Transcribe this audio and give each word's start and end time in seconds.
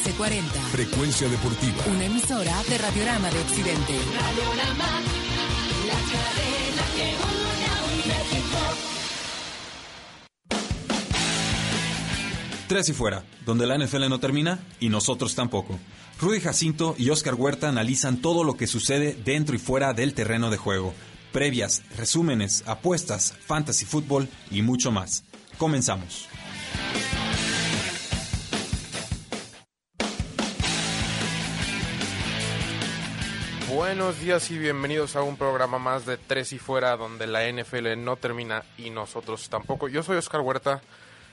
1340. 0.00 0.60
Frecuencia 0.70 1.28
deportiva. 1.28 1.84
Una 1.86 2.06
emisora 2.06 2.62
de 2.68 2.78
Radiorama 2.78 3.30
de 3.30 3.40
Occidente. 3.40 3.92
Radiorama, 4.18 5.00
la 5.86 6.00
cadena 6.10 6.84
que 6.96 7.16
une 7.26 7.66
a 7.66 7.84
un 7.84 7.96
México. 8.08 8.58
Tres 12.66 12.88
y 12.88 12.92
fuera, 12.94 13.24
donde 13.44 13.66
la 13.66 13.76
NFL 13.76 14.08
no 14.08 14.20
termina 14.20 14.60
y 14.78 14.88
nosotros 14.88 15.34
tampoco. 15.34 15.78
Rudy 16.20 16.40
Jacinto 16.40 16.94
y 16.96 17.10
Oscar 17.10 17.34
Huerta 17.34 17.68
analizan 17.68 18.18
todo 18.18 18.42
lo 18.44 18.56
que 18.56 18.66
sucede 18.66 19.18
dentro 19.24 19.54
y 19.54 19.58
fuera 19.58 19.92
del 19.92 20.14
terreno 20.14 20.50
de 20.50 20.56
juego. 20.56 20.94
Previas, 21.32 21.82
resúmenes, 21.96 22.64
apuestas, 22.66 23.34
fantasy 23.46 23.84
fútbol 23.84 24.28
y 24.50 24.62
mucho 24.62 24.92
más. 24.92 25.24
Comenzamos. 25.58 26.26
Buenos 33.80 34.20
días 34.20 34.50
y 34.50 34.58
bienvenidos 34.58 35.16
a 35.16 35.22
un 35.22 35.38
programa 35.38 35.78
más 35.78 36.04
de 36.04 36.18
Tres 36.18 36.52
y 36.52 36.58
Fuera, 36.58 36.98
donde 36.98 37.26
la 37.26 37.50
NFL 37.50 37.96
no 37.96 38.16
termina 38.16 38.62
y 38.76 38.90
nosotros 38.90 39.48
tampoco. 39.48 39.88
Yo 39.88 40.02
soy 40.02 40.18
Oscar 40.18 40.42
Huerta, 40.42 40.82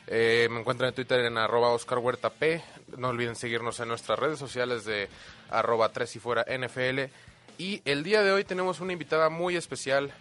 eh, 0.07 0.47
me 0.49 0.61
encuentran 0.61 0.87
en 0.87 0.95
Twitter 0.95 1.25
en 1.25 1.37
arroba 1.37 1.71
Oscar 1.71 1.97
Huerta 1.97 2.29
P. 2.29 2.63
No 2.95 3.09
olviden 3.09 3.35
seguirnos 3.35 3.81
en 3.81 3.89
nuestras 3.89 4.17
redes 4.17 4.39
sociales 4.39 4.85
de 4.85 5.09
arroba 5.49 5.91
Tres 5.91 6.15
y 6.15 6.19
Fuera 6.19 6.45
NFL. 6.47 7.11
Y 7.57 7.81
el 7.83 8.01
día 8.03 8.23
de 8.23 8.31
hoy 8.31 8.45
tenemos 8.45 8.79
una 8.79 8.93
invitada 8.93 9.27
muy 9.27 9.57
especial, 9.57 10.13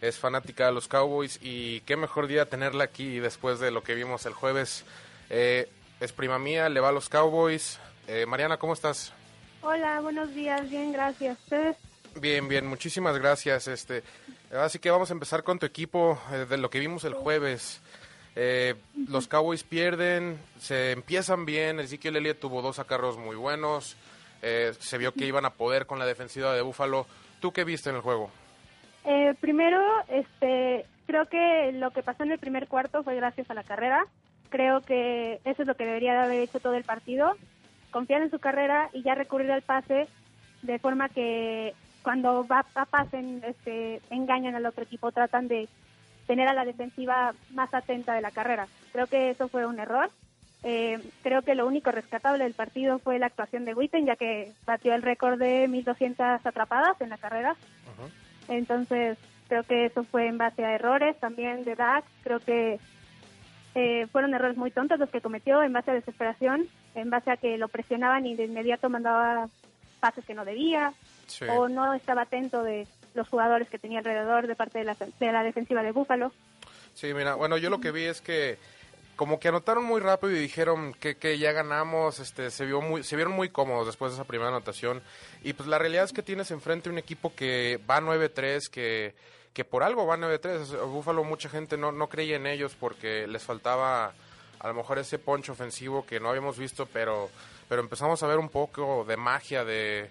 es 0.00 0.20
fanática 0.20 0.66
de 0.66 0.72
los 0.72 0.86
Cowboys 0.86 1.40
y 1.42 1.80
qué 1.80 1.96
mejor 1.96 2.28
día 2.28 2.48
tenerla 2.48 2.84
aquí 2.84 3.18
después 3.18 3.58
de 3.58 3.72
lo 3.72 3.82
que 3.82 3.96
vimos 3.96 4.24
el 4.24 4.34
jueves. 4.34 4.84
Eh, 5.30 5.68
es 5.98 6.12
prima 6.12 6.38
mía, 6.38 6.68
le 6.68 6.78
va 6.78 6.90
a 6.90 6.92
los 6.92 7.08
Cowboys. 7.08 7.80
Eh, 8.06 8.24
Mariana, 8.24 8.56
¿cómo 8.56 8.72
estás? 8.72 9.12
Hola, 9.62 10.00
buenos 10.00 10.34
días, 10.34 10.68
bien, 10.68 10.92
gracias. 10.92 11.38
¿Ustedes? 11.44 11.76
Bien, 12.20 12.48
bien, 12.48 12.66
muchísimas 12.66 13.16
gracias. 13.18 13.68
Este, 13.68 14.02
así 14.52 14.80
que 14.80 14.90
vamos 14.90 15.10
a 15.10 15.14
empezar 15.14 15.44
con 15.44 15.60
tu 15.60 15.66
equipo 15.66 16.18
eh, 16.32 16.46
de 16.48 16.56
lo 16.56 16.68
que 16.68 16.80
vimos 16.80 17.04
el 17.04 17.14
jueves. 17.14 17.80
Eh, 18.34 18.74
los 19.08 19.28
Cowboys 19.28 19.62
pierden, 19.62 20.38
se 20.58 20.90
empiezan 20.90 21.44
bien. 21.44 21.78
Ezekiel 21.78 22.16
Elliott 22.16 22.40
tuvo 22.40 22.60
dos 22.60 22.80
acarros 22.80 23.18
muy 23.18 23.36
buenos. 23.36 23.96
Eh, 24.42 24.72
se 24.80 24.98
vio 24.98 25.12
que 25.12 25.26
iban 25.26 25.44
a 25.44 25.50
poder 25.50 25.86
con 25.86 26.00
la 26.00 26.06
defensiva 26.06 26.52
de 26.54 26.62
Buffalo. 26.62 27.06
¿Tú 27.40 27.52
qué 27.52 27.62
viste 27.62 27.90
en 27.90 27.96
el 27.96 28.02
juego? 28.02 28.30
Eh, 29.04 29.34
primero, 29.40 29.80
este, 30.08 30.86
creo 31.06 31.26
que 31.26 31.70
lo 31.74 31.92
que 31.92 32.02
pasó 32.02 32.24
en 32.24 32.32
el 32.32 32.38
primer 32.38 32.66
cuarto 32.66 33.04
fue 33.04 33.14
gracias 33.14 33.48
a 33.48 33.54
la 33.54 33.62
carrera. 33.62 34.06
Creo 34.48 34.80
que 34.80 35.40
eso 35.44 35.62
es 35.62 35.68
lo 35.68 35.76
que 35.76 35.84
debería 35.84 36.14
de 36.14 36.18
haber 36.18 36.40
hecho 36.40 36.58
todo 36.58 36.74
el 36.74 36.84
partido. 36.84 37.36
Confiar 37.92 38.22
en 38.22 38.30
su 38.30 38.40
carrera 38.40 38.90
y 38.92 39.02
ya 39.02 39.14
recurrir 39.14 39.52
al 39.52 39.62
pase 39.62 40.08
de 40.62 40.78
forma 40.80 41.08
que 41.08 41.74
cuando 42.02 42.44
va 42.46 42.66
a 42.74 42.84
pasen 42.84 43.42
este, 43.46 44.00
engañan 44.10 44.56
al 44.56 44.66
otro 44.66 44.82
equipo, 44.82 45.12
tratan 45.12 45.46
de 45.46 45.68
tener 46.26 46.48
a 46.48 46.54
la 46.54 46.64
defensiva 46.64 47.34
más 47.52 47.72
atenta 47.72 48.14
de 48.14 48.20
la 48.20 48.30
carrera. 48.30 48.66
Creo 48.92 49.06
que 49.06 49.30
eso 49.30 49.48
fue 49.48 49.66
un 49.66 49.78
error. 49.78 50.10
Eh, 50.64 51.00
creo 51.22 51.42
que 51.42 51.54
lo 51.54 51.66
único 51.66 51.90
rescatable 51.90 52.44
del 52.44 52.54
partido 52.54 52.98
fue 52.98 53.18
la 53.18 53.26
actuación 53.26 53.64
de 53.64 53.74
Witten, 53.74 54.06
ya 54.06 54.16
que 54.16 54.52
batió 54.64 54.94
el 54.94 55.02
récord 55.02 55.38
de 55.38 55.68
1.200 55.68 56.40
atrapadas 56.44 57.00
en 57.00 57.10
la 57.10 57.18
carrera. 57.18 57.56
Entonces, 58.48 59.18
creo 59.48 59.64
que 59.64 59.86
eso 59.86 60.04
fue 60.04 60.26
en 60.26 60.38
base 60.38 60.64
a 60.64 60.74
errores 60.74 61.18
también 61.18 61.64
de 61.64 61.74
Dak. 61.74 62.04
Creo 62.22 62.40
que 62.40 62.78
eh, 63.74 64.06
fueron 64.12 64.34
errores 64.34 64.56
muy 64.56 64.70
tontos 64.70 64.98
los 64.98 65.10
que 65.10 65.20
cometió 65.20 65.62
en 65.62 65.72
base 65.72 65.90
a 65.90 65.94
desesperación, 65.94 66.66
en 66.94 67.10
base 67.10 67.30
a 67.30 67.36
que 67.36 67.56
lo 67.58 67.68
presionaban 67.68 68.26
y 68.26 68.34
de 68.34 68.44
inmediato 68.44 68.88
mandaba 68.90 69.48
pases 70.00 70.24
que 70.24 70.34
no 70.34 70.44
debía, 70.44 70.92
Sí. 71.26 71.44
o 71.48 71.68
no 71.68 71.94
estaba 71.94 72.22
atento 72.22 72.62
de 72.62 72.86
los 73.14 73.28
jugadores 73.28 73.68
que 73.68 73.78
tenía 73.78 73.98
alrededor 74.00 74.46
de 74.46 74.54
parte 74.56 74.80
de 74.80 74.84
la, 74.84 74.94
de 74.94 75.32
la 75.32 75.42
defensiva 75.42 75.82
de 75.82 75.92
Búfalo. 75.92 76.32
Sí, 76.94 77.14
mira, 77.14 77.34
bueno, 77.36 77.56
yo 77.56 77.70
lo 77.70 77.80
que 77.80 77.90
vi 77.90 78.04
es 78.04 78.20
que 78.20 78.58
como 79.16 79.38
que 79.38 79.48
anotaron 79.48 79.84
muy 79.84 80.00
rápido 80.00 80.32
y 80.32 80.38
dijeron 80.40 80.94
que, 80.94 81.16
que 81.16 81.38
ya 81.38 81.52
ganamos, 81.52 82.18
este, 82.18 82.50
se 82.50 82.64
vio 82.66 82.80
muy, 82.80 83.02
se 83.04 83.14
vieron 83.16 83.34
muy 83.34 83.50
cómodos 83.50 83.86
después 83.86 84.12
de 84.12 84.16
esa 84.16 84.24
primera 84.24 84.48
anotación. 84.48 85.02
Y 85.42 85.52
pues 85.52 85.68
la 85.68 85.78
realidad 85.78 86.04
es 86.04 86.12
que 86.12 86.22
tienes 86.22 86.50
enfrente 86.50 86.90
un 86.90 86.98
equipo 86.98 87.32
que 87.34 87.78
va 87.88 88.00
9-3, 88.00 88.68
que, 88.70 89.14
que 89.52 89.64
por 89.64 89.82
algo 89.84 90.06
va 90.06 90.16
9-3. 90.16 90.86
Búfalo 90.86 91.24
mucha 91.24 91.48
gente 91.48 91.76
no, 91.76 91.92
no 91.92 92.08
creía 92.08 92.36
en 92.36 92.46
ellos 92.46 92.74
porque 92.78 93.26
les 93.26 93.42
faltaba 93.44 94.12
a 94.62 94.68
lo 94.68 94.74
mejor 94.74 94.98
ese 94.98 95.18
poncho 95.18 95.52
ofensivo 95.52 96.06
que 96.06 96.20
no 96.20 96.28
habíamos 96.30 96.56
visto, 96.58 96.86
pero, 96.86 97.28
pero 97.68 97.82
empezamos 97.82 98.22
a 98.22 98.26
ver 98.26 98.38
un 98.38 98.48
poco 98.48 99.04
de 99.04 99.16
magia, 99.16 99.64
de, 99.64 100.08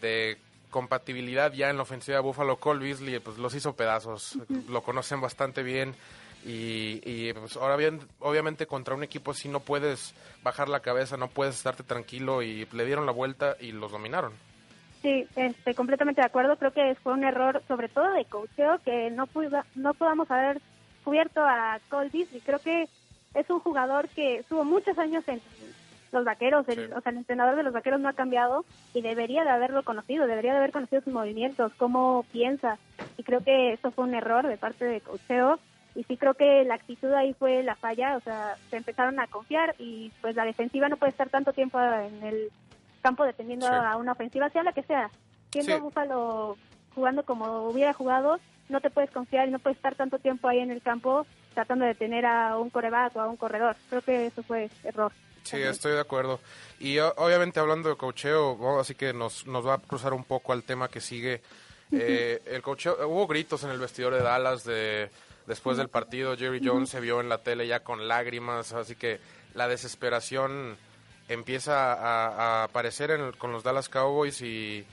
de 0.00 0.38
compatibilidad 0.70 1.52
ya 1.52 1.68
en 1.70 1.76
la 1.76 1.82
ofensiva 1.82 2.16
de 2.16 2.22
Buffalo. 2.22 2.56
Cole 2.56 2.84
Beasley 2.84 3.18
pues 3.20 3.38
los 3.38 3.54
hizo 3.54 3.74
pedazos, 3.74 4.38
lo 4.68 4.82
conocen 4.82 5.20
bastante 5.20 5.62
bien. 5.62 5.94
Y, 6.42 7.02
y, 7.04 7.34
pues 7.34 7.56
ahora 7.58 7.76
bien, 7.76 8.00
obviamente 8.20 8.66
contra 8.66 8.94
un 8.94 9.02
equipo 9.04 9.32
así 9.32 9.46
no 9.48 9.60
puedes 9.60 10.14
bajar 10.42 10.70
la 10.70 10.80
cabeza, 10.80 11.18
no 11.18 11.28
puedes 11.28 11.54
estarte 11.56 11.82
tranquilo 11.82 12.40
y 12.42 12.66
le 12.72 12.86
dieron 12.86 13.04
la 13.04 13.12
vuelta 13.12 13.56
y 13.60 13.72
los 13.72 13.92
dominaron. 13.92 14.32
Sí, 15.02 15.26
estoy 15.36 15.74
completamente 15.74 16.22
de 16.22 16.26
acuerdo. 16.26 16.56
Creo 16.56 16.72
que 16.72 16.94
fue 17.02 17.12
un 17.12 17.24
error, 17.24 17.62
sobre 17.68 17.88
todo 17.90 18.10
de 18.12 18.24
coacheo, 18.24 18.78
que 18.82 19.10
no, 19.10 19.26
puda- 19.26 19.66
no 19.74 19.92
podamos 19.92 20.30
haber 20.30 20.62
cubierto 21.04 21.40
a 21.42 21.78
Cole 21.90 22.08
Beasley. 22.10 22.40
Creo 22.40 22.58
que 22.58 22.88
es 23.34 23.48
un 23.50 23.60
jugador 23.60 24.08
que 24.08 24.36
estuvo 24.38 24.64
muchos 24.64 24.98
años 24.98 25.26
en 25.28 25.40
los 26.12 26.24
vaqueros, 26.24 26.68
el, 26.68 26.86
Sí. 26.88 26.92
o 26.96 27.00
sea, 27.00 27.12
el 27.12 27.18
entrenador 27.18 27.54
de 27.56 27.62
los 27.62 27.72
vaqueros 27.72 28.00
no 28.00 28.08
ha 28.08 28.12
cambiado 28.14 28.64
y 28.94 29.00
debería 29.00 29.44
de 29.44 29.50
haberlo 29.50 29.84
conocido, 29.84 30.26
debería 30.26 30.52
de 30.52 30.58
haber 30.58 30.72
conocido 30.72 31.02
sus 31.02 31.12
movimientos, 31.12 31.72
cómo 31.76 32.24
piensa. 32.32 32.78
Y 33.16 33.22
creo 33.22 33.40
que 33.44 33.72
eso 33.74 33.92
fue 33.92 34.04
un 34.04 34.14
error 34.14 34.46
de 34.46 34.56
parte 34.56 34.84
de 34.84 35.00
coacheo. 35.00 35.60
Y 35.94 36.04
sí 36.04 36.16
creo 36.16 36.34
que 36.34 36.64
la 36.64 36.74
actitud 36.74 37.12
ahí 37.12 37.34
fue 37.34 37.62
la 37.62 37.74
falla, 37.76 38.16
o 38.16 38.20
sea, 38.20 38.56
se 38.70 38.76
empezaron 38.76 39.18
a 39.20 39.26
confiar 39.26 39.74
y 39.78 40.10
pues 40.20 40.36
la 40.36 40.44
defensiva 40.44 40.88
no 40.88 40.96
puede 40.96 41.10
estar 41.10 41.28
tanto 41.28 41.52
tiempo 41.52 41.80
en 41.80 42.22
el 42.22 42.48
campo 43.02 43.24
dependiendo 43.24 43.66
Sí. 43.66 43.72
a 43.74 43.96
una 43.96 44.12
ofensiva, 44.12 44.50
sea 44.50 44.62
la 44.62 44.72
que 44.72 44.82
sea. 44.84 45.10
Siendo 45.52 45.74
Sí. 45.76 45.80
Búfalo 45.80 46.56
jugando 46.94 47.24
como 47.24 47.68
hubiera 47.68 47.92
jugado, 47.92 48.38
no 48.68 48.80
te 48.80 48.90
puedes 48.90 49.10
confiar 49.10 49.48
y 49.48 49.50
no 49.50 49.58
puedes 49.58 49.76
estar 49.78 49.94
tanto 49.96 50.18
tiempo 50.18 50.46
ahí 50.48 50.58
en 50.60 50.70
el 50.70 50.80
campo 50.82 51.26
tratando 51.54 51.84
de 51.84 51.90
detener 51.94 52.26
a 52.26 52.56
un 52.58 52.70
coreback 52.70 53.16
o 53.16 53.20
a 53.20 53.28
un 53.28 53.36
corredor. 53.36 53.76
Creo 53.88 54.02
que 54.02 54.26
eso 54.26 54.42
fue 54.42 54.70
error. 54.84 55.12
Sí, 55.42 55.56
estoy 55.56 55.92
de 55.92 56.00
acuerdo. 56.00 56.38
Y 56.78 56.98
obviamente 56.98 57.60
hablando 57.60 57.88
de 57.88 57.96
cocheo, 57.96 58.78
así 58.78 58.94
que 58.94 59.12
nos, 59.12 59.46
nos 59.46 59.66
va 59.66 59.74
a 59.74 59.78
cruzar 59.78 60.12
un 60.12 60.24
poco 60.24 60.52
al 60.52 60.62
tema 60.62 60.88
que 60.88 61.00
sigue. 61.00 61.40
Eh, 61.92 62.40
el 62.46 62.62
cocheo, 62.62 62.96
hubo 63.08 63.26
gritos 63.26 63.64
en 63.64 63.70
el 63.70 63.78
vestidor 63.78 64.14
de 64.14 64.22
Dallas 64.22 64.64
de 64.64 65.10
después 65.46 65.76
del 65.76 65.88
partido. 65.88 66.36
Jerry 66.36 66.60
Jones 66.64 66.90
se 66.90 67.00
vio 67.00 67.20
en 67.20 67.28
la 67.28 67.38
tele 67.38 67.66
ya 67.66 67.80
con 67.80 68.06
lágrimas, 68.06 68.72
así 68.72 68.94
que 68.94 69.18
la 69.54 69.66
desesperación 69.66 70.76
empieza 71.28 71.92
a, 71.94 72.28
a 72.60 72.64
aparecer 72.64 73.10
en 73.10 73.20
el- 73.22 73.36
con 73.36 73.50
los 73.52 73.62
Dallas 73.62 73.88
Cowboys 73.88 74.40
y, 74.42 74.84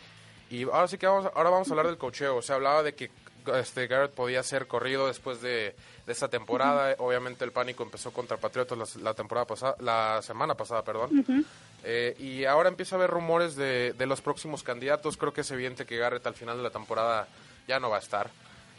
y 0.50 0.64
ahora 0.64 0.88
sí 0.88 0.98
que 0.98 1.08
vamos, 1.08 1.30
ahora 1.36 1.50
vamos 1.50 1.68
a 1.68 1.72
hablar 1.72 1.88
del 1.88 1.98
cocheo. 1.98 2.42
Se 2.42 2.54
hablaba 2.54 2.84
de 2.84 2.96
que 2.96 3.12
este 3.56 3.88
Garrett 3.88 4.12
podía 4.12 4.44
ser 4.44 4.68
corrido 4.68 5.08
después 5.08 5.42
de, 5.42 5.76
de 6.06 6.12
esta 6.12 6.28
temporada. 6.28 6.96
Obviamente 7.00 7.46
el 7.46 7.52
pánico 7.52 7.84
empezó 7.84 8.12
contra 8.12 8.38
Patriotas 8.38 8.78
la, 8.78 9.04
la 9.04 9.14
temporada 9.14 9.46
pasada, 9.46 9.76
la 9.80 10.22
semana 10.22 10.56
pasada, 10.56 10.84
perdón. 10.84 11.46
Eh, 11.84 12.16
y 12.20 12.46
ahora 12.46 12.70
empieza 12.70 12.96
a 12.96 12.98
haber 12.98 13.10
rumores 13.10 13.56
de, 13.56 13.94
de 13.94 14.06
los 14.06 14.22
próximos 14.22 14.64
candidatos. 14.64 15.16
Creo 15.16 15.32
que 15.32 15.42
es 15.42 15.52
evidente 15.52 15.86
que 15.86 15.98
Garrett 15.98 16.26
al 16.26 16.36
final 16.36 16.58
de 16.58 16.64
la 16.64 16.72
temporada 16.72 17.28
ya 17.68 17.80
no 17.80 17.90
va 17.90 17.98
a 17.98 18.00
estar. 18.00 18.30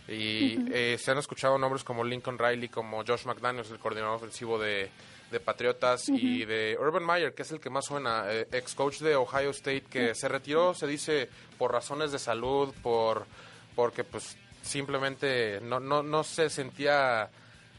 Y 0.09 0.59
eh, 0.73 0.97
se 0.99 1.11
han 1.11 1.19
escuchado 1.19 1.59
nombres 1.59 1.85
como 1.85 2.03
Lincoln 2.03 2.39
Riley, 2.39 2.71
como 2.71 3.05
Josh 3.05 3.27
McDaniels, 3.27 3.71
el 3.71 3.79
coordinador 3.79 4.17
ofensivo 4.17 4.59
de, 4.59 4.91
de 5.31 5.39
Patriotas, 5.39 6.09
y 6.09 6.47
de 6.47 6.79
Urban 6.81 7.05
Meyer, 7.05 7.35
que 7.35 7.43
es 7.43 7.53
el 7.53 7.61
que 7.61 7.69
más 7.69 7.85
suena, 7.85 8.25
eh, 8.27 8.49
ex 8.53 8.75
coach 8.75 9.01
de 9.01 9.17
Ohio 9.17 9.51
State, 9.51 9.85
que 9.91 10.15
se 10.15 10.27
retiró, 10.29 10.73
se 10.73 10.87
dice, 10.87 11.29
por 11.59 11.73
razones 11.73 12.11
de 12.11 12.19
salud, 12.19 12.75
por 12.83 13.27
porque 13.77 14.03
pues 14.03 14.39
simplemente 14.69 15.61
no, 15.63 15.81
no, 15.81 16.03
no 16.03 16.23
se 16.23 16.51
sentía 16.51 17.29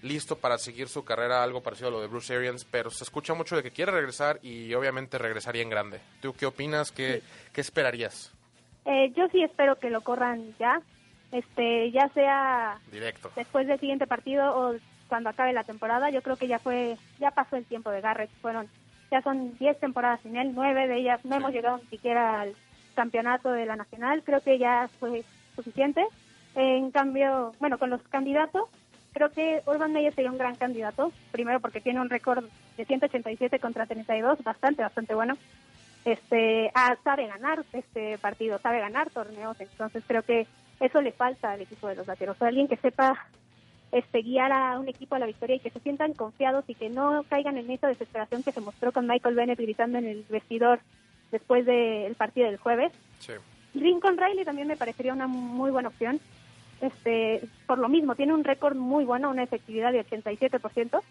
listo 0.01 0.37
para 0.37 0.57
seguir 0.57 0.87
su 0.87 1.03
carrera, 1.03 1.43
algo 1.43 1.61
parecido 1.61 1.89
a 1.89 1.91
lo 1.91 2.01
de 2.01 2.07
Bruce 2.07 2.33
Arians, 2.35 2.65
pero 2.65 2.89
se 2.89 3.03
escucha 3.03 3.33
mucho 3.33 3.55
de 3.55 3.63
que 3.63 3.71
quiere 3.71 3.91
regresar 3.91 4.39
y 4.41 4.73
obviamente 4.73 5.17
regresaría 5.17 5.61
en 5.61 5.69
grande. 5.69 5.99
¿Tú 6.21 6.33
qué 6.33 6.45
opinas? 6.45 6.91
¿Qué, 6.91 7.21
qué 7.53 7.61
esperarías? 7.61 8.33
Eh, 8.85 9.11
yo 9.15 9.27
sí 9.29 9.43
espero 9.43 9.75
que 9.77 9.89
lo 9.89 10.01
corran 10.01 10.55
ya, 10.57 10.81
este, 11.31 11.91
ya 11.91 12.07
sea 12.09 12.79
Directo. 12.91 13.31
después 13.35 13.67
del 13.67 13.79
siguiente 13.79 14.07
partido 14.07 14.55
o 14.57 14.75
cuando 15.09 15.29
acabe 15.29 15.51
la 15.53 15.63
temporada. 15.63 16.09
Yo 16.09 16.21
creo 16.21 16.37
que 16.37 16.47
ya 16.47 16.59
fue, 16.59 16.97
ya 17.19 17.31
pasó 17.31 17.57
el 17.57 17.65
tiempo 17.65 17.89
de 17.91 18.01
Garrett. 18.01 18.29
Fueron, 18.41 18.67
ya 19.11 19.21
son 19.21 19.57
10 19.57 19.79
temporadas 19.79 20.21
sin 20.21 20.37
él, 20.37 20.51
nueve 20.53 20.87
de 20.87 20.97
ellas 20.99 21.23
no 21.25 21.35
hemos 21.35 21.51
llegado 21.51 21.77
ni 21.77 21.89
siquiera 21.89 22.41
al 22.41 22.55
campeonato 22.95 23.51
de 23.51 23.65
la 23.65 23.75
nacional. 23.75 24.23
Creo 24.23 24.41
que 24.41 24.57
ya 24.57 24.89
fue 24.99 25.23
suficiente. 25.55 26.05
En 26.55 26.91
cambio, 26.91 27.53
bueno, 27.59 27.77
con 27.77 27.89
los 27.89 28.01
candidatos, 28.03 28.63
creo 29.13 29.29
que 29.31 29.61
Urban 29.65 29.93
Meyer 29.93 30.13
sería 30.13 30.31
un 30.31 30.37
gran 30.37 30.55
candidato. 30.55 31.11
Primero 31.31 31.59
porque 31.59 31.81
tiene 31.81 32.01
un 32.01 32.09
récord 32.09 32.45
de 32.77 32.85
187 32.85 33.59
contra 33.59 33.85
32, 33.85 34.43
bastante, 34.43 34.81
bastante 34.81 35.13
bueno. 35.15 35.35
Este, 36.05 36.71
ah, 36.73 36.95
sabe 37.03 37.27
ganar 37.27 37.63
este 37.73 38.17
partido, 38.17 38.57
sabe 38.59 38.79
ganar 38.79 39.09
torneos, 39.09 39.59
entonces 39.59 40.03
creo 40.07 40.23
que 40.23 40.47
eso 40.79 41.01
le 41.01 41.11
falta 41.11 41.51
al 41.51 41.61
equipo 41.61 41.87
de 41.87 41.95
los 41.95 42.05
vaqueros. 42.05 42.41
Alguien 42.41 42.67
que 42.67 42.77
sepa 42.77 43.27
este, 43.91 44.21
guiar 44.21 44.51
a 44.51 44.79
un 44.79 44.87
equipo 44.87 45.15
a 45.15 45.19
la 45.19 45.25
victoria 45.25 45.57
y 45.57 45.59
que 45.59 45.71
se 45.71 45.79
sientan 45.79 46.13
confiados 46.13 46.63
y 46.67 46.75
que 46.75 46.89
no 46.89 47.23
caigan 47.29 47.57
en 47.57 47.69
esa 47.69 47.87
desesperación 47.87 48.43
que 48.43 48.51
se 48.51 48.61
mostró 48.61 48.91
con 48.91 49.07
Michael 49.07 49.35
Bennett 49.35 49.59
gritando 49.59 49.97
en 49.97 50.05
el 50.05 50.25
vestidor 50.29 50.79
después 51.31 51.65
del 51.65 52.15
partido 52.15 52.47
del 52.47 52.57
jueves. 52.57 52.91
Sí. 53.19 53.33
Lincoln 53.73 54.17
Riley 54.17 54.45
también 54.45 54.67
me 54.67 54.77
parecería 54.77 55.13
una 55.13 55.27
muy 55.27 55.71
buena 55.71 55.89
opción. 55.89 56.19
Este, 56.81 57.41
por 57.67 57.77
lo 57.77 57.89
mismo, 57.89 58.15
tiene 58.15 58.33
un 58.33 58.43
récord 58.43 58.75
muy 58.75 59.05
bueno, 59.05 59.29
una 59.29 59.43
efectividad 59.43 59.91
de 59.91 60.05
87%, 60.05 61.01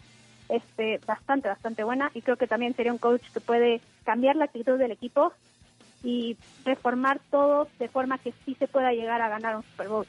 este, 0.49 1.01
bastante, 1.07 1.49
bastante 1.49 1.85
buena, 1.85 2.11
y 2.15 2.23
creo 2.23 2.37
que 2.37 2.47
también 2.47 2.75
sería 2.75 2.93
un 2.93 2.99
coach 2.99 3.23
que 3.33 3.41
puede 3.41 3.81
cambiar 4.05 4.37
la 4.37 4.47
actitud 4.47 4.79
del 4.79 4.93
equipo 4.93 5.33
y 6.03 6.37
reformar 6.65 7.21
todo 7.31 7.69
de 7.79 7.89
forma 7.89 8.19
que 8.19 8.33
sí 8.45 8.55
se 8.55 8.69
pueda 8.69 8.93
llegar 8.93 9.21
a 9.21 9.29
ganar 9.29 9.57
un 9.57 9.63
Super 9.63 9.89
Bowl. 9.89 10.07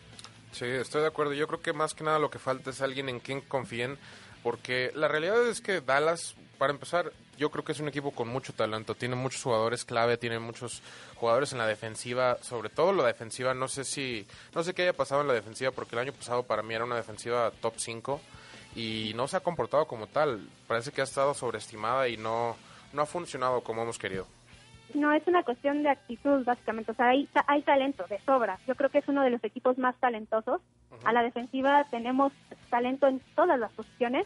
Sí, 0.52 0.66
estoy 0.66 1.02
de 1.02 1.08
acuerdo. 1.08 1.34
Yo 1.34 1.48
creo 1.48 1.62
que 1.62 1.74
más 1.74 1.94
que 1.94 2.04
nada 2.04 2.20
lo 2.20 2.30
que 2.30 2.40
falta 2.40 2.70
es 2.70 2.82
alguien 2.82 3.10
en 3.10 3.20
quien 3.20 3.42
confíen, 3.42 3.98
porque 4.44 4.92
la 4.96 5.08
realidad 5.08 5.48
es 5.48 5.62
que 5.62 5.82
Dallas, 5.82 6.36
para 6.58 6.74
empezar, 6.74 7.12
yo 7.40 7.50
creo 7.50 7.64
que 7.64 7.72
es 7.72 7.80
un 7.80 7.88
equipo 7.88 8.12
con 8.12 8.28
mucho 8.28 8.52
talento. 8.54 8.96
Tiene 8.96 9.16
muchos 9.16 9.42
jugadores 9.42 9.86
clave, 9.86 10.18
tiene 10.18 10.40
muchos 10.40 10.84
jugadores 11.16 11.54
en 11.54 11.58
la 11.58 11.68
defensiva, 11.68 12.38
sobre 12.42 12.70
todo 12.70 12.92
la 12.92 13.06
defensiva. 13.06 13.54
No 13.54 13.70
sé 13.70 13.86
si, 13.86 14.28
no 14.54 14.62
sé 14.62 14.74
qué 14.74 14.84
haya 14.84 14.94
pasado 14.94 15.22
en 15.22 15.28
la 15.28 15.34
defensiva, 15.34 15.72
porque 15.72 15.96
el 15.96 16.02
año 16.02 16.12
pasado 16.14 16.44
para 16.44 16.62
mí 16.62 16.74
era 16.74 16.84
una 16.84 16.98
defensiva 16.98 17.50
top 17.62 17.76
5 17.78 18.22
y 18.76 19.14
no 19.16 19.28
se 19.30 19.38
ha 19.38 19.40
comportado 19.40 19.86
como 19.88 20.08
tal. 20.08 20.50
Parece 20.68 20.92
que 20.92 21.00
ha 21.00 21.06
estado 21.06 21.34
sobreestimada 21.34 22.10
y 22.10 22.18
no, 22.18 22.58
no 22.92 23.02
ha 23.02 23.06
funcionado 23.06 23.62
como 23.62 23.84
hemos 23.84 23.98
querido. 23.98 24.28
No, 24.94 25.14
es 25.14 25.26
una 25.26 25.44
cuestión 25.44 25.84
de 25.84 25.90
actitud, 25.90 26.44
básicamente. 26.44 26.92
O 26.92 26.96
sea, 26.96 27.10
hay, 27.10 27.30
hay 27.48 27.62
talento 27.62 28.06
de 28.10 28.20
sobra. 28.22 28.60
Yo 28.68 28.76
creo 28.76 28.90
que 28.90 28.98
es 28.98 29.08
uno 29.08 29.24
de 29.24 29.30
los 29.30 29.44
equipos 29.46 29.78
más 29.78 29.96
talentosos. 29.98 30.62
A 31.06 31.14
la 31.14 31.24
defensiva 31.24 31.86
tenemos 31.90 32.34
talento 32.70 33.08
en 33.08 33.22
todas 33.36 33.58
las 33.58 33.72
posiciones. 33.72 34.26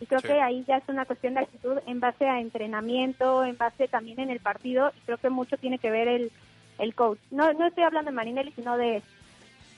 Y 0.00 0.06
creo 0.06 0.20
Sí. 0.20 0.28
que 0.28 0.40
ahí 0.40 0.64
ya 0.66 0.76
es 0.76 0.84
una 0.88 1.04
cuestión 1.04 1.34
de 1.34 1.40
actitud 1.40 1.78
en 1.86 2.00
base 2.00 2.26
a 2.28 2.40
entrenamiento, 2.40 3.44
en 3.44 3.56
base 3.56 3.88
también 3.88 4.20
en 4.20 4.30
el 4.30 4.40
partido. 4.40 4.92
Y 4.96 5.00
creo 5.06 5.18
que 5.18 5.30
mucho 5.30 5.56
tiene 5.56 5.78
que 5.78 5.90
ver 5.90 6.06
el, 6.08 6.30
el 6.78 6.94
coach. 6.94 7.18
No, 7.30 7.52
no 7.54 7.66
estoy 7.66 7.84
hablando 7.84 8.10
de 8.10 8.14
Marinelli, 8.16 8.52
sino 8.52 8.76
de, 8.76 9.02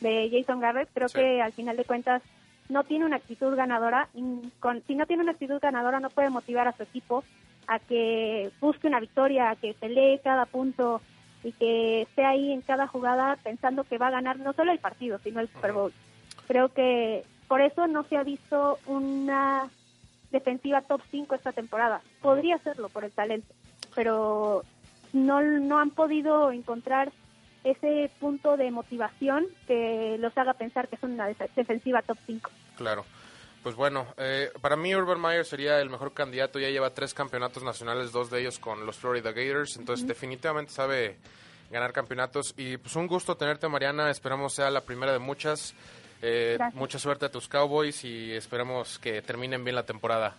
de 0.00 0.28
Jason 0.32 0.60
Garrett. 0.60 0.88
Creo 0.92 1.08
Sí. 1.08 1.18
que 1.18 1.40
al 1.42 1.52
final 1.52 1.76
de 1.76 1.84
cuentas 1.84 2.22
no 2.68 2.84
tiene 2.84 3.04
una 3.06 3.16
actitud 3.16 3.54
ganadora. 3.56 4.08
y 4.14 4.22
con- 4.60 4.82
si 4.86 4.94
no 4.94 5.06
tiene 5.06 5.22
una 5.22 5.32
actitud 5.32 5.58
ganadora, 5.60 6.00
no 6.00 6.10
puede 6.10 6.30
motivar 6.30 6.68
a 6.68 6.72
su 6.76 6.82
equipo 6.82 7.24
a 7.66 7.78
que 7.78 8.50
busque 8.60 8.86
una 8.88 9.00
victoria, 9.00 9.50
a 9.50 9.56
que 9.56 9.74
pelee 9.74 10.20
cada 10.22 10.44
punto 10.46 11.00
y 11.42 11.52
que 11.52 12.02
esté 12.02 12.24
ahí 12.26 12.52
en 12.52 12.60
cada 12.60 12.86
jugada 12.86 13.36
pensando 13.42 13.84
que 13.84 13.96
va 13.98 14.08
a 14.08 14.12
ganar 14.12 14.38
no 14.38 14.52
solo 14.52 14.70
el 14.72 14.78
partido, 14.78 15.18
sino 15.24 15.40
el 15.40 15.48
Super 15.48 15.72
Bowl. 15.72 15.92
Creo 16.46 16.68
que 16.68 17.24
por 17.48 17.60
eso 17.60 17.86
no 17.86 18.02
se 18.04 18.16
ha 18.16 18.22
visto 18.22 18.78
una 18.86 19.68
defensiva 20.30 20.82
top 20.82 21.00
5 21.10 21.34
esta 21.34 21.52
temporada. 21.52 22.00
Podría 22.22 22.58
serlo 22.58 22.88
por 22.88 23.04
el 23.04 23.12
talento, 23.12 23.52
pero 23.94 24.64
no, 25.12 25.40
no 25.42 25.78
han 25.78 25.90
podido 25.90 26.50
encontrar 26.52 27.12
ese 27.64 28.10
punto 28.20 28.56
de 28.56 28.70
motivación 28.70 29.46
que 29.66 30.16
los 30.18 30.36
haga 30.38 30.54
pensar 30.54 30.88
que 30.88 30.96
son 30.96 31.12
una 31.12 31.26
def- 31.26 31.54
defensiva 31.54 32.00
top 32.02 32.18
5. 32.26 32.50
Claro. 32.76 33.04
Pues 33.62 33.74
bueno, 33.74 34.06
eh, 34.16 34.50
para 34.62 34.76
mí 34.76 34.94
Urban 34.94 35.20
Meyer 35.20 35.44
sería 35.44 35.78
el 35.80 35.90
mejor 35.90 36.14
candidato. 36.14 36.58
Ya 36.58 36.70
lleva 36.70 36.94
tres 36.94 37.12
campeonatos 37.12 37.62
nacionales, 37.62 38.10
dos 38.12 38.30
de 38.30 38.40
ellos 38.40 38.58
con 38.58 38.86
los 38.86 38.96
Florida 38.96 39.32
Gators. 39.32 39.76
Entonces, 39.76 40.06
definitivamente 40.06 40.72
sabe 40.72 41.18
ganar 41.70 41.92
campeonatos. 41.92 42.54
Y 42.56 42.78
pues 42.78 42.96
un 42.96 43.06
gusto 43.06 43.36
tenerte, 43.36 43.68
Mariana. 43.68 44.10
Esperamos 44.10 44.54
sea 44.54 44.70
la 44.70 44.80
primera 44.80 45.12
de 45.12 45.18
muchas. 45.18 45.74
Eh, 46.22 46.54
Gracias. 46.58 46.74
mucha 46.78 46.98
suerte 46.98 47.26
a 47.26 47.30
tus 47.30 47.48
Cowboys 47.48 48.04
y 48.04 48.32
esperemos 48.32 48.98
que 48.98 49.22
terminen 49.22 49.64
bien 49.64 49.74
la 49.76 49.84
temporada. 49.86 50.34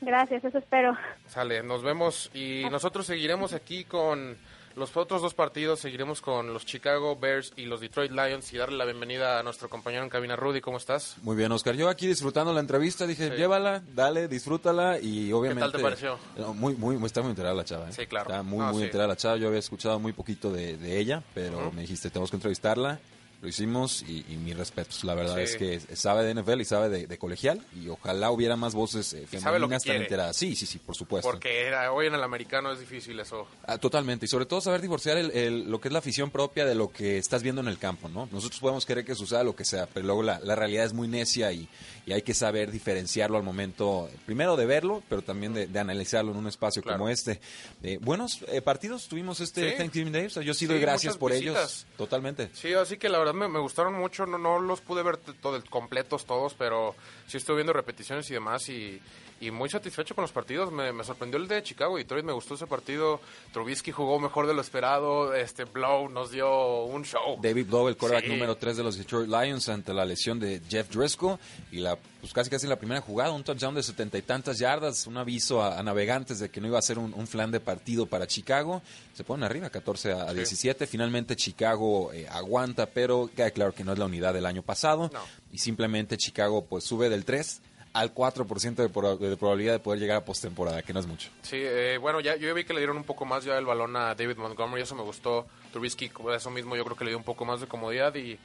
Gracias, 0.00 0.44
eso 0.44 0.58
espero. 0.58 0.96
Sale, 1.28 1.62
nos 1.62 1.82
vemos 1.82 2.30
y 2.34 2.64
nosotros 2.70 3.04
seguiremos 3.06 3.52
aquí 3.52 3.84
con 3.84 4.36
los 4.76 4.96
otros 4.96 5.20
dos 5.20 5.34
partidos, 5.34 5.80
seguiremos 5.80 6.20
con 6.20 6.52
los 6.54 6.64
Chicago 6.64 7.16
Bears 7.16 7.52
y 7.56 7.64
los 7.66 7.80
Detroit 7.80 8.12
Lions 8.12 8.52
y 8.52 8.58
darle 8.58 8.76
la 8.78 8.84
bienvenida 8.84 9.40
a 9.40 9.42
nuestro 9.42 9.68
compañero 9.68 10.04
en 10.04 10.08
cabina, 10.08 10.36
Rudy, 10.36 10.60
¿cómo 10.60 10.76
estás? 10.76 11.16
Muy 11.22 11.34
bien, 11.36 11.50
Oscar. 11.50 11.74
Yo 11.74 11.88
aquí 11.88 12.06
disfrutando 12.06 12.52
la 12.52 12.60
entrevista 12.60 13.04
dije, 13.04 13.28
Sí. 13.30 13.34
llévala, 13.36 13.82
dale, 13.92 14.28
disfrútala 14.28 15.00
y 15.00 15.32
obviamente... 15.32 15.78
te 15.78 15.82
pareció? 15.82 16.16
No, 16.36 16.54
muy, 16.54 16.74
muy, 16.76 17.04
está 17.04 17.20
muy 17.22 17.30
enterada 17.30 17.56
la 17.56 17.64
chava. 17.64 17.88
¿eh? 17.88 17.92
Sí, 17.92 18.06
claro. 18.06 18.30
Está 18.30 18.44
muy, 18.44 18.58
No, 18.60 18.66
muy 18.70 18.78
sí. 18.82 18.84
enterada 18.84 19.08
la 19.08 19.16
chava. 19.16 19.36
Yo 19.36 19.48
había 19.48 19.58
escuchado 19.58 19.98
muy 19.98 20.12
poquito 20.12 20.52
de, 20.52 20.76
de 20.76 20.98
ella, 21.00 21.24
pero 21.34 21.58
Ujú. 21.58 21.72
me 21.72 21.80
dijiste, 21.82 22.08
tenemos 22.10 22.30
que 22.30 22.36
entrevistarla. 22.36 23.00
Lo 23.40 23.46
hicimos 23.48 24.02
y, 24.02 24.24
y 24.28 24.36
mis 24.36 24.56
respetos. 24.56 25.04
La 25.04 25.14
verdad 25.14 25.36
Sí. 25.36 25.42
es 25.42 25.56
que 25.56 25.80
sabe 25.96 26.24
de 26.24 26.34
NFL 26.34 26.60
y 26.60 26.64
sabe 26.64 26.88
de, 26.88 27.06
de 27.06 27.18
colegial 27.18 27.64
y 27.80 27.88
ojalá 27.88 28.32
hubiera 28.32 28.56
más 28.56 28.74
voces 28.74 29.12
eh, 29.12 29.26
femeninas 29.28 29.84
tan 29.84 29.96
enteradas. 29.96 30.36
Sí, 30.36 30.56
sí, 30.56 30.66
sí, 30.66 30.78
por 30.78 30.96
supuesto. 30.96 31.30
Porque 31.30 31.62
era- 31.66 31.92
hoy 31.92 32.06
en 32.08 32.14
el 32.14 32.22
americano 32.24 32.72
es 32.72 32.80
difícil 32.80 33.20
eso. 33.20 33.46
Ah, 33.64 33.78
totalmente, 33.78 34.26
y 34.26 34.28
sobre 34.28 34.44
todo 34.46 34.60
saber 34.60 34.80
divorciar 34.80 35.18
el, 35.18 35.30
el- 35.30 35.70
lo 35.70 35.80
que 35.80 35.86
es 35.86 35.92
la 35.92 36.00
afición 36.00 36.30
propia 36.32 36.66
de 36.66 36.74
lo 36.74 36.90
que 36.90 37.16
estás 37.18 37.44
viendo 37.44 37.60
en 37.60 37.68
el 37.68 37.78
campo, 37.78 38.08
¿no? 38.08 38.28
Nosotros 38.32 38.58
podemos 38.60 38.84
querer 38.84 39.04
que 39.04 39.14
suceda 39.14 39.44
lo 39.44 39.54
que 39.54 39.64
sea, 39.64 39.86
pero 39.86 40.04
luego 40.06 40.24
la, 40.24 40.40
la 40.40 40.56
realidad 40.56 40.84
es 40.84 40.92
muy 40.92 41.06
necia 41.06 41.52
y, 41.52 41.68
y 42.06 42.12
hay 42.12 42.22
que 42.22 42.34
saber 42.34 42.72
diferenciarlo 42.72 43.36
al 43.36 43.44
momento, 43.44 44.10
primero 44.26 44.56
de 44.56 44.66
verlo, 44.66 45.02
pero 45.08 45.22
también 45.22 45.54
de, 45.54 45.68
de 45.68 45.78
analizarlo 45.78 46.32
en 46.32 46.38
un 46.38 46.48
espacio 46.48 46.82
Claro. 46.82 46.98
como 46.98 47.08
este. 47.08 47.40
Eh, 47.84 47.98
buenos 48.00 48.40
eh, 48.48 48.62
partidos 48.62 49.06
tuvimos 49.06 49.38
este 49.40 49.70
Sí. 49.70 49.76
Thanksgiving 49.76 50.12
Day, 50.12 50.26
o 50.26 50.30
sea, 50.30 50.42
yo 50.42 50.54
sí 50.54 50.66
doy 50.66 50.78
Sí, 50.78 50.82
gracias 50.82 51.04
muchas 51.12 51.18
por 51.20 51.32
visitas. 51.32 51.56
ellos, 51.56 51.86
totalmente. 51.96 52.50
Sí, 52.54 52.72
así 52.74 52.96
que 52.96 53.08
la 53.08 53.18
verdad 53.18 53.27
me, 53.32 53.48
me 53.48 53.58
gustaron 53.58 53.94
mucho, 53.94 54.26
no, 54.26 54.38
no 54.38 54.58
los 54.58 54.80
pude 54.80 55.02
ver 55.02 55.16
todo, 55.16 55.62
completos 55.70 56.26
todos, 56.26 56.54
pero 56.54 56.94
sí 57.26 57.36
estuve 57.36 57.56
viendo 57.56 57.72
repeticiones 57.72 58.30
y 58.30 58.34
demás 58.34 58.68
y, 58.68 59.00
y 59.40 59.50
muy 59.50 59.68
satisfecho 59.68 60.14
con 60.14 60.22
los 60.22 60.32
partidos. 60.32 60.72
Me, 60.72 60.92
me 60.92 61.04
sorprendió 61.04 61.38
el 61.38 61.46
de 61.48 61.62
Chicago 61.62 61.98
y 61.98 62.02
Detroit, 62.02 62.24
me 62.24 62.32
gustó 62.32 62.54
ese 62.54 62.66
partido. 62.66 63.20
Trubisky 63.52 63.92
jugó 63.92 64.18
mejor 64.18 64.46
de 64.46 64.54
lo 64.54 64.60
esperado, 64.60 65.34
este 65.34 65.64
Blow 65.64 66.08
nos 66.08 66.30
dio 66.30 66.84
un 66.84 67.04
show. 67.04 67.38
David 67.40 67.66
Blow, 67.66 67.88
el 67.88 67.96
quarterback 67.96 68.24
Sí. 68.24 68.30
número 68.30 68.56
3 68.56 68.76
de 68.76 68.82
los 68.82 68.96
Detroit 68.98 69.28
Lions 69.28 69.68
ante 69.68 69.92
la 69.94 70.04
lesión 70.04 70.38
de 70.40 70.60
Jeff 70.68 70.88
Driscoll 70.90 71.38
y 71.72 71.78
la 71.78 71.96
pues 72.20 72.32
casi 72.32 72.50
casi 72.50 72.66
la 72.66 72.74
primera 72.74 73.00
jugada, 73.00 73.30
un 73.30 73.44
touchdown 73.44 73.76
de 73.76 73.82
setenta 73.82 74.18
y 74.18 74.22
tantas 74.22 74.58
yardas, 74.58 75.06
un 75.06 75.16
aviso 75.16 75.62
a, 75.62 75.78
a 75.78 75.82
navegantes 75.84 76.40
de 76.40 76.50
que 76.50 76.60
no 76.60 76.66
iba 76.66 76.76
a 76.76 76.82
ser 76.82 76.98
un, 76.98 77.14
un 77.14 77.28
flan 77.28 77.52
de 77.52 77.60
partido 77.60 78.06
para 78.06 78.26
Chicago. 78.26 78.82
Se 79.14 79.22
ponen 79.22 79.44
arriba 79.44 79.70
14 79.70 80.12
a, 80.12 80.22
a 80.24 80.28
Sí. 80.30 80.34
17. 80.34 80.86
Finalmente 80.88 81.36
Chicago 81.36 82.12
eh, 82.12 82.26
aguanta, 82.28 82.86
pero 82.86 83.30
queda 83.36 83.52
claro 83.52 83.72
que 83.72 83.84
no 83.84 83.92
es 83.92 83.98
la 84.00 84.06
unidad 84.06 84.34
del 84.34 84.46
año 84.46 84.62
pasado 84.62 85.08
No. 85.12 85.20
y 85.52 85.58
simplemente 85.58 86.16
Chicago 86.16 86.64
pues 86.64 86.82
sube 86.82 87.08
del 87.08 87.24
3 87.24 87.60
al 87.92 88.14
4% 88.14 88.74
de, 88.74 89.28
de 89.28 89.36
probabilidad 89.36 89.72
de 89.72 89.78
poder 89.78 90.00
llegar 90.00 90.18
a 90.18 90.24
postemporada, 90.24 90.82
que 90.82 90.92
no 90.92 91.00
es 91.00 91.06
mucho. 91.06 91.30
Sí, 91.42 91.56
eh, 91.58 91.98
bueno, 92.00 92.20
ya 92.20 92.36
yo 92.36 92.52
vi 92.54 92.64
que 92.64 92.72
le 92.72 92.80
dieron 92.80 92.96
un 92.96 93.04
poco 93.04 93.24
más 93.24 93.44
ya 93.44 93.56
el 93.58 93.66
balón 93.66 93.96
a 93.96 94.14
David 94.14 94.36
Montgomery, 94.36 94.82
eso 94.82 94.94
me 94.94 95.02
gustó. 95.02 95.46
Trubisky, 95.72 96.10
eso 96.34 96.50
mismo 96.50 96.76
yo 96.76 96.84
creo 96.84 96.96
que 96.96 97.04
le 97.04 97.10
dio 97.10 97.18
un 97.18 97.24
poco 97.24 97.44
más 97.44 97.60
de 97.60 97.66
comodidad 97.66 98.14
y, 98.14 98.38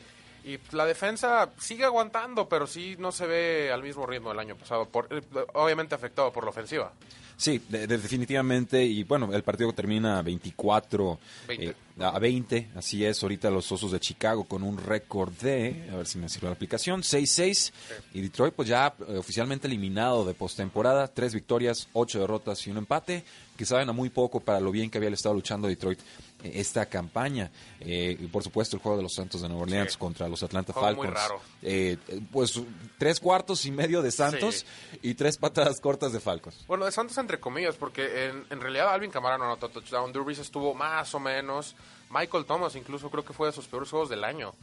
y 0.43 0.59
la 0.71 0.85
defensa 0.85 1.50
sigue 1.57 1.85
aguantando, 1.85 2.50
pero 2.50 2.67
sí 2.67 2.95
no 3.00 3.12
se 3.12 3.27
ve 3.27 3.71
al 3.71 3.83
mismo 3.83 4.05
ritmo 4.05 4.29
del 4.29 4.39
año 4.39 4.55
pasado, 4.55 4.85
por, 4.85 5.07
eh, 5.12 5.21
obviamente 5.53 5.95
afectado 5.95 6.31
por 6.31 6.43
la 6.43 6.50
ofensiva. 6.50 6.91
Sí, 7.38 7.62
de- 7.70 7.88
de- 7.88 7.98
definitivamente. 7.98 8.84
Y 8.86 9.04
bueno, 9.04 9.34
el 9.34 9.44
partido 9.44 9.74
termina 9.74 10.22
24 10.22 11.20
20. 11.48 11.66
eh, 11.70 11.74
a 12.00 12.18
20. 12.20 12.70
Así 12.75 13.06
es, 13.06 13.22
ahorita 13.22 13.50
los 13.52 13.72
Osos 13.72 13.92
de 13.92 14.00
Chicago 14.00 14.46
con 14.46 14.63
un 14.63 14.78
récord 14.78 15.32
de, 15.42 15.90
a 15.92 15.98
ver 15.98 16.08
si 16.08 16.18
me 16.18 16.28
sirve 16.30 16.48
la 16.48 16.54
aplicación, 16.54 17.02
6-6. 17.04 17.72
Y 18.13 18.22
Detroit 18.22 18.54
pues 18.54 18.68
ya 18.70 18.94
eh, 19.08 19.18
oficialmente 19.18 19.68
eliminado 19.68 20.25
de 20.25 20.34
postemporada. 20.34 21.08
Tres 21.08 21.34
victorias, 21.34 21.88
ocho 21.94 22.20
derrotas 22.20 22.66
y 22.68 22.72
un 22.72 22.78
empate. 22.78 23.24
Que 23.63 23.67
saben 23.67 23.88
a 23.89 23.93
muy 23.93 24.10
poco 24.10 24.41
para 24.41 24.60
lo 24.60 24.72
bien 24.72 24.89
que 24.89 24.98
había 24.98 25.10
estado 25.12 25.34
luchando 25.36 25.70
Detroit 25.70 25.98
eh, 26.43 26.51
esta 26.55 26.86
campaña. 26.88 27.50
Eh, 27.79 28.17
y 28.20 28.27
por 28.27 28.43
supuesto, 28.43 28.75
el 28.75 28.82
juego 28.82 28.98
de 28.98 29.03
los 29.03 29.13
Santos 29.13 29.41
de 29.41 29.48
Nueva 29.48 29.63
Orleans 29.63 29.93
Sí. 29.93 29.98
contra 29.98 30.27
los 30.27 30.43
Atlanta 30.43 30.74
Juego 30.74 30.88
muy 30.98 31.08
Falcons. 31.08 31.29
raro. 31.29 31.41
Eh, 31.62 31.98
pues 32.29 32.60
tres 32.98 33.22
cuartos 33.22 33.65
y 33.65 33.72
medio 33.72 34.01
de 34.01 34.12
Santos 34.12 34.65
y 35.01 35.13
tres 35.13 35.38
patadas 35.38 35.79
cortas 35.79 36.12
de 36.12 36.20
Falcons. 36.20 36.65
Bueno, 36.67 36.84
de 36.84 36.91
Santos 36.91 37.17
entre 37.17 37.39
comillas, 37.39 37.75
porque 37.77 38.25
en, 38.25 38.46
en 38.50 38.60
realidad 38.60 38.89
Alvin 38.93 39.12
Kamara 39.12 39.38
no 39.38 39.46
anotó 39.46 39.70
touchdown. 39.70 40.12
Drew 40.12 40.25
Brees 40.25 40.39
estuvo 40.39 40.74
más 40.74 41.15
o 41.15 41.20
menos. 41.22 41.75
Michael 42.10 42.43
Thomas 42.43 42.75
incluso 42.75 43.10
creo 43.10 43.24
que 43.24 43.32
fue 43.32 43.48
de 43.48 43.53
sus 43.53 43.65
peores 43.67 43.89
juegos 43.89 44.10
del 44.10 44.25
año. 44.25 44.53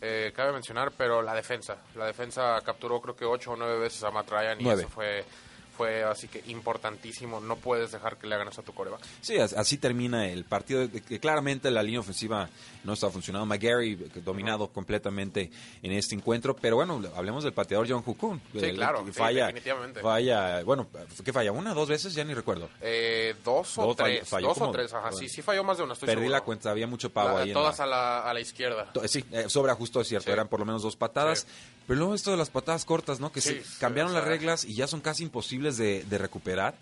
Eh, 0.00 0.32
cabe 0.34 0.52
mencionar, 0.52 0.90
pero 0.96 1.22
la 1.22 1.34
defensa. 1.34 1.76
La 1.94 2.06
defensa 2.06 2.60
capturó 2.64 3.00
creo 3.00 3.14
que 3.14 3.24
ocho 3.24 3.52
o 3.52 3.56
nueve 3.56 3.78
veces 3.78 4.02
a 4.02 4.10
Matt 4.10 4.28
Ryan 4.30 4.60
y 4.60 4.64
Nueve. 4.64 4.82
eso 4.82 4.90
fue, 4.90 5.24
fue 5.76 6.04
así 6.04 6.28
que 6.28 6.42
importantísimo. 6.46 7.40
No 7.40 7.56
puedes 7.56 7.92
dejar 7.92 8.16
que 8.18 8.26
le 8.26 8.34
hagan 8.34 8.48
eso 8.48 8.60
a 8.60 8.64
tu 8.64 8.72
coreback. 8.72 9.00
Sí, 9.20 9.38
as- 9.38 9.52
así 9.54 9.78
termina 9.78 10.28
el 10.28 10.44
partido. 10.44 10.88
que 10.90 11.18
Claramente 11.20 11.70
la 11.70 11.82
línea 11.82 12.00
ofensiva 12.00 12.48
no 12.84 12.92
está 12.94 13.10
funcionando. 13.10 13.46
McGarry 13.46 13.92
eh, 13.92 14.20
dominado 14.22 14.68
completamente 14.68 15.50
en 15.82 15.92
este 15.92 16.14
encuentro. 16.14 16.54
Pero 16.56 16.76
bueno, 16.76 17.00
hablemos 17.14 17.44
del 17.44 17.52
pateador 17.52 17.86
John 17.88 18.02
Hukun. 18.04 18.40
Sí, 18.52 18.58
El- 18.58 18.76
claro, 18.76 19.04
que 19.04 19.12
sí, 19.12 19.18
falla, 19.18 19.46
definitivamente. 19.46 20.00
Falla, 20.00 20.62
bueno, 20.64 20.86
¿qué 21.24 21.32
falla? 21.32 21.52
¿Una, 21.52 21.74
dos 21.74 21.88
veces? 21.88 22.14
Ya 22.14 22.24
ni 22.24 22.34
recuerdo. 22.34 22.68
Eh, 22.80 23.34
dos 23.44 23.78
o 23.78 23.86
Dos, 23.86 23.96
tres. 23.96 24.28
falló 24.28 24.48
dos 24.48 24.58
como- 24.58 24.70
o 24.70 24.72
tres, 24.72 24.92
ajá. 24.92 25.12
Sí, 25.12 25.28
sí 25.28 25.42
falló 25.42 25.64
más 25.64 25.78
de 25.78 25.84
una. 25.84 25.92
Estoy 25.94 26.06
Perdí 26.06 26.22
seguro. 26.22 26.36
la 26.38 26.40
cuenta, 26.42 26.70
había 26.70 26.86
mucho 26.86 27.10
pavo 27.10 27.36
La- 27.38 27.42
ahí. 27.44 27.48
en 27.50 27.54
todas 27.54 27.78
la- 27.78 27.84
a, 27.84 27.86
la, 27.86 28.20
a 28.30 28.34
la 28.34 28.40
izquierda. 28.40 28.92
To- 28.92 29.06
Sí, 29.08 29.24
eh, 29.32 29.44
sobre 29.48 29.72
ajusto 29.72 30.00
es 30.00 30.08
cierto, 30.08 30.26
Sí. 30.26 30.32
eran 30.32 30.48
por 30.48 30.60
lo 30.60 30.66
menos 30.66 30.82
dos 30.82 30.96
patadas. 30.96 31.46
Pero 31.90 31.98
luego 31.98 32.14
esto 32.14 32.30
de 32.30 32.36
las 32.36 32.50
patadas 32.50 32.84
cortas, 32.84 33.18
¿no? 33.18 33.32
Que 33.32 33.40
Sí, 33.40 33.48
se 33.64 33.78
cambiaron 33.80 34.14
las 34.14 34.22
reglas 34.22 34.64
y 34.64 34.74
ya 34.74 34.86
son 34.86 35.00
casi 35.00 35.24
imposibles 35.24 35.76
de, 35.76 36.04
de 36.08 36.18
recuperar. 36.18 36.76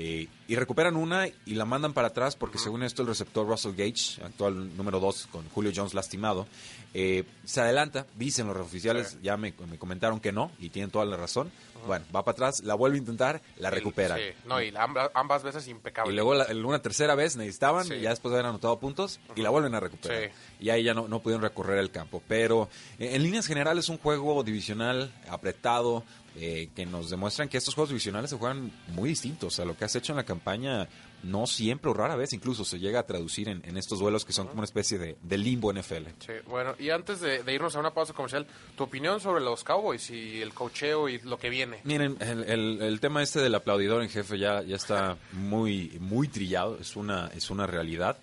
Eh, 0.00 0.28
y 0.46 0.54
recuperan 0.54 0.94
una 0.96 1.26
y 1.26 1.54
la 1.56 1.64
mandan 1.64 1.92
para 1.92 2.08
atrás 2.08 2.36
porque 2.36 2.56
según 2.58 2.84
esto 2.84 3.02
el 3.02 3.08
receptor 3.08 3.46
Russell 3.48 3.72
Gage, 3.76 4.22
actual 4.24 4.76
número 4.76 5.00
2 5.00 5.26
con 5.32 5.48
Julio 5.48 5.72
Jones 5.74 5.92
lastimado, 5.92 6.46
eh, 6.94 7.24
se 7.44 7.60
adelanta, 7.60 8.06
dicen 8.16 8.46
los 8.46 8.56
oficiales, 8.58 9.08
Sí. 9.10 9.18
ya 9.22 9.36
me, 9.36 9.52
me 9.68 9.76
comentaron 9.76 10.20
que 10.20 10.30
no 10.30 10.52
y 10.60 10.68
tienen 10.70 10.90
toda 10.92 11.04
la 11.04 11.16
razón. 11.16 11.50
Bueno, 11.86 12.04
va 12.14 12.24
para 12.24 12.32
atrás, 12.32 12.60
la 12.64 12.74
vuelve 12.74 12.96
a 12.96 13.00
intentar, 13.00 13.42
la 13.56 13.70
recupera. 13.70 14.16
Sí, 14.16 14.22
no, 14.46 14.60
y 14.62 14.70
la- 14.70 14.84
ambas, 14.84 15.10
ambas 15.14 15.42
veces 15.42 15.66
impecable. 15.68 16.12
Y 16.12 16.14
luego 16.14 16.34
la- 16.34 16.46
una 16.66 16.80
tercera 16.80 17.14
vez 17.16 17.36
necesitaban, 17.36 17.84
Sí. 17.86 17.94
y 17.94 18.00
ya 18.02 18.10
después 18.10 18.30
de 18.32 18.38
haber 18.38 18.50
anotado 18.50 18.78
puntos, 18.78 19.18
y 19.36 19.42
la 19.42 19.50
vuelven 19.50 19.74
a 19.74 19.80
recuperar. 19.80 20.24
Sí. 20.30 20.30
Y 20.60 20.70
ahí 20.70 20.82
ya 20.84 20.94
no, 20.94 21.08
no 21.08 21.20
pudieron 21.20 21.42
recorrer 21.42 21.78
el 21.78 21.90
campo. 21.90 22.22
Pero 22.28 22.68
eh, 23.00 23.10
en 23.14 23.22
líneas 23.24 23.46
generales 23.46 23.84
es 23.86 23.88
un 23.90 23.98
juego 23.98 24.42
divisional 24.44 25.12
apretado, 25.28 26.04
eh, 26.40 26.68
que 26.74 26.86
nos 26.86 27.10
demuestran 27.10 27.48
que 27.48 27.58
estos 27.58 27.74
juegos 27.74 27.88
divisionales 27.90 28.30
se 28.30 28.36
juegan 28.36 28.70
muy 28.88 29.08
distintos. 29.10 29.58
a 29.60 29.64
lo 29.64 29.76
que 29.76 29.84
has 29.84 29.94
hecho 29.96 30.12
en 30.12 30.16
la 30.16 30.24
campaña, 30.24 30.88
no 31.24 31.46
siempre 31.46 31.90
o 31.90 31.94
rara 31.94 32.14
vez 32.14 32.32
incluso 32.32 32.64
se 32.64 32.78
llega 32.78 33.00
a 33.00 33.06
traducir 33.06 33.48
en, 33.48 33.60
en 33.64 33.76
estos 33.76 33.98
duelos 33.98 34.24
que 34.24 34.32
son 34.32 34.46
como 34.46 34.58
una 34.60 34.64
especie 34.66 34.98
de, 34.98 35.16
de 35.20 35.38
limbo 35.38 35.72
NFL. 35.72 36.06
Sí, 36.20 36.32
bueno, 36.46 36.74
y 36.78 36.90
antes 36.90 37.20
de, 37.20 37.42
de 37.42 37.52
irnos 37.54 37.74
a 37.74 37.80
una 37.80 37.92
pausa 37.92 38.12
comercial, 38.12 38.46
tu 38.76 38.84
opinión 38.84 39.20
sobre 39.20 39.42
los 39.42 39.64
Cowboys 39.64 40.10
y 40.10 40.40
el 40.40 40.54
cocheo 40.54 41.08
y 41.08 41.18
lo 41.22 41.38
que 41.38 41.50
viene. 41.50 41.80
Miren, 41.84 42.16
el, 42.20 42.44
el- 42.44 42.82
el 42.82 43.00
tema 43.00 43.22
este 43.22 43.40
del 43.40 43.54
aplaudidor 43.56 44.02
en 44.02 44.08
jefe 44.08 44.38
ya, 44.38 44.62
ya 44.62 44.76
está 44.76 45.16
muy, 45.32 45.96
muy 46.00 46.28
trillado, 46.28 46.78
es 46.80 46.94
una, 46.96 47.28
es 47.34 47.50
una 47.50 47.66
realidad. 47.66 48.16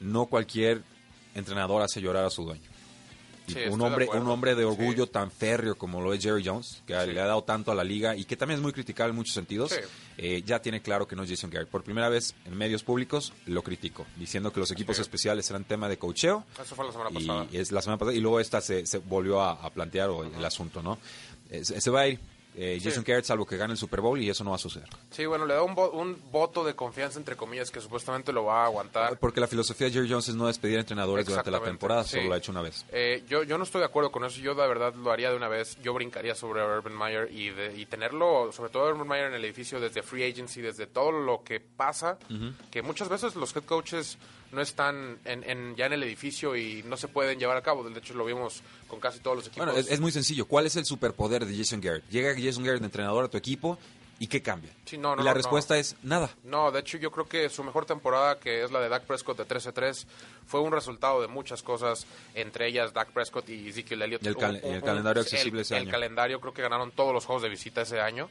No 0.00 0.26
cualquier 0.26 0.82
entrenador 1.34 1.80
hace 1.82 2.00
llorar 2.00 2.24
a 2.24 2.30
su 2.30 2.44
dueño. 2.44 2.71
Y 3.52 3.64
Sí, 3.64 3.68
un 3.70 3.80
hombre, 3.82 4.08
un 4.12 4.28
hombre 4.28 4.54
de 4.54 4.64
orgullo 4.64 5.04
Sí. 5.06 5.10
tan 5.12 5.30
férreo 5.30 5.74
como 5.76 6.00
lo 6.00 6.12
es 6.14 6.22
Jerry 6.22 6.42
Jones, 6.44 6.82
que 6.86 6.98
Sí. 7.00 7.12
le 7.12 7.20
ha 7.20 7.26
dado 7.26 7.42
tanto 7.44 7.70
a 7.72 7.74
la 7.74 7.84
liga 7.84 8.16
y 8.16 8.24
que 8.24 8.36
también 8.36 8.58
es 8.58 8.62
muy 8.62 8.72
criticable 8.72 9.10
en 9.10 9.16
muchos 9.16 9.34
sentidos, 9.34 9.72
eh, 10.18 10.42
ya 10.44 10.60
tiene 10.60 10.82
claro 10.82 11.06
que 11.06 11.14
no 11.16 11.22
es 11.22 11.30
Jason 11.30 11.50
Garrett. 11.50 11.68
Por 11.68 11.82
primera 11.84 12.08
vez 12.08 12.34
en 12.44 12.56
medios 12.56 12.82
públicos 12.82 13.32
lo 13.46 13.62
criticó, 13.62 14.06
diciendo 14.16 14.52
que 14.52 14.60
los 14.60 14.70
equipos 14.70 14.98
especiales 14.98 15.48
eran 15.50 15.64
tema 15.64 15.88
de 15.88 15.98
cocheo 15.98 16.44
Eso 16.62 16.74
fue 16.74 16.84
la 16.86 16.92
semana 16.92 17.10
y 17.12 17.26
pasada. 17.26 17.46
es 17.52 17.72
la 17.72 17.82
semana 17.82 17.98
pasada 17.98 18.16
y 18.16 18.20
luego 18.20 18.40
esta 18.40 18.60
se, 18.60 18.86
se 18.86 18.98
volvió 18.98 19.40
a, 19.40 19.52
a 19.52 19.70
plantear 19.70 20.10
o 20.10 20.24
el 20.24 20.44
asunto, 20.44 20.82
¿no? 20.82 20.98
Eh, 21.50 21.64
se, 21.64 21.80
se 21.80 21.90
va 21.90 22.00
a 22.00 22.08
ir 22.08 22.18
eh, 22.56 22.78
Sí. 22.80 22.88
Jason 22.88 23.04
Garrett 23.06 23.24
salvo 23.24 23.46
que 23.46 23.56
gane 23.56 23.72
el 23.72 23.78
Super 23.78 24.00
Bowl 24.00 24.20
y 24.20 24.28
eso 24.28 24.44
no 24.44 24.50
va 24.50 24.56
a 24.56 24.58
suceder. 24.58 24.88
Sí, 25.10 25.24
bueno, 25.26 25.46
le 25.46 25.54
da 25.54 25.62
un, 25.62 25.74
vo- 25.74 25.90
un 25.92 26.20
voto 26.30 26.64
de 26.64 26.74
confianza, 26.74 27.18
entre 27.18 27.36
comillas, 27.36 27.70
que 27.70 27.80
supuestamente 27.80 28.32
lo 28.32 28.44
va 28.44 28.62
a 28.62 28.66
aguantar. 28.66 29.18
Porque 29.18 29.40
la 29.40 29.46
filosofía 29.46 29.86
de 29.86 29.92
Jerry 29.94 30.10
Jones 30.10 30.28
es 30.28 30.34
no 30.34 30.46
despedir 30.46 30.76
a 30.76 30.80
entrenadores 30.80 31.26
durante 31.26 31.50
la 31.50 31.60
temporada, 31.60 32.04
sí. 32.04 32.16
solo 32.16 32.28
lo 32.28 32.34
ha 32.34 32.38
hecho 32.38 32.52
una 32.52 32.62
vez. 32.62 32.84
Eh, 32.92 33.24
yo, 33.28 33.42
yo 33.42 33.56
no 33.58 33.64
estoy 33.64 33.80
de 33.80 33.86
acuerdo 33.86 34.10
con 34.12 34.24
eso. 34.24 34.40
Yo, 34.40 34.54
la 34.54 34.66
verdad, 34.66 34.94
lo 34.94 35.10
haría 35.12 35.30
de 35.30 35.36
una 35.36 35.48
vez. 35.48 35.78
Yo 35.82 35.94
brincaría 35.94 36.34
sobre 36.34 36.62
Urban 36.64 36.96
Meyer 36.96 37.28
y, 37.32 37.50
de- 37.50 37.76
y 37.76 37.86
tenerlo, 37.86 38.50
sobre 38.52 38.70
todo 38.70 38.88
Urban 38.90 39.08
Meyer 39.08 39.26
en 39.26 39.34
el 39.34 39.44
edificio, 39.44 39.80
desde 39.80 40.02
free 40.02 40.24
agency, 40.30 40.60
desde 40.60 40.86
todo 40.86 41.12
lo 41.12 41.42
que 41.42 41.60
pasa. 41.60 42.18
Que 42.70 42.82
muchas 42.82 43.08
veces 43.08 43.34
los 43.36 43.54
head 43.56 43.64
coaches 43.64 44.18
no 44.52 44.60
están 44.62 45.18
en, 45.24 45.42
en- 45.44 45.74
ya 45.76 45.86
en 45.86 45.94
el 45.94 46.02
edificio 46.02 46.54
y 46.56 46.82
no 46.84 46.96
se 46.96 47.08
pueden 47.08 47.38
llevar 47.38 47.56
a 47.56 47.62
cabo. 47.62 47.82
De 47.88 47.98
hecho, 47.98 48.14
lo 48.14 48.24
vimos 48.24 48.62
con 48.88 49.00
casi 49.00 49.18
todos 49.20 49.36
los 49.38 49.46
equipos. 49.46 49.66
Bueno, 49.66 49.78
es, 49.80 49.90
es 49.90 50.00
muy 50.00 50.12
sencillo. 50.12 50.46
¿Cuál 50.46 50.66
es 50.66 50.76
el 50.76 50.84
superpoder 50.84 51.44
de 51.46 51.56
Jason 51.56 51.80
Garrett? 51.80 52.08
Llega 52.10 52.34
Jason 52.38 52.62
Garrett 52.64 52.84
entrenador 52.84 53.24
a 53.24 53.28
tu 53.28 53.36
equipo 53.38 53.78
y 54.18 54.26
¿qué 54.28 54.40
cambia? 54.40 54.70
Sí, 54.84 54.98
no, 54.98 55.16
no, 55.16 55.22
y 55.22 55.24
la 55.24 55.32
no, 55.32 55.36
respuesta 55.38 55.76
es 55.78 55.96
nada. 56.02 56.30
No, 56.44 56.70
de 56.70 56.78
hecho 56.80 56.96
yo 56.98 57.10
creo 57.10 57.26
que 57.26 57.48
su 57.48 57.64
mejor 57.64 57.86
temporada, 57.86 58.38
que 58.38 58.62
es 58.62 58.70
la 58.70 58.78
de 58.80 58.88
Dak 58.88 59.02
Prescott 59.04 59.36
de 59.38 59.46
13-3, 59.48 60.04
fue 60.46 60.60
un 60.60 60.70
resultado 60.70 61.20
de 61.22 61.26
muchas 61.28 61.62
cosas, 61.62 62.06
entre 62.34 62.68
ellas 62.68 62.92
Dak 62.92 63.10
Prescott 63.10 63.48
y 63.48 63.70
Ezekiel 63.70 64.02
Elliott. 64.02 64.22
Y 64.22 64.28
el 64.28 64.36
cal- 64.36 64.60
el 64.62 64.82
calendario 64.82 65.22
accesible 65.22 65.60
el, 65.60 65.62
ese 65.62 65.76
el 65.76 65.82
año. 65.84 65.90
calendario, 65.90 66.40
creo 66.40 66.52
que 66.52 66.62
ganaron 66.62 66.92
todos 66.92 67.12
los 67.12 67.24
juegos 67.24 67.42
de 67.42 67.48
visita 67.48 67.82
ese 67.82 68.00
año 68.00 68.28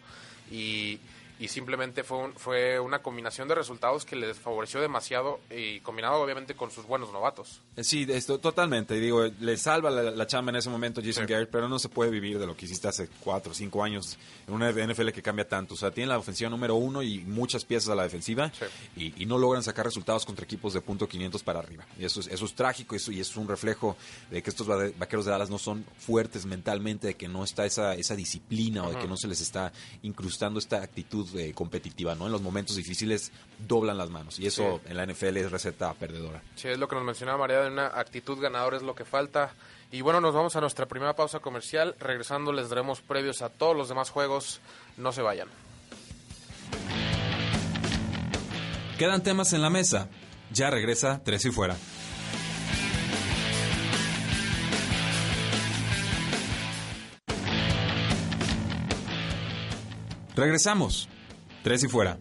y, 0.50 1.00
y 1.41 1.48
simplemente 1.48 2.03
fue, 2.03 2.19
un- 2.19 2.33
fue 2.36 2.79
una 2.79 3.01
combinación 3.01 3.48
de 3.48 3.55
resultados 3.55 4.05
que 4.05 4.15
les 4.15 4.38
favoreció 4.38 4.79
demasiado 4.79 5.39
y 5.50 5.79
combinado 5.81 6.21
obviamente 6.21 6.55
con 6.55 6.71
sus 6.71 6.86
buenos 6.86 7.12
novatos. 7.12 7.62
Sí, 7.81 8.05
esto, 8.10 8.39
totalmente. 8.39 8.93
Digo, 8.95 9.24
le 9.39 9.57
salva 9.57 9.89
la, 9.89 10.03
la 10.12 10.27
chamba 10.27 10.51
en 10.51 10.57
ese 10.57 10.69
momento 10.69 11.01
Jason 11.03 11.25
Sí. 11.27 11.33
Garrett, 11.33 11.50
pero 11.50 11.67
no 11.67 11.79
se 11.79 11.89
puede 11.89 12.12
vivir 12.12 12.38
de 12.39 12.45
lo 12.48 12.55
que 12.55 12.65
hiciste 12.65 12.88
hace 12.88 13.10
cuatro 13.21 13.51
o 13.51 13.55
cinco 13.55 13.83
años 13.83 14.17
en 14.48 14.53
una 14.53 14.71
NFL 14.71 15.10
que 15.12 15.21
cambia 15.21 15.48
tanto. 15.48 15.74
O 15.74 15.77
sea, 15.77 15.91
tiene 15.91 16.10
la 16.10 16.17
ofensiva 16.19 16.50
número 16.50 16.75
uno 16.75 17.01
y 17.03 17.19
muchas 17.19 17.65
piezas 17.65 17.89
a 17.89 17.95
la 17.95 18.03
defensiva 18.03 18.51
Sí. 18.51 18.65
y, 19.17 19.24
y 19.24 19.25
no 19.25 19.38
logran 19.38 19.63
sacar 19.63 19.86
resultados 19.86 20.25
contra 20.25 20.45
equipos 20.45 20.74
de 20.74 20.81
punto 20.81 21.07
500 21.07 21.41
para 21.43 21.60
arriba. 21.60 21.86
Y 22.00 22.05
eso 22.05 22.19
es, 22.19 22.27
eso 22.27 22.45
es 22.45 22.53
trágico 22.53 22.95
eso, 22.95 23.12
y 23.12 23.19
eso 23.19 23.31
es 23.31 23.38
un 23.38 23.48
reflejo 23.48 23.98
de 24.29 24.43
que 24.43 24.50
estos 24.51 24.69
va- 24.69 24.91
vaqueros 24.98 25.25
de 25.25 25.31
Dallas 25.31 25.50
no 25.50 25.57
son 25.57 25.83
fuertes 25.98 26.45
mentalmente, 26.45 27.07
de 27.07 27.13
que 27.15 27.27
no 27.27 27.43
está 27.43 27.65
esa, 27.65 27.95
esa 27.95 28.15
disciplina 28.15 28.83
o 28.86 28.91
de 28.91 29.00
que 29.00 29.07
no 29.07 29.17
se 29.17 29.27
les 29.27 29.41
está 29.41 29.71
incrustando 30.03 30.60
esta 30.60 30.81
actitud 30.83 31.27
eh, 31.36 31.54
competitiva. 31.54 32.16
¿no? 32.16 32.26
En 32.28 32.32
los 32.32 32.42
momentos 32.42 32.76
difíciles 32.76 33.32
doblan 33.68 33.98
las 33.98 34.10
manos 34.10 34.40
y 34.40 34.48
eso 34.48 34.80
Sí. 34.84 34.92
en 34.92 34.98
la 34.98 35.04
NFL 35.06 35.38
es 35.38 35.52
receta 35.52 35.94
perdedora. 35.94 36.42
Sí, 36.56 36.68
es 36.68 36.78
lo 36.78 36.88
que 36.88 36.96
nos 36.96 37.04
mencionaba 37.06 37.38
María, 37.40 37.62
de 37.62 37.68
una 37.70 37.88
actitud 37.88 38.40
ganadora 38.40 38.78
es 38.78 38.84
lo 38.84 38.96
que 38.96 39.06
falta. 39.06 39.54
Y 39.92 40.02
bueno, 40.02 40.22
nos 40.22 40.34
vamos 40.34 40.56
a 40.56 40.62
nuestra 40.62 40.86
primera 40.88 41.16
pausa 41.16 41.40
comercial. 41.40 41.96
Regresando 42.00 42.54
les 42.54 42.70
daremos 42.70 43.02
previos 43.02 43.42
a 43.42 43.50
todos 43.50 43.76
los 43.76 43.90
demás 43.90 44.10
juegos. 44.10 44.62
No 44.98 45.12
se 45.12 45.22
vayan. 45.22 45.50
Quedan 48.98 49.24
temas 49.24 49.52
en 49.54 49.62
la 49.62 49.70
mesa. 49.70 50.08
Ya 50.52 50.70
regresa 50.70 51.22
Tres 51.24 51.44
y 51.46 51.52
Fuera. 51.52 51.76
Regresamos. 60.36 61.10
Tres 61.63 61.84
y 61.84 61.88
Fuera. 61.88 62.18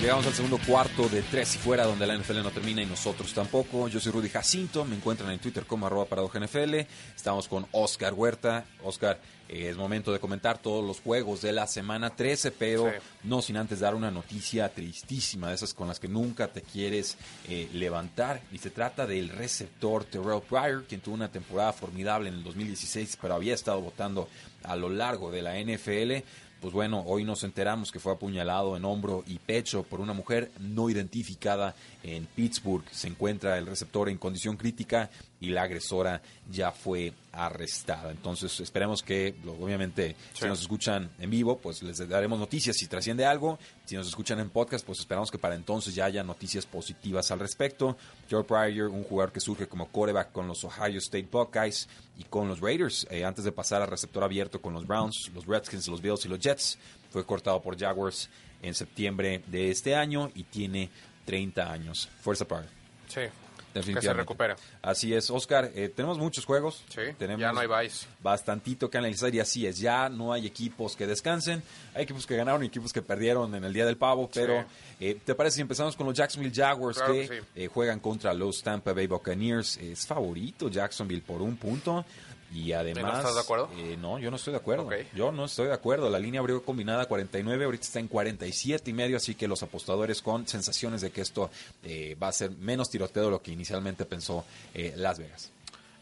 Llegamos 0.00 0.26
al 0.26 0.32
segundo 0.32 0.58
cuarto 0.66 1.10
de 1.10 1.20
Tres 1.20 1.56
y 1.56 1.58
Fuera, 1.58 1.84
donde 1.84 2.06
la 2.06 2.16
NFL 2.16 2.42
no 2.42 2.50
termina 2.50 2.80
y 2.80 2.86
nosotros 2.86 3.34
tampoco. 3.34 3.86
Yo 3.86 4.00
soy 4.00 4.10
Rudy 4.12 4.30
Jacinto, 4.30 4.86
me 4.86 4.96
encuentran 4.96 5.30
en 5.30 5.38
Twitter 5.38 5.66
como 5.66 5.86
arroba 5.86 6.06
NFL. 6.06 6.86
Estamos 7.14 7.46
con 7.48 7.66
Oscar 7.72 8.14
Huerta. 8.14 8.64
Oscar, 8.82 9.20
eh, 9.46 9.68
es 9.68 9.76
momento 9.76 10.10
de 10.10 10.18
comentar 10.18 10.56
todos 10.56 10.82
los 10.82 11.00
juegos 11.00 11.42
de 11.42 11.52
la 11.52 11.66
semana 11.66 12.16
13, 12.16 12.50
pero 12.50 12.86
Sí. 12.90 12.96
no 13.24 13.42
sin 13.42 13.58
antes 13.58 13.80
dar 13.80 13.94
una 13.94 14.10
noticia 14.10 14.70
tristísima, 14.70 15.50
de 15.50 15.56
esas 15.56 15.74
con 15.74 15.86
las 15.88 16.00
que 16.00 16.08
nunca 16.08 16.48
te 16.48 16.62
quieres 16.62 17.18
eh, 17.46 17.68
levantar. 17.74 18.40
Y 18.52 18.58
se 18.58 18.70
trata 18.70 19.06
del 19.06 19.28
receptor 19.28 20.04
Terrell 20.04 20.40
Pryor, 20.40 20.84
quien 20.88 21.02
tuvo 21.02 21.14
una 21.14 21.30
temporada 21.30 21.74
formidable 21.74 22.30
en 22.30 22.36
el 22.36 22.42
2016, 22.42 23.18
pero 23.20 23.34
había 23.34 23.52
estado 23.52 23.82
votando 23.82 24.30
a 24.62 24.76
lo 24.76 24.88
largo 24.88 25.30
de 25.30 25.42
la 25.42 25.58
NFL. 25.58 26.24
Pues 26.60 26.74
bueno, 26.74 27.02
hoy 27.06 27.24
nos 27.24 27.42
enteramos 27.42 27.90
que 27.90 28.00
fue 28.00 28.12
apuñalado 28.12 28.76
en 28.76 28.84
hombro 28.84 29.24
y 29.26 29.38
pecho 29.38 29.82
por 29.82 29.98
una 29.98 30.12
mujer 30.12 30.50
no 30.60 30.90
identificada 30.90 31.74
en 32.02 32.26
Pittsburgh. 32.26 32.84
Se 32.90 33.08
encuentra 33.08 33.56
el 33.56 33.66
receptor 33.66 34.10
en 34.10 34.18
condición 34.18 34.58
crítica 34.58 35.08
y 35.40 35.48
la 35.48 35.62
agresora 35.62 36.20
ya 36.50 36.70
fue 36.70 37.14
arrestada. 37.32 38.10
Entonces 38.10 38.60
esperemos 38.60 39.02
que, 39.02 39.34
obviamente, 39.46 40.14
si 40.34 40.46
nos 40.46 40.60
escuchan 40.60 41.10
en 41.18 41.30
vivo, 41.30 41.58
pues 41.58 41.82
les 41.82 42.06
daremos 42.08 42.38
noticias 42.38 42.76
si 42.76 42.86
trasciende 42.86 43.24
algo. 43.24 43.58
Si 43.86 43.96
nos 43.96 44.06
escuchan 44.06 44.38
en 44.38 44.50
podcast, 44.50 44.84
pues 44.84 45.00
esperamos 45.00 45.30
que 45.30 45.38
para 45.38 45.54
entonces 45.54 45.94
ya 45.94 46.04
haya 46.04 46.22
noticias 46.22 46.66
positivas 46.66 47.30
al 47.30 47.38
respecto. 47.38 47.96
Joe 48.30 48.44
Pryor, 48.44 48.88
un 48.88 49.02
jugador 49.04 49.32
que 49.32 49.40
surge 49.40 49.66
como 49.66 49.88
quarterback 49.88 50.30
con 50.30 50.46
los 50.46 50.62
Ohio 50.64 50.98
State 50.98 51.28
Buckeyes 51.30 51.88
y 52.18 52.24
con 52.24 52.48
los 52.48 52.60
Raiders, 52.60 53.06
eh, 53.10 53.24
antes 53.24 53.44
de 53.44 53.52
pasar 53.52 53.80
a 53.80 53.86
receptor 53.86 54.22
abierto 54.22 54.60
con 54.60 54.74
los 54.74 54.86
Browns, 54.86 55.30
los 55.34 55.46
Redskins, 55.46 55.88
los 55.88 56.02
Bills 56.02 56.26
y 56.26 56.28
los 56.28 56.38
Jets, 56.38 56.78
fue 57.10 57.24
cortado 57.24 57.62
por 57.62 57.78
Jaguars 57.78 58.28
en 58.62 58.74
septiembre 58.74 59.42
de 59.46 59.70
este 59.70 59.94
año 59.94 60.30
y 60.34 60.44
tiene 60.44 60.90
30 61.24 61.72
años. 61.72 62.08
Fuerza 62.20 62.44
Pryor. 62.44 62.66
Sí, 63.08 63.22
que 63.72 63.82
se 64.02 64.12
recupere. 64.12 64.54
Así 64.82 65.14
es, 65.14 65.30
Oscar. 65.30 65.70
eh, 65.74 65.88
tenemos 65.88 66.18
muchos 66.18 66.44
juegos. 66.44 66.82
Sí, 66.88 67.02
tenemos 67.18 67.40
ya 67.40 67.52
no 67.52 67.60
hay 67.60 67.84
vice. 67.86 68.06
bastantito 68.22 68.90
que 68.90 68.98
analizar 68.98 69.34
y 69.34 69.40
así 69.40 69.66
es. 69.66 69.78
Ya 69.78 70.08
no 70.08 70.32
hay 70.32 70.46
equipos 70.46 70.96
que 70.96 71.06
descansen. 71.06 71.62
Hay 71.94 72.04
equipos 72.04 72.26
que 72.26 72.36
ganaron 72.36 72.62
y 72.62 72.66
equipos 72.66 72.92
que 72.92 73.02
perdieron 73.02 73.54
en 73.54 73.64
el 73.64 73.72
Día 73.72 73.86
del 73.86 73.96
Pavo. 73.96 74.28
Pero, 74.32 74.64
eh, 75.00 75.18
¿te 75.24 75.34
parece 75.34 75.56
si 75.56 75.60
empezamos 75.62 75.96
con 75.96 76.06
los 76.06 76.14
Jacksonville 76.16 76.54
Jaguars 76.54 76.98
Claro 76.98 77.12
que, 77.14 77.28
que 77.28 77.40
sí. 77.40 77.46
eh, 77.56 77.66
juegan 77.68 78.00
contra 78.00 78.32
los 78.34 78.62
Tampa 78.62 78.92
Bay 78.92 79.06
Buccaneers? 79.06 79.76
Es 79.78 80.06
favorito 80.06 80.68
Jacksonville 80.68 81.22
por 81.22 81.42
un 81.42 81.56
punto. 81.56 82.04
Y 82.52 82.72
además... 82.72 83.18
estás 83.18 83.34
de 83.34 83.40
acuerdo? 83.40 83.70
eh, 83.76 83.96
no, 84.00 84.18
yo 84.18 84.30
no 84.30 84.36
estoy 84.36 84.52
de 84.52 84.58
acuerdo. 84.58 84.88
Yo 85.14 85.30
no 85.30 85.44
estoy 85.44 85.66
de 85.68 85.74
acuerdo. 85.74 86.10
La 86.10 86.18
línea 86.18 86.40
abrió 86.40 86.62
combinada 86.64 87.06
49, 87.06 87.64
ahorita 87.64 87.84
está 87.84 88.00
en 88.00 88.08
47 88.08 88.90
y 88.90 88.92
medio, 88.92 89.16
así 89.16 89.34
que 89.34 89.46
los 89.46 89.62
apostadores 89.62 90.20
con 90.20 90.48
sensaciones 90.48 91.00
de 91.00 91.10
que 91.12 91.20
esto 91.20 91.50
eh, 91.84 92.16
va 92.20 92.28
a 92.28 92.32
ser 92.32 92.50
menos 92.50 92.90
tiroteo 92.90 93.26
de 93.26 93.30
lo 93.30 93.42
que 93.42 93.52
inicialmente 93.52 94.04
pensó 94.04 94.44
eh, 94.74 94.94
Las 94.96 95.18
Vegas. 95.18 95.52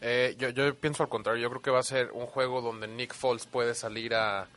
Eh, 0.01 0.35
yo, 0.39 0.49
yo 0.49 0.73
pienso 0.75 1.03
al 1.03 1.09
contrario, 1.09 1.41
yo 1.41 1.49
creo 1.49 1.61
que 1.61 1.71
va 1.71 1.79
a 1.79 1.83
ser 1.83 2.11
un 2.13 2.25
juego 2.25 2.61
donde 2.61 2.87
Nick 2.87 3.13
Foles 3.13 3.45
puede 3.45 3.75
salir 3.75 4.15
a, 4.15 4.47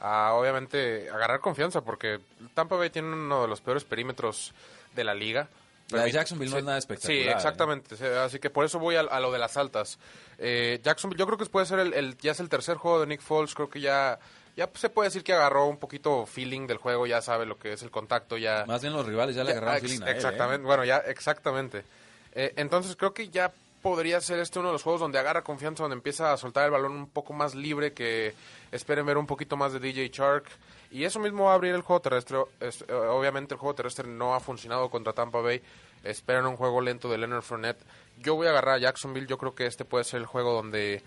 a, 0.00 0.32
obviamente, 0.32 1.10
agarrar 1.10 1.40
confianza, 1.40 1.82
porque 1.82 2.20
Tampa 2.54 2.76
Bay 2.76 2.90
tiene 2.90 3.12
uno 3.12 3.42
de 3.42 3.48
los 3.48 3.60
peores 3.60 3.84
perímetros 3.84 4.52
de 4.94 5.04
la 5.04 5.14
liga. 5.14 5.48
La 5.90 6.02
de 6.02 6.12
Jacksonville 6.12 6.50
no 6.50 6.56
sí, 6.56 6.58
es 6.58 6.64
nada 6.64 6.78
espectacular, 6.78 7.22
Sí, 7.22 7.28
¿eh? 7.28 7.32
exactamente. 7.32 7.96
sí, 7.96 8.04
Así 8.04 8.38
que 8.38 8.50
por 8.50 8.64
eso 8.64 8.78
voy 8.78 8.96
a, 8.96 9.00
a 9.00 9.20
lo 9.20 9.32
de 9.32 9.38
las 9.38 9.56
altas. 9.56 9.98
Eh, 10.38 10.80
Jacksonville, 10.82 11.18
yo 11.18 11.26
creo 11.26 11.38
que 11.38 11.46
puede 11.46 11.66
ser 11.66 11.78
el, 11.80 11.94
el- 11.94 12.16
ya 12.18 12.32
es 12.32 12.40
el 12.40 12.48
tercer 12.48 12.76
juego 12.76 13.00
de 13.00 13.06
Nick 13.06 13.20
Foles. 13.20 13.54
Creo 13.54 13.68
que 13.68 13.80
ya, 13.80 14.18
ya 14.56 14.68
se 14.74 14.88
puede 14.88 15.08
decir 15.08 15.24
que 15.24 15.32
agarró 15.32 15.66
un 15.66 15.78
poquito 15.78 16.26
feeling 16.26 16.66
del 16.66 16.78
juego, 16.78 17.06
ya 17.06 17.20
sabe 17.22 17.44
lo 17.46 17.58
que 17.58 17.72
es 17.72 17.82
el 17.82 17.90
contacto, 17.90 18.36
ya. 18.36 18.64
Más 18.66 18.80
bien 18.82 18.92
los 18.92 19.04
rivales 19.06 19.34
ya 19.36 19.44
le 19.44 19.52
agarraron 19.52 19.76
ex- 19.76 19.86
feeling 19.86 20.02
a 20.02 20.06
él, 20.10 20.12
¿eh? 20.12 20.16
Exactamente, 20.18 20.66
bueno, 20.66 20.84
ya, 20.84 20.98
exactamente. 20.98 21.84
Eh, 22.32 22.52
entonces 22.56 22.94
creo 22.96 23.12
que 23.14 23.28
ya 23.30 23.52
podría 23.82 24.20
ser 24.20 24.38
este 24.40 24.58
uno 24.58 24.68
de 24.68 24.72
los 24.72 24.82
juegos 24.82 25.00
donde 25.00 25.18
agarra 25.18 25.42
confianza, 25.42 25.82
donde 25.84 25.94
empieza 25.96 26.32
a 26.32 26.36
soltar 26.36 26.64
el 26.66 26.70
balón 26.72 26.92
un 26.92 27.08
poco 27.08 27.32
más 27.32 27.54
libre, 27.54 27.92
que 27.92 28.34
esperen 28.72 29.06
ver 29.06 29.16
un 29.16 29.26
poquito 29.26 29.56
más 29.56 29.72
de 29.72 29.80
DJ 29.80 30.08
Shark. 30.12 30.44
Y 30.90 31.04
eso 31.04 31.20
mismo 31.20 31.44
va 31.44 31.52
a 31.52 31.54
abrir 31.54 31.74
el 31.74 31.82
juego 31.82 32.00
terrestre. 32.00 32.38
Es- 32.60 32.82
eh, 32.88 32.92
obviamente 32.92 33.54
el 33.54 33.60
juego 33.60 33.74
terrestre 33.74 34.08
no 34.08 34.34
ha 34.34 34.40
funcionado 34.40 34.88
contra 34.90 35.12
Tampa 35.12 35.40
Bay. 35.40 35.60
Esperan 36.04 36.46
un 36.46 36.56
juego 36.56 36.80
lento 36.80 37.08
de 37.10 37.18
Leonard 37.18 37.42
Fournette. 37.42 37.80
Yo 38.22 38.34
voy 38.34 38.46
a 38.46 38.50
agarrar 38.50 38.76
a 38.76 38.78
Jacksonville. 38.78 39.26
Yo 39.26 39.38
creo 39.38 39.54
que 39.54 39.66
este 39.66 39.84
puede 39.84 40.04
ser 40.04 40.20
el 40.20 40.26
juego 40.26 40.52
donde 40.52 41.02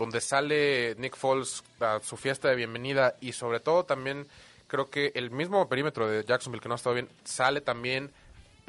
donde 0.00 0.22
sale 0.22 0.94
Nick 0.96 1.14
Foles 1.14 1.62
a 1.78 2.00
su 2.00 2.16
fiesta 2.16 2.48
de 2.48 2.56
bienvenida 2.56 3.16
y 3.20 3.32
sobre 3.32 3.60
todo 3.60 3.84
también 3.84 4.26
creo 4.66 4.88
que 4.88 5.12
el 5.14 5.30
mismo 5.30 5.68
perímetro 5.68 6.08
de 6.08 6.24
Jacksonville 6.24 6.62
que 6.62 6.68
no 6.68 6.74
ha 6.74 6.76
estado 6.76 6.94
bien 6.94 7.08
sale 7.24 7.60
también 7.60 8.10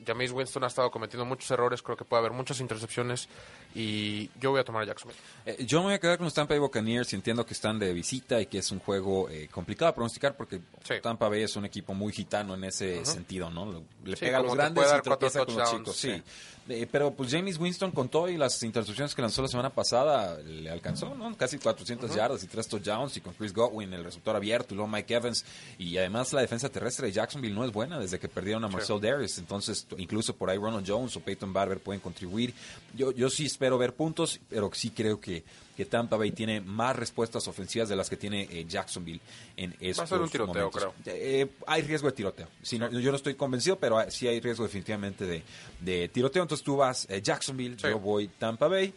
Jameis 0.06 0.32
Winston 0.32 0.64
ha 0.64 0.68
estado 0.68 0.90
cometiendo 0.92 1.26
muchos 1.26 1.50
errores, 1.52 1.82
creo 1.82 1.96
que 1.98 2.06
puede 2.06 2.20
haber 2.22 2.32
muchas 2.32 2.60
intercepciones 2.60 3.28
y 3.74 4.30
yo 4.40 4.52
voy 4.52 4.60
a 4.60 4.64
tomar 4.64 4.84
a 4.84 4.86
Jacksonville. 4.86 5.20
Eh, 5.46 5.64
yo 5.66 5.80
me 5.80 5.86
voy 5.86 5.94
a 5.94 6.00
quedar 6.00 6.18
con 6.18 6.26
los 6.26 6.34
Tampa 6.34 6.54
Bay 6.54 6.60
Buccaneers 6.60 7.14
entiendo 7.14 7.46
que 7.46 7.54
están 7.54 7.80
de 7.80 7.94
visita 7.94 8.42
y 8.42 8.46
que 8.48 8.58
es 8.60 8.72
un 8.72 8.80
juego 8.80 9.30
eh, 9.30 9.48
complicado 9.52 9.92
de 9.92 9.96
pronosticar 9.96 10.36
porque 10.36 10.60
Sí. 10.84 10.96
Tampa 11.02 11.30
Bay 11.30 11.44
es 11.44 11.56
un 11.56 11.66
equipo 11.66 11.94
muy 11.94 12.12
gitano 12.12 12.56
en 12.56 12.64
ese 12.64 13.06
sentido, 13.06 13.50
¿no? 13.50 13.84
Le 14.04 14.16
Sí, 14.16 14.26
pega 14.26 14.40
a 14.40 14.42
los 14.42 14.56
grandes 14.56 14.86
y 14.98 15.02
tropieza 15.02 15.46
con 15.46 15.56
los 15.58 15.72
chicos, 15.72 15.96
sí. 15.96 16.22
Eh, 16.70 16.88
pero 16.90 17.12
pues 17.12 17.32
James 17.32 17.58
Winston 17.58 17.92
con 17.92 18.08
todo 18.08 18.30
y 18.30 18.38
las 18.38 18.62
intercepciones 18.64 19.16
que 19.16 19.22
lanzó 19.22 19.42
la 19.42 19.48
semana 19.48 19.72
pasada 19.72 20.38
le 20.42 20.70
alcanzó, 20.70 21.16
¿no? 21.16 21.36
Casi 21.36 21.58
400 21.58 22.14
yardas 22.16 22.44
y 22.44 22.48
tres 22.48 22.68
touchdowns 22.68 23.18
y 23.18 23.22
con 23.22 23.34
Chris 23.34 23.52
Godwin, 23.54 23.92
el 23.94 24.04
receptor 24.04 24.36
abierto, 24.36 24.74
y 24.74 24.78
luego 24.78 24.88
Mike 24.90 25.14
Evans 25.14 25.44
y 25.80 25.98
además 25.98 26.32
la 26.34 26.42
defensa 26.42 26.70
terrestre 26.70 27.08
de 27.08 27.14
Jacksonville 27.14 27.54
no 27.56 27.66
es 27.66 27.72
buena 27.72 28.00
desde 28.00 28.20
que 28.20 28.28
perdieron 28.30 28.64
a 28.64 28.68
Marcel 28.68 29.02
Darius, 29.02 29.40
entonces 29.40 29.86
incluso 29.98 30.36
por 30.36 30.50
ahí 30.50 30.58
Ronald 30.58 30.86
Jones 30.88 31.16
o 31.18 31.20
Peyton 31.22 31.52
Barber 31.54 31.80
pueden 31.80 32.02
contribuir. 32.02 32.54
Yo, 32.96 33.12
yo 33.12 33.30
sí 33.30 33.46
espero 33.46 33.78
ver 33.78 33.94
puntos, 33.94 34.40
pero 34.50 34.70
sí 34.74 34.92
creo 34.92 35.20
que, 35.20 35.44
que 35.76 35.86
Tampa 35.86 36.18
Bay 36.18 36.32
tiene 36.32 36.62
más 36.62 36.96
respuestas 36.96 37.48
ofensivas 37.48 37.90
de 37.90 37.96
las 37.96 38.10
que 38.10 38.18
tiene 38.18 38.44
eh, 38.52 38.66
Jacksonville 38.68 39.22
en 39.58 39.76
estos 39.80 40.10
ser 40.10 40.20
un 40.22 40.30
tiroteo, 40.30 40.70
momentos. 40.72 40.94
Eh, 41.06 41.48
hay 41.68 41.82
riesgo 41.82 42.08
de 42.08 42.14
tiroteo. 42.14 42.48
Sí, 42.62 42.78
no, 42.78 42.90
yo 42.90 43.10
no 43.12 43.18
estoy 43.18 43.36
convencido, 43.36 43.78
pero 43.80 44.00
sí 44.10 44.28
hay 44.28 44.40
riesgo 44.40 44.64
definitivamente 44.64 45.26
de, 45.26 45.44
de 45.80 46.10
tiroteo. 46.10 46.44
Entonces 46.44 46.64
tú 46.64 46.76
vas 46.78 47.08
eh, 47.10 47.22
Jacksonville, 47.22 47.78
Sí. 47.80 47.88
yo 47.88 48.00
voy 48.00 48.28
Tampa 48.28 48.68
Bay. 48.68 48.94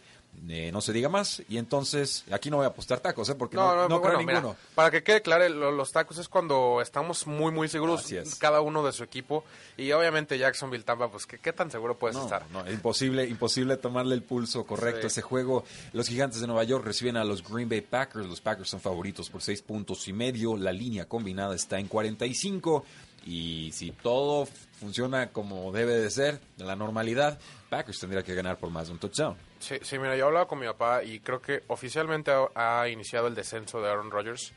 Eh, 0.47 0.71
no 0.71 0.81
se 0.81 0.93
diga 0.93 1.09
más. 1.09 1.41
Y 1.49 1.57
entonces, 1.57 2.23
aquí 2.31 2.49
no 2.49 2.57
voy 2.57 2.65
a 2.65 2.69
apostar 2.69 2.99
tacos, 2.99 3.27
¿eh? 3.29 3.35
porque 3.35 3.55
no, 3.57 3.87
no, 3.87 4.01
creo 4.01 4.13
bueno, 4.13 4.19
mira, 4.19 4.33
ninguno. 4.41 4.55
para 4.75 4.91
que 4.91 5.03
quede 5.03 5.21
claro, 5.21 5.47
lo- 5.49 5.71
los 5.71 5.91
tacos 5.91 6.17
es 6.17 6.27
cuando 6.29 6.81
estamos 6.81 7.25
muy, 7.27 7.51
muy 7.51 7.67
seguros 7.67 8.11
es. 8.11 8.35
cada 8.35 8.61
uno 8.61 8.83
de 8.85 8.91
su 8.91 9.03
equipo. 9.03 9.43
Y 9.77 9.91
obviamente 9.91 10.37
Jacksonville, 10.37 10.83
Tampa, 10.83 11.09
pues 11.09 11.25
¿qué, 11.25 11.39
qué 11.39 11.51
tan 11.53 11.71
seguro 11.71 11.97
puedes 11.97 12.15
No, 12.17 12.23
estar? 12.23 12.45
no, 12.51 12.69
imposible, 12.71 13.25
imposible 13.27 13.77
tomarle 13.77 14.15
el 14.15 14.23
pulso 14.23 14.65
correcto 14.65 15.01
Sí. 15.01 15.05
a 15.05 15.07
ese 15.07 15.21
juego. 15.21 15.63
Los 15.93 16.07
gigantes 16.07 16.41
de 16.41 16.47
Nueva 16.47 16.63
York 16.63 16.85
reciben 16.85 17.17
a 17.17 17.23
los 17.23 17.43
Green 17.47 17.67
Bay 17.69 17.81
Packers. 17.81 18.27
Los 18.27 18.41
Packers 18.41 18.69
son 18.69 18.79
favoritos 18.81 19.29
por 19.29 19.41
seis 19.41 19.61
puntos 19.61 20.07
y 20.07 20.13
medio. 20.13 20.55
La 20.57 20.71
línea 20.71 21.05
combinada 21.05 21.55
está 21.55 21.79
en 21.79 21.87
45. 21.87 22.85
Y 23.27 23.71
si 23.73 23.89
todo 23.91 24.47
funciona 24.79 25.29
como 25.31 25.71
debe 25.71 25.95
de 25.95 26.11
ser, 26.11 26.39
la 26.57 26.75
normalidad, 26.75 27.39
Packers 27.71 27.99
tendría 27.99 28.21
que 28.21 28.35
ganar 28.35 28.57
por 28.59 28.69
más 28.69 28.85
de 28.87 28.93
un 28.93 28.99
touchdown. 28.99 29.35
Sí, 29.65 29.97
mira, 29.97 30.15
yo 30.15 30.27
hablaba 30.27 30.47
con 30.47 30.59
mi 30.59 30.67
papá 30.67 31.03
y 31.03 31.19
creo 31.21 31.41
que 31.41 31.63
oficialmente 31.69 32.31
ha, 32.53 32.87
iniciado 32.87 33.25
el 33.25 33.33
descenso 33.33 33.81
de 33.81 33.89
Aaron 33.89 34.11
Rodgers. 34.11 34.53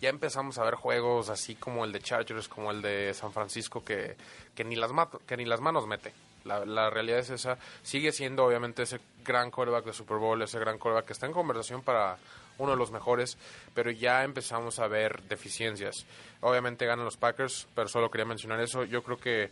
Ya 0.00 0.08
empezamos 0.08 0.56
a 0.58 0.62
ver 0.62 0.76
juegos 0.76 1.30
así 1.30 1.56
como 1.56 1.84
el 1.84 1.90
de 1.90 1.98
Chargers, 1.98 2.46
como 2.46 2.70
el 2.70 2.80
de 2.80 3.12
San 3.12 3.32
Francisco, 3.32 3.84
que, 3.84 4.14
que, 4.54 4.62
ni, 4.62 4.76
las 4.76 4.92
que 5.26 5.36
ni 5.36 5.46
las 5.46 5.60
manos 5.60 5.88
mete. 5.88 6.12
La, 6.44 6.90
realidad 6.90 7.18
es 7.18 7.30
esa. 7.30 7.58
Sigue 7.82 8.12
siendo 8.12 8.44
obviamente 8.44 8.84
ese 8.84 9.00
gran 9.24 9.50
quarterback 9.50 9.84
de 9.86 9.92
Super 9.92 10.18
Bowl, 10.18 10.40
ese 10.40 10.60
gran 10.60 10.78
quarterback 10.78 11.06
que 11.06 11.12
está 11.12 11.26
en 11.26 11.32
conversación 11.32 11.82
para 11.82 12.18
uno 12.58 12.70
de 12.70 12.76
los 12.76 12.92
mejores, 12.92 13.38
pero 13.74 13.90
ya 13.90 14.22
empezamos 14.22 14.78
a 14.78 14.86
ver 14.86 15.22
deficiencias. 15.24 16.06
Obviamente 16.40 16.86
ganan 16.86 17.04
los 17.04 17.16
Packers, 17.16 17.66
pero 17.74 17.88
solo 17.88 18.12
quería 18.12 18.26
mencionar 18.26 18.60
eso. 18.60 18.84
Yo 18.84 19.02
creo 19.02 19.18
que 19.18 19.50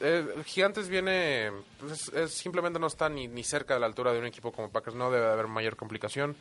eh, 0.00 0.26
Gigantes 0.44 0.88
viene, 0.88 1.50
pues, 1.80 2.08
es- 2.08 2.32
simplemente 2.32 2.78
no 2.78 2.86
está 2.86 3.08
ni, 3.08 3.28
ni 3.28 3.42
cerca 3.44 3.74
de 3.74 3.80
la 3.80 3.86
altura 3.86 4.12
de 4.12 4.18
un 4.18 4.26
equipo 4.26 4.52
como 4.52 4.70
Packers, 4.70 4.96
no 4.96 5.10
debe 5.10 5.26
de 5.26 5.32
haber 5.32 5.46
mayor 5.48 5.76
complicación. 5.76 6.36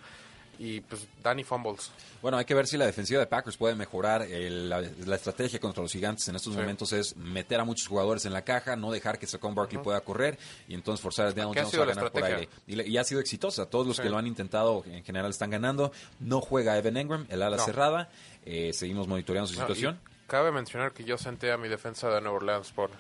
Y 0.58 0.80
pues 0.80 1.06
Danny 1.22 1.44
Fumbles. 1.44 1.92
Bueno, 2.22 2.38
hay 2.38 2.46
que 2.46 2.54
ver 2.54 2.66
si 2.66 2.78
la 2.78 2.86
defensiva 2.86 3.20
de 3.20 3.28
Packers 3.28 3.58
puede 3.58 3.76
mejorar. 3.76 4.22
El- 4.22 4.70
la, 4.70 4.80
la 5.06 5.16
estrategia 5.18 5.60
contra 5.60 5.84
los 5.84 5.92
gigantes 5.92 6.26
en 6.30 6.38
estos 6.38 6.54
Sí. 6.54 6.60
momentos 6.60 6.94
es 6.94 7.18
meter 7.18 7.60
a 7.60 7.66
muchos 7.66 7.88
jugadores 7.90 8.24
en 8.26 8.32
la 8.32 8.42
caja, 8.44 8.78
no 8.78 8.90
dejar 8.90 9.20
que 9.20 9.28
Saquon 9.28 9.54
Barkley 9.54 9.84
pueda 9.84 10.00
correr 10.00 10.38
y 10.70 10.74
entonces 10.74 11.02
forzar 11.02 11.26
a 11.28 11.32
Daniel 11.34 11.54
¿Qué 11.54 11.60
ha 11.60 11.64
Jones 11.66 11.78
a 11.82 11.86
ganar 11.86 12.10
por 12.10 12.24
aire. 12.24 12.48
Y, 12.68 12.96
ha 12.96 13.04
sido 13.04 13.20
exitosa. 13.20 13.66
Todos 13.66 13.86
los 13.86 13.98
Sí. 13.98 14.04
que 14.04 14.10
lo 14.10 14.18
han 14.18 14.28
intentado 14.28 14.82
en 14.88 15.04
general 15.04 15.30
están 15.30 15.50
ganando. 15.50 15.92
No 16.22 16.40
juega 16.40 16.78
Evan 16.78 16.96
Engram, 16.96 17.26
el 17.30 17.42
ala 17.42 17.58
No. 17.58 17.66
cerrada. 17.66 18.08
Eh, 18.46 18.72
seguimos 18.72 19.10
monitoreando 19.10 19.48
su 19.50 19.56
No, 19.56 19.62
situación. 19.64 20.00
cabe 20.28 20.54
mencionar 20.54 20.94
que 20.94 21.04
yo 21.04 21.18
senté 21.18 21.52
a 21.52 21.58
mi 21.58 21.68
defensa 21.68 22.08
de 22.10 22.22
Nueva 22.22 22.38
Orleans 22.38 22.72
por 22.72 22.92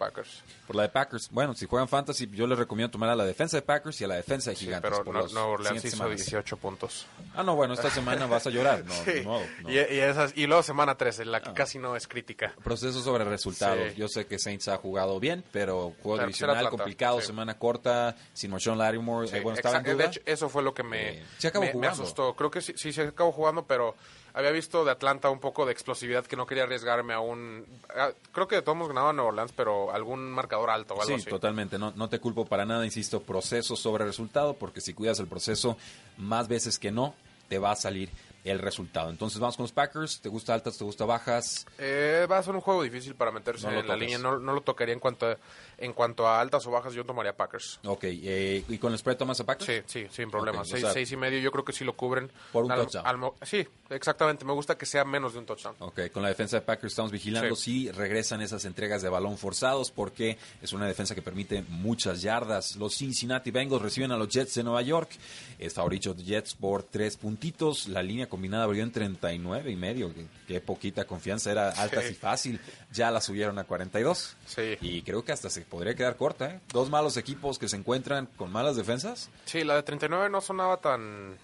Packers. 0.00 0.42
Por 0.66 0.76
la 0.76 0.82
de 0.84 0.88
Packers. 0.88 1.28
Bueno, 1.30 1.52
si 1.54 1.66
juegan 1.66 1.86
fantasy, 1.86 2.26
yo 2.32 2.46
les 2.46 2.58
recomiendo 2.58 2.90
tomar 2.90 3.10
a 3.10 3.14
la 3.16 3.24
defensa 3.26 3.58
de 3.58 3.62
Packers 3.62 4.00
y 4.00 4.04
a 4.04 4.08
la 4.08 4.14
defensa 4.16 4.48
de 4.50 4.56
Sí, 4.56 4.64
gigantes. 4.64 4.90
pero 4.90 5.04
por 5.04 5.14
no- 5.14 5.26
Nueva 5.28 5.46
Orleans 5.48 5.84
hizo 5.84 5.96
semanas. 5.98 6.16
18 6.16 6.56
puntos. 6.56 7.06
Ah, 7.34 7.42
no, 7.42 7.54
bueno, 7.54 7.74
esta 7.74 7.90
semana 7.90 8.24
vas 8.26 8.46
a 8.46 8.50
llorar. 8.50 8.82
No, 8.84 8.94
Sí. 9.04 9.20
modo, 9.20 9.42
no. 9.62 9.70
Y, 9.70 9.74
y 9.74 9.98
esas, 10.00 10.32
y 10.36 10.46
luego 10.46 10.62
semana 10.62 10.96
13, 10.96 11.26
la 11.26 11.42
que 11.42 11.50
Ah. 11.50 11.54
casi 11.54 11.78
no 11.78 11.94
es 11.96 12.08
crítica. 12.08 12.54
Proceso 12.64 13.02
sobre 13.02 13.24
resultados. 13.24 13.90
Sí. 13.90 13.96
Yo 13.96 14.08
sé 14.08 14.26
que 14.26 14.38
Saints 14.38 14.68
ha 14.68 14.78
jugado 14.78 15.20
bien, 15.20 15.44
pero 15.52 15.92
juego 16.02 16.16
Pero 16.16 16.26
divisional 16.28 16.56
Atlanta, 16.56 16.76
complicado, 16.76 17.20
semana 17.20 17.58
corta, 17.58 18.16
sin 18.32 18.50
Marshawn 18.50 18.78
Lattimore. 18.78 19.28
Eh, 19.28 19.40
bueno, 19.42 19.56
estaba 19.56 19.76
en 19.78 19.84
duda. 19.84 19.94
de 19.96 20.04
hecho, 20.06 20.20
eso 20.24 20.48
fue 20.48 20.62
lo 20.62 20.72
que 20.72 20.82
me, 20.82 21.18
Eh, 21.18 21.24
sí 21.38 21.46
acabó 21.46 21.66
me- 21.78 21.86
asustó. 21.86 22.34
Creo 22.34 22.50
que 22.50 22.62
sí, 22.62 22.72
sí 22.76 22.92
se 22.92 23.02
acabó 23.02 23.32
jugando, 23.32 23.66
pero 23.66 23.94
había 24.34 24.50
visto 24.50 24.84
de 24.84 24.90
Atlanta 24.90 25.30
un 25.30 25.40
poco 25.40 25.66
de 25.66 25.72
explosividad 25.72 26.24
que 26.26 26.36
no 26.36 26.46
quería 26.46 26.64
arriesgarme 26.64 27.14
a 27.14 27.20
un... 27.20 27.64
a- 27.96 28.10
creo 28.32 28.46
que 28.48 28.56
de 28.56 28.62
todos 28.62 28.76
hemos 28.76 28.88
ganado 28.88 29.08
a 29.08 29.12
Nueva 29.12 29.28
Orleans, 29.30 29.52
pero 29.56 29.92
algún 29.92 30.30
marcador 30.30 30.70
alto 30.70 30.94
o 30.94 31.00
algo 31.02 31.14
Sí, 31.14 31.20
así. 31.20 31.30
totalmente. 31.30 31.78
No, 31.78 31.92
no 31.96 32.08
te 32.08 32.18
culpo 32.20 32.44
para 32.46 32.64
nada, 32.64 32.84
insisto, 32.84 33.20
proceso 33.22 33.76
sobre 33.76 34.04
resultado, 34.04 34.54
porque 34.54 34.80
si 34.80 34.94
cuidas 34.94 35.18
el 35.20 35.26
proceso 35.26 35.76
más 36.18 36.48
veces 36.48 36.78
que 36.78 36.90
no, 36.90 37.14
te 37.48 37.58
va 37.58 37.72
a 37.72 37.76
salir 37.76 38.10
el 38.44 38.58
resultado. 38.58 39.10
Entonces 39.10 39.38
vamos 39.38 39.56
con 39.56 39.64
los 39.64 39.72
Packers. 39.72 40.20
¿Te 40.20 40.28
gusta 40.28 40.54
altas, 40.54 40.78
te 40.78 40.84
gusta 40.84 41.04
bajas? 41.04 41.66
Eh, 41.78 42.26
va 42.30 42.38
a 42.38 42.42
ser 42.42 42.54
un 42.54 42.60
juego 42.60 42.82
difícil 42.82 43.14
para 43.14 43.30
meterse 43.30 43.66
No 43.70 43.78
en 43.78 43.86
la 43.88 43.96
línea. 43.96 44.18
No, 44.18 44.38
no 44.38 44.52
lo 44.52 44.60
tocaría 44.62 44.94
en 44.94 45.00
cuanto, 45.00 45.26
a, 45.26 45.36
en 45.78 45.92
cuanto 45.92 46.26
a 46.26 46.40
altas 46.40 46.66
o 46.66 46.70
bajas. 46.70 46.94
Yo 46.94 47.04
tomaría 47.04 47.36
Packers. 47.36 47.80
Ok, 47.84 48.04
eh, 48.04 48.64
¿y 48.68 48.78
con 48.78 48.92
el 48.92 48.98
spread 48.98 49.16
tomas 49.18 49.40
a 49.40 49.44
Packers? 49.44 49.66
Sí, 49.66 49.82
sí, 50.02 50.06
sin 50.10 50.30
problema. 50.30 50.58
Ok, 50.60 50.64
o 50.64 50.68
seis, 50.68 50.82
sea- 50.82 50.92
seis 50.92 51.12
y 51.12 51.16
medio, 51.16 51.38
yo 51.40 51.50
creo 51.52 51.64
que 51.64 51.72
sí 51.72 51.84
lo 51.84 51.94
cubren. 51.96 52.30
Por 52.52 52.64
un 52.64 52.72
Al- 52.72 52.80
touchdown. 52.86 53.06
al 53.06 53.32
sí, 53.46 53.66
exactamente. 53.90 54.44
Me 54.44 54.52
gusta 54.52 54.76
que 54.78 54.86
sea 54.86 55.04
menos 55.04 55.32
de 55.34 55.40
un 55.40 55.46
touchdown. 55.46 55.76
Ok, 55.80 56.10
con 56.12 56.22
la 56.22 56.28
defensa 56.28 56.56
de 56.56 56.62
Packers 56.62 56.92
estamos 56.92 57.12
vigilando 57.12 57.54
si 57.56 57.90
regresan 57.90 58.40
esas 58.42 58.64
entregas 58.64 59.02
de 59.02 59.08
balón 59.08 59.36
forzados 59.36 59.90
porque 59.90 60.38
es 60.62 60.72
una 60.72 60.86
defensa 60.86 61.14
que 61.14 61.22
permite 61.22 61.62
muchas 61.68 62.22
yardas. 62.22 62.76
Los 62.76 62.94
Cincinnati 62.96 63.50
Bengals 63.50 63.82
reciben 63.82 64.12
a 64.12 64.16
los 64.16 64.28
Jets 64.28 64.54
de 64.54 64.62
Nueva 64.64 64.82
York. 64.82 65.10
Es 65.58 65.74
favorito 65.74 66.14
de 66.14 66.24
Jets 66.24 66.54
por 66.54 66.82
tres 66.84 67.16
puntitos. 67.16 67.88
La 67.88 68.02
línea 68.02 68.28
combinada 68.30 68.64
abrió 68.64 68.82
en 68.82 68.90
39 68.92 69.70
y 69.70 69.76
medio. 69.76 70.14
Qué, 70.14 70.24
qué 70.48 70.60
poquita 70.62 71.04
confianza, 71.04 71.50
era 71.50 71.68
alta 71.68 72.00
Sí. 72.00 72.08
y 72.12 72.14
fácil. 72.14 72.60
Ya 72.92 73.10
la 73.10 73.20
subieron 73.20 73.58
a 73.58 73.64
42. 73.64 74.36
Sí. 74.46 74.78
Y 74.80 75.02
creo 75.02 75.22
que 75.24 75.32
hasta 75.32 75.50
se 75.50 75.60
podría 75.62 75.94
quedar 75.94 76.16
corta. 76.16 76.46
¿eh? 76.46 76.60
Dos 76.72 76.88
malos 76.88 77.18
equipos 77.18 77.58
que 77.58 77.68
se 77.68 77.76
encuentran 77.76 78.26
con 78.36 78.50
malas 78.50 78.76
defensas. 78.76 79.28
Sí, 79.44 79.64
la 79.64 79.74
de 79.76 79.82
39 79.82 80.30
no 80.30 80.40
sonaba 80.40 80.78
tan... 80.78 81.36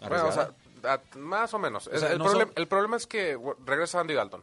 Bueno, 0.00 0.28
o 0.28 0.32
sea, 0.32 0.50
a- 0.84 1.00
más 1.18 1.52
o 1.52 1.58
menos. 1.58 1.90
Sea, 1.92 2.12
el, 2.12 2.18
no 2.18 2.24
problem- 2.24 2.46
son- 2.46 2.52
el 2.56 2.66
problema 2.68 2.96
es 2.96 3.06
que 3.06 3.36
regresa 3.66 3.98
Andy 4.00 4.14
Dalton, 4.14 4.42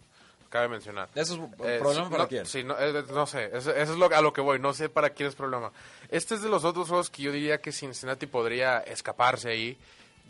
cabe 0.49 0.67
mencionar. 0.67 1.07
Eso 1.15 1.33
es 1.35 1.39
un 1.39 1.45
Eh, 1.65 1.77
problema 1.79 2.05
sí, 2.07 2.11
para 2.11 2.23
no, 2.23 2.27
quién. 2.29 2.45
Sí, 2.45 2.63
no, 2.63 2.77
eh, 2.77 3.03
no 3.13 3.25
sé, 3.25 3.45
eso, 3.53 3.71
eso 3.73 3.93
es 3.93 3.97
lo, 3.97 4.05
a 4.13 4.21
lo 4.21 4.33
que 4.33 4.41
voy, 4.41 4.59
no 4.59 4.73
sé 4.73 4.89
para 4.89 5.11
quién 5.11 5.29
es 5.29 5.35
problema. 5.35 5.71
Este 6.09 6.35
es 6.35 6.41
de 6.41 6.49
los 6.49 6.65
otros 6.65 6.89
juegos 6.89 7.09
que 7.09 7.21
yo 7.23 7.31
diría 7.31 7.61
que 7.61 7.71
Cincinnati 7.71 8.25
podría 8.27 8.79
escaparse 8.79 9.49
ahí. 9.49 9.77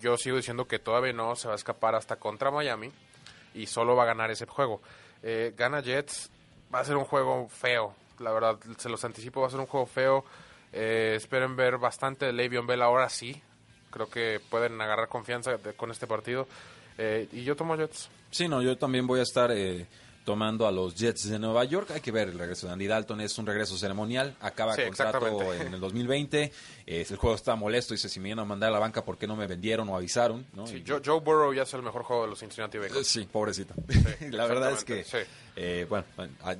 Yo 0.02 0.18
sigo 0.18 0.38
diciendo 0.38 0.68
que 0.68 0.80
todavía 0.80 1.14
no 1.14 1.36
se 1.36 1.48
va 1.48 1.54
a 1.54 1.58
escapar 1.58 1.96
hasta 1.96 2.18
contra 2.18 2.52
Miami 2.52 2.92
y 3.54 3.66
solo 3.68 3.96
va 3.96 4.04
a 4.04 4.08
ganar 4.08 4.32
ese 4.32 4.46
juego. 4.46 4.82
Eh, 5.24 5.54
gana 5.58 5.82
Jets, 5.82 6.30
va 6.74 6.80
a 6.80 6.86
ser 6.86 6.98
un 6.98 7.06
juego 7.06 7.48
feo, 7.50 7.96
la 8.20 8.32
verdad, 8.32 8.60
se 8.78 8.90
los 8.90 9.04
anticipo, 9.06 9.42
va 9.42 9.48
a 9.48 9.52
ser 9.52 9.60
un 9.60 9.66
juego 9.66 9.86
feo. 9.86 10.26
Eh, 10.74 11.14
esperen 11.16 11.56
ver 11.56 11.78
bastante 11.78 12.26
de 12.26 12.34
Le'Veon 12.34 12.68
Bell 12.68 12.82
ahora 12.82 13.10
sí. 13.10 13.42
Creo 13.92 14.10
que 14.10 14.42
pueden 14.50 14.80
agarrar 14.82 15.08
confianza 15.08 15.58
con 15.78 15.90
este 15.90 16.06
partido. 16.06 16.48
Eh, 16.98 17.28
y 17.32 17.44
yo 17.44 17.56
tomo 17.56 17.76
Jets. 17.76 18.10
Sí, 18.32 18.48
no, 18.48 18.62
yo 18.62 18.78
también 18.78 19.08
voy 19.08 19.22
a 19.22 19.24
estar 19.24 19.52
eh, 19.52 19.86
tomando 20.26 20.68
a 20.68 20.72
los 20.72 20.96
Jets 20.96 21.30
de 21.30 21.40
Nueva 21.40 21.64
York. 21.64 21.92
Hay 21.92 22.02
que 22.02 22.12
ver 22.12 22.28
el 22.30 22.38
regreso 22.40 22.68
de 22.68 22.74
Andy 22.74 22.88
Dalton. 22.88 23.22
Es 23.22 23.38
un 23.38 23.46
regreso 23.46 23.78
ceremonial. 23.78 24.36
Acaba 24.42 24.76
Sí, 24.76 24.82
contrato 24.84 25.54
en 25.54 25.74
el 25.74 25.80
2020. 25.80 26.52
Eh, 26.88 27.06
el 27.10 27.16
juego 27.18 27.36
está 27.36 27.56
molesto. 27.56 27.94
Dice, 27.94 28.10
si 28.10 28.20
me 28.20 28.30
iban 28.30 28.40
a 28.40 28.46
mandar 28.46 28.70
a 28.70 28.74
la 28.74 28.80
banca, 28.80 29.04
¿por 29.06 29.18
qué 29.18 29.28
no 29.28 29.36
me 29.36 29.48
vendieron 29.48 29.88
o 29.90 29.96
avisaron? 29.96 30.46
¿no? 30.54 30.68
Sí, 30.68 30.84
Y- 30.86 30.90
Joe, 30.90 31.02
Joe 31.06 31.20
Burrow 31.22 31.54
ya 31.54 31.64
es 31.64 31.74
el 31.74 31.82
mejor 31.84 32.04
juego 32.04 32.24
de 32.24 32.30
los 32.30 32.40
Cincinnati 32.40 32.78
Bengals. 32.78 33.08
Sí, 33.08 33.28
pobrecito. 33.32 33.74
la 34.32 34.46
verdad 34.48 34.72
es 34.72 34.84
que, 34.84 35.06
eh, 35.56 35.86
bueno, 35.90 36.06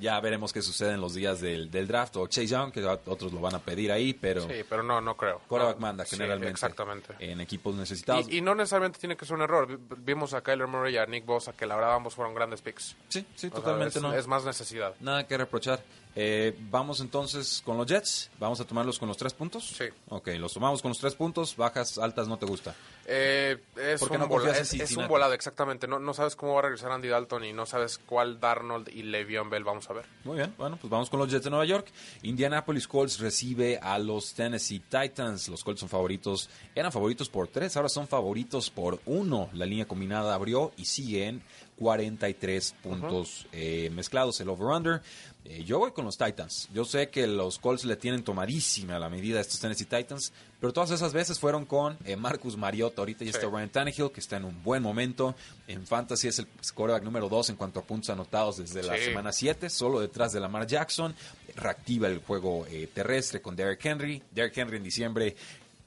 ya 0.00 0.18
veremos 0.20 0.52
qué 0.52 0.62
sucede 0.62 0.92
en 0.94 1.00
los 1.00 1.14
días 1.14 1.40
del, 1.40 1.70
del 1.70 1.86
draft. 1.86 2.16
O 2.16 2.26
Chase 2.28 2.46
Young, 2.46 2.72
que 2.72 2.84
otros 2.84 3.32
lo 3.32 3.40
van 3.40 3.54
a 3.56 3.58
pedir 3.58 3.90
ahí, 3.92 4.14
pero 4.14 4.42
Sí, 4.48 4.64
pero 4.68 4.82
no, 4.82 5.00
no 5.00 5.16
creo. 5.16 5.40
No, 5.50 5.76
manda 5.78 6.04
generalmente 6.04 6.50
exactamente. 6.52 7.14
en 7.18 7.40
equipos 7.40 7.74
necesitados. 7.74 8.26
Y, 8.28 8.38
y 8.38 8.40
no 8.40 8.54
necesariamente 8.54 8.98
tiene 8.98 9.16
que 9.16 9.24
ser 9.26 9.34
un 9.36 9.42
error. 9.42 9.66
Vi- 9.66 9.96
Vimos 9.98 10.34
a 10.34 10.40
Kyler 10.42 10.66
Murray 10.68 10.94
y 10.94 10.98
a 10.98 11.06
Nick 11.06 11.24
Bosa, 11.26 11.52
que 11.52 11.66
la 11.66 11.74
verdad 11.74 11.94
ambos 11.96 12.14
fueron 12.14 12.34
grandes 12.34 12.62
picks. 12.62 12.94
sí, 13.08 13.24
sí, 13.34 13.50
O 13.58 13.62
sea, 13.62 13.64
totalmente 13.64 13.98
es, 13.98 14.02
no. 14.02 14.12
es 14.14 14.26
más 14.26 14.44
necesidad. 14.44 14.94
Nada 15.00 15.26
que 15.26 15.36
reprochar. 15.36 15.82
Eh, 16.18 16.56
vamos 16.70 17.00
entonces 17.00 17.60
con 17.62 17.76
los 17.76 17.86
Jets. 17.86 18.30
Vamos 18.38 18.58
a 18.60 18.64
tomarlos 18.64 18.98
con 18.98 19.06
los 19.06 19.18
tres 19.18 19.34
puntos. 19.34 19.66
Sí. 19.76 19.84
Ok, 20.08 20.28
los 20.38 20.54
tomamos 20.54 20.80
con 20.80 20.88
los 20.90 20.98
tres 20.98 21.14
puntos. 21.14 21.54
Bajas, 21.56 21.98
altas, 21.98 22.26
no 22.26 22.38
te 22.38 22.46
gusta. 22.46 22.74
Eh, 23.04 23.58
es 23.76 24.00
¿Por 24.00 24.08
qué 24.08 24.14
un, 24.14 24.20
no 24.22 24.26
vola- 24.26 24.46
confías 24.46 24.72
en 24.72 24.80
es, 24.80 24.90
es 24.92 24.96
un 24.96 25.06
volado, 25.08 25.34
exactamente. 25.34 25.86
No, 25.86 25.98
no 25.98 26.14
sabes 26.14 26.34
cómo 26.34 26.54
va 26.54 26.60
a 26.60 26.62
regresar 26.62 26.90
Andy 26.90 27.08
Dalton 27.08 27.44
y 27.44 27.52
no 27.52 27.66
sabes 27.66 27.98
cuál 27.98 28.40
Darnold 28.40 28.88
y 28.88 29.02
Le'Veon 29.02 29.50
Bell 29.50 29.62
vamos 29.64 29.90
a 29.90 29.92
ver. 29.92 30.06
Muy 30.24 30.38
bien, 30.38 30.54
bueno, 30.56 30.78
pues 30.80 30.90
vamos 30.90 31.10
con 31.10 31.20
los 31.20 31.30
Jets 31.30 31.44
de 31.44 31.50
Nueva 31.50 31.66
York. 31.66 31.86
Indianapolis 32.22 32.88
Colts 32.88 33.20
recibe 33.20 33.78
a 33.78 33.98
los 33.98 34.32
Tennessee 34.34 34.80
Titans. 34.80 35.48
Los 35.48 35.62
Colts 35.64 35.80
son 35.80 35.88
favoritos, 35.90 36.48
eran 36.74 36.90
favoritos 36.92 37.28
por 37.28 37.48
tres, 37.48 37.76
ahora 37.76 37.88
son 37.90 38.08
favoritos 38.08 38.70
por 38.70 39.00
uno. 39.06 39.50
La 39.52 39.66
línea 39.66 39.86
combinada 39.86 40.34
abrió 40.34 40.72
y 40.78 40.86
sigue 40.86 41.26
en 41.26 41.42
43 41.78 42.74
puntos 42.82 43.46
eh, 43.52 43.90
mezclados 43.94 44.40
el 44.40 44.48
over-under. 44.48 45.02
Eh, 45.44 45.62
yo 45.64 45.78
voy 45.78 45.92
con 45.92 46.04
los 46.04 46.18
Titans. 46.18 46.68
Yo 46.74 46.84
sé 46.84 47.08
que 47.08 47.26
los 47.28 47.58
Colts 47.60 47.84
le 47.84 47.94
tienen 47.96 48.24
tomadísima 48.24 48.98
la 48.98 49.08
medida 49.08 49.38
a 49.38 49.42
estos 49.42 49.60
Tennessee 49.60 49.84
Titans, 49.84 50.32
pero 50.60 50.72
todas 50.72 50.90
esas 50.90 51.12
veces 51.12 51.38
fueron 51.38 51.64
con 51.66 51.96
eh, 52.04 52.16
Marcus 52.16 52.56
Mariota. 52.56 53.00
Ahorita 53.02 53.24
ya 53.24 53.30
Sí. 53.30 53.36
está 53.38 53.48
Ryan 53.48 53.68
Tannehill, 53.68 54.10
que 54.10 54.18
está 54.20 54.38
en 54.38 54.44
un 54.44 54.60
buen 54.64 54.82
momento. 54.82 55.36
En 55.68 55.86
Fantasy 55.86 56.26
es 56.28 56.40
el 56.40 56.48
quarterback 56.74 57.04
número 57.04 57.28
2 57.28 57.50
en 57.50 57.56
cuanto 57.56 57.78
a 57.80 57.84
puntos 57.84 58.10
anotados 58.10 58.56
desde 58.56 58.82
la 58.82 58.96
semana 58.96 59.30
7, 59.32 59.70
solo 59.70 60.00
detrás 60.00 60.32
de 60.32 60.40
Lamar 60.40 60.66
Jackson. 60.66 61.14
Reactiva 61.54 62.08
el 62.08 62.18
juego 62.18 62.66
eh, 62.66 62.88
terrestre 62.92 63.40
con 63.40 63.54
Derrick 63.54 63.84
Henry. 63.84 64.22
Derrick 64.32 64.56
Henry 64.58 64.78
en 64.78 64.82
diciembre 64.82 65.36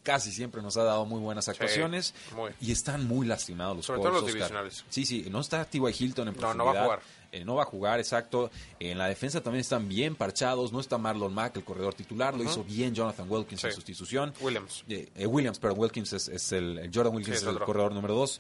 casi 0.04 0.32
siempre 0.32 0.62
nos 0.62 0.78
ha 0.78 0.84
dado 0.84 1.06
muy 1.06 1.20
buenas 1.20 1.48
actuaciones. 1.50 2.14
muy. 2.36 2.52
Y 2.62 2.72
están 2.72 3.08
muy 3.08 3.28
lastimados 3.28 3.78
los 3.78 3.86
Sobre 3.86 4.02
Colts, 4.02 4.12
todo 4.12 4.22
los 4.22 4.30
Oscar. 4.30 4.36
divisionales. 4.50 4.86
Sí, 4.90 5.06
sí, 5.06 5.28
no 5.30 5.40
está 5.42 5.66
T.Y. 5.66 5.82
Hilton 6.00 6.28
en 6.30 6.34
No, 6.34 6.40
profundidad. 6.40 6.56
no 6.56 6.66
va 6.66 6.80
a 6.80 6.84
jugar. 6.84 7.02
Eh, 7.32 7.46
no 7.46 7.54
va 7.56 7.62
a 7.62 7.66
jugar, 7.66 8.00
exacto. 8.00 8.50
En 8.80 8.98
la 8.98 9.08
defensa 9.08 9.42
también 9.42 9.62
están 9.62 9.88
bien 9.88 10.16
parchados. 10.16 10.72
No 10.74 10.80
está 10.80 10.98
Marlon 10.98 11.32
Mack, 11.32 11.58
el 11.58 11.64
corredor 11.64 11.94
titular. 11.94 12.36
Lo 12.36 12.44
hizo 12.44 12.64
bien 12.64 12.96
Jonathan 12.96 13.28
Wilkins 13.30 13.64
en 13.66 13.72
sustitución. 13.72 14.34
Williams. 14.42 14.84
Eh, 14.90 15.10
eh, 15.16 15.28
Williams, 15.28 15.60
pero 15.60 15.76
Wilkins 15.76 16.12
es, 16.14 16.28
es 16.28 16.52
el, 16.54 16.90
Jordan 16.92 17.14
Wilkins 17.14 17.38
Sí, 17.38 17.46
es 17.46 17.50
es 17.52 17.56
el 17.56 17.64
corredor 17.64 17.94
número 17.94 18.16
dos. 18.16 18.40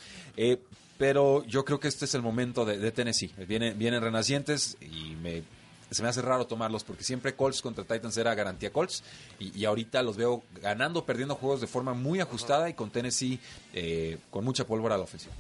Pero 0.98 1.46
yo 1.46 1.64
creo 1.64 1.80
que 1.80 1.88
este 1.88 2.06
es 2.06 2.14
el 2.14 2.22
momento 2.22 2.66
de, 2.66 2.78
de 2.78 2.92
Tennessee. 2.92 3.32
Vienen, 3.48 3.78
vienen 3.80 4.02
renacientes 4.02 4.76
y 4.82 5.16
me, 5.22 5.44
se 5.92 6.04
me 6.04 6.10
hace 6.10 6.22
raro 6.22 6.48
tomarlos 6.48 6.84
porque 6.84 7.04
siempre 7.04 7.36
Colts 7.36 7.62
contra 7.62 7.84
Titans 7.84 8.18
era 8.18 8.36
garantía 8.36 8.72
Colts 8.72 9.04
y, 9.40 9.58
y 9.58 9.66
ahorita 9.66 10.04
los 10.04 10.18
veo 10.18 10.44
ganando, 10.62 11.06
perdiendo 11.06 11.36
juegos 11.36 11.62
de 11.62 11.68
forma 11.68 11.94
muy 11.94 12.20
ajustada 12.20 12.70
y 12.70 12.74
con 12.74 12.92
Tennessee 12.92 13.40
eh, 13.74 14.18
con 14.30 14.44
mucha 14.44 14.66
pólvora 14.66 14.96
a 14.96 14.98
la 14.98 15.04
ofensiva. 15.04 15.34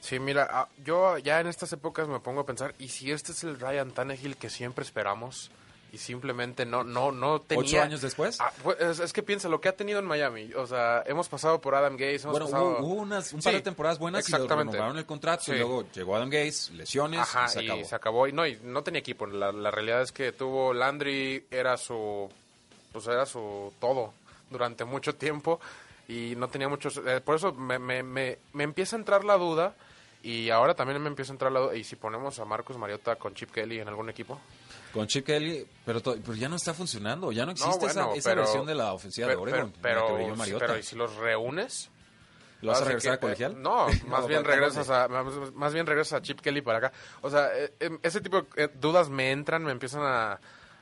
Sí, 0.00 0.18
mira, 0.20 0.48
ah, 0.50 0.68
yo 0.84 1.18
ya 1.18 1.40
en 1.40 1.48
estas 1.48 1.72
épocas 1.72 2.06
me 2.06 2.20
pongo 2.20 2.42
a 2.42 2.46
pensar, 2.46 2.74
¿y 2.78 2.88
si 2.88 3.10
este 3.10 3.32
es 3.32 3.42
el 3.42 3.58
Ryan 3.58 3.90
Tannehill 3.90 4.36
que 4.36 4.50
siempre 4.50 4.84
esperamos? 4.84 5.50
Y 5.92 5.98
simplemente 5.98 6.66
no, 6.66 6.84
no, 6.84 7.10
no 7.12 7.40
tenía... 7.40 7.62
¿Ocho 7.64 7.80
años 7.80 8.00
después? 8.02 8.38
Ah, 8.40 8.52
es, 8.80 8.98
es 8.98 9.12
que 9.14 9.22
piensa, 9.22 9.48
lo 9.48 9.60
que 9.60 9.68
ha 9.68 9.76
tenido 9.76 9.98
en 9.98 10.04
Miami, 10.04 10.52
o 10.54 10.66
sea, 10.66 11.02
hemos 11.06 11.28
pasado 11.28 11.60
por 11.60 11.74
Adam 11.74 11.94
Gates, 11.94 12.24
hemos 12.24 12.32
Bueno, 12.32 12.46
pasado... 12.46 12.78
hubo, 12.80 12.94
unas, 12.94 13.32
un 13.32 13.40
par 13.40 13.54
de 13.54 13.60
temporadas 13.62 13.98
buenas 13.98 14.28
y 14.28 14.32
le 14.32 14.38
renovaron 14.46 14.98
el 14.98 15.06
contrato 15.06 15.44
Sí. 15.44 15.52
y 15.52 15.58
luego 15.58 15.86
llegó 15.94 16.16
Adam 16.16 16.28
Gates, 16.28 16.70
lesiones 16.72 17.20
Ajá, 17.20 17.46
y 17.46 17.48
se 17.48 17.60
acabó. 17.60 17.80
y 17.80 17.84
se 17.84 17.94
acabó. 17.94 18.26
Y 18.28 18.32
no, 18.32 18.46
y 18.46 18.58
no 18.62 18.82
tenía 18.82 18.98
equipo. 19.00 19.26
La, 19.26 19.52
la 19.52 19.70
realidad 19.70 20.02
es 20.02 20.12
que 20.12 20.32
tuvo 20.32 20.74
Landry, 20.74 21.46
era 21.50 21.76
su, 21.78 22.28
pues 22.92 23.06
era 23.06 23.24
su 23.24 23.72
todo 23.80 24.12
durante 24.50 24.84
mucho 24.84 25.14
tiempo 25.14 25.60
y 26.08 26.34
no 26.36 26.48
tenía 26.48 26.68
muchos. 26.68 26.98
eh, 27.06 27.20
por 27.24 27.36
eso 27.36 27.52
me, 27.52 27.78
me, 27.78 28.02
me, 28.02 28.38
me 28.52 28.64
empieza 28.64 28.96
a 28.96 28.98
entrar 28.98 29.24
la 29.24 29.36
duda 29.38 29.74
y 30.22 30.50
ahora 30.50 30.74
también 30.74 31.00
me 31.00 31.08
empieza 31.08 31.32
a 31.32 31.34
entrar 31.34 31.52
la 31.52 31.60
duda. 31.60 31.76
¿Y 31.76 31.84
si 31.84 31.96
ponemos 31.96 32.38
a 32.40 32.44
Marcus 32.44 32.76
Mariota 32.76 33.16
con 33.16 33.34
Chip 33.34 33.50
Kelly 33.52 33.78
en 33.80 33.88
algún 33.88 34.10
equipo? 34.10 34.38
Con 34.96 35.06
Chip 35.06 35.26
Kelly, 35.26 35.66
pero, 35.84 36.00
pero 36.02 36.34
ya 36.34 36.48
no 36.48 36.56
está 36.56 36.72
funcionando, 36.74 37.30
ya 37.32 37.44
no 37.44 37.52
existe 37.52 37.86
bueno, 37.86 37.90
esa, 37.90 38.14
esa 38.14 38.30
pero- 38.30 38.42
versión 38.42 38.66
de 38.66 38.74
la 38.74 38.92
ofensiva 38.94 39.28
Pero, 39.28 39.38
de 39.38 39.42
Oregon. 39.52 39.72
pero, 39.82 40.06
pero, 40.06 40.58
pero 40.58 40.78
¿y 40.78 40.82
si 40.82 40.96
los 40.96 41.14
reúnes? 41.16 41.90
¿Lo 42.62 42.72
vas 42.72 42.80
a 42.80 42.84
regresar 42.86 43.12
que, 43.12 43.16
a 43.16 43.20
colegial? 43.20 43.62
No, 43.62 43.86
más 44.08 44.22
No, 44.22 44.26
bien 44.26 44.42
¿para 44.42 44.54
regresas 44.56 44.88
a 44.88 45.06
más, 45.08 45.52
más 45.52 45.74
bien 45.74 45.86
regresas 45.86 46.14
a 46.18 46.22
Chip 46.22 46.40
Kelly 46.40 46.62
para 46.62 46.78
acá. 46.78 46.92
O 47.20 47.28
sea, 47.30 47.54
eh, 47.54 47.72
eh, 47.78 47.90
ese 48.02 48.20
tipo 48.22 48.40
de 48.40 48.64
eh, 48.64 48.68
dudas 48.80 49.10
me 49.10 49.30
entran, 49.30 49.62
me 49.62 49.72
empiezan 49.72 50.02
a, 50.02 50.40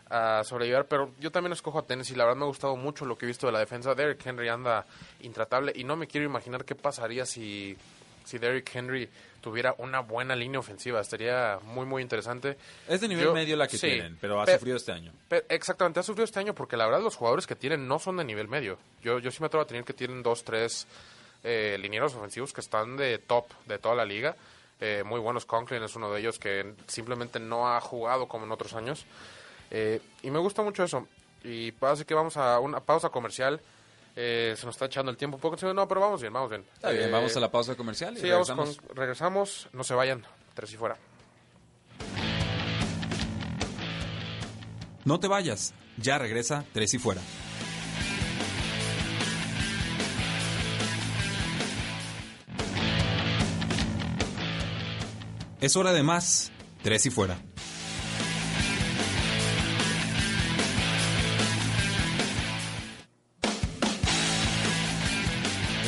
a 0.08 0.44
sobrellevar, 0.44 0.86
pero 0.86 1.10
yo 1.18 1.32
también 1.32 1.52
escojo 1.52 1.80
a 1.80 1.82
Tennessee. 1.86 2.14
La 2.14 2.24
verdad 2.24 2.36
me 2.38 2.44
ha 2.44 2.48
gustado 2.48 2.76
mucho 2.76 3.04
lo 3.04 3.18
que 3.18 3.26
he 3.26 3.28
visto 3.28 3.46
de 3.48 3.52
la 3.52 3.58
defensa. 3.58 3.94
Derrick 3.96 4.24
Henry 4.24 4.48
anda 4.48 4.86
intratable 5.20 5.72
y 5.74 5.82
no 5.82 5.96
me 5.96 6.06
quiero 6.06 6.24
imaginar 6.24 6.64
qué 6.64 6.76
pasaría 6.76 7.26
si 7.26 7.76
si 8.24 8.38
Derrick 8.38 8.70
Henry 8.74 9.10
tuviera 9.44 9.74
una 9.76 10.00
buena 10.00 10.34
línea 10.34 10.58
ofensiva. 10.58 10.98
Estaría 11.02 11.58
muy 11.64 11.84
muy 11.84 12.00
interesante. 12.02 12.56
Es 12.88 13.02
de 13.02 13.08
nivel 13.08 13.26
Yo- 13.26 13.34
medio 13.34 13.56
la 13.58 13.68
que 13.68 13.76
sí, 13.76 13.86
tienen, 13.88 14.16
pero 14.18 14.40
ha 14.40 14.46
pe- 14.46 14.54
sufrido 14.54 14.78
este 14.78 14.90
año. 14.92 15.12
Exactamente, 15.50 16.00
ha 16.00 16.02
sufrido 16.02 16.24
este 16.24 16.40
año 16.40 16.54
porque 16.54 16.78
la 16.78 16.86
verdad 16.86 17.02
los 17.02 17.14
jugadores 17.16 17.46
que 17.46 17.54
tienen 17.54 17.86
no 17.86 17.98
son 17.98 18.16
de 18.16 18.24
nivel 18.24 18.48
medio. 18.48 18.78
Yo, 19.02 19.18
yo 19.18 19.30
sí 19.30 19.38
me 19.40 19.46
atrevo 19.48 19.62
a 19.62 19.66
tener 19.66 19.84
que 19.84 19.92
tienen 19.92 20.22
dos, 20.22 20.42
tres 20.44 20.86
eh, 21.44 21.76
linieros 21.78 22.14
ofensivos 22.14 22.54
que 22.54 22.62
están 22.62 22.96
de 22.96 23.18
top 23.18 23.46
de 23.66 23.78
toda 23.78 23.94
la 23.94 24.06
liga. 24.06 24.34
Eh, 24.80 25.02
muy 25.04 25.20
buenos, 25.20 25.44
Conklin 25.44 25.82
es 25.82 25.94
uno 25.94 26.10
de 26.10 26.20
ellos 26.20 26.38
que 26.38 26.74
simplemente 26.86 27.38
no 27.38 27.68
ha 27.70 27.80
jugado 27.82 28.26
como 28.26 28.46
en 28.46 28.52
otros 28.52 28.72
años. 28.72 29.04
Eh, 29.70 30.00
y 30.22 30.30
me 30.30 30.38
gusta 30.38 30.62
mucho 30.62 30.82
eso. 30.84 31.06
Y 31.44 31.74
así 31.82 32.04
que 32.06 32.14
vamos 32.14 32.38
a 32.38 32.58
una 32.60 32.80
pausa 32.80 33.10
comercial. 33.10 33.60
Eh, 34.16 34.54
se 34.56 34.64
nos 34.66 34.74
está 34.76 34.86
echando 34.86 35.10
el 35.10 35.16
tiempo 35.16 35.36
un 35.36 35.40
poco. 35.40 35.56
No, 35.74 35.88
pero 35.88 36.00
vamos 36.00 36.20
bien, 36.20 36.32
vamos 36.32 36.50
bien. 36.50 36.64
Está 36.74 36.90
bien, 36.90 37.08
Eh, 37.08 37.10
vamos 37.10 37.36
a 37.36 37.40
la 37.40 37.50
pausa 37.50 37.74
comercial 37.74 38.16
y 38.16 38.20
Sí, 38.20 38.30
vamos 38.30 38.48
regresamos. 38.48 38.76
con- 38.78 38.96
regresamos. 38.96 39.68
No 39.72 39.82
se 39.84 39.94
vayan. 39.94 40.24
Tres 40.54 40.72
y 40.72 40.76
fuera. 40.76 40.96
No 45.04 45.20
te 45.20 45.28
vayas, 45.28 45.74
ya 45.98 46.16
regresa 46.18 46.64
Tres 46.72 46.94
y 46.94 46.98
Fuera. 46.98 47.20
Es 55.60 55.76
hora 55.76 55.92
de 55.92 56.02
más. 56.02 56.50
Tres 56.82 57.06
y 57.06 57.10
fuera. 57.10 57.38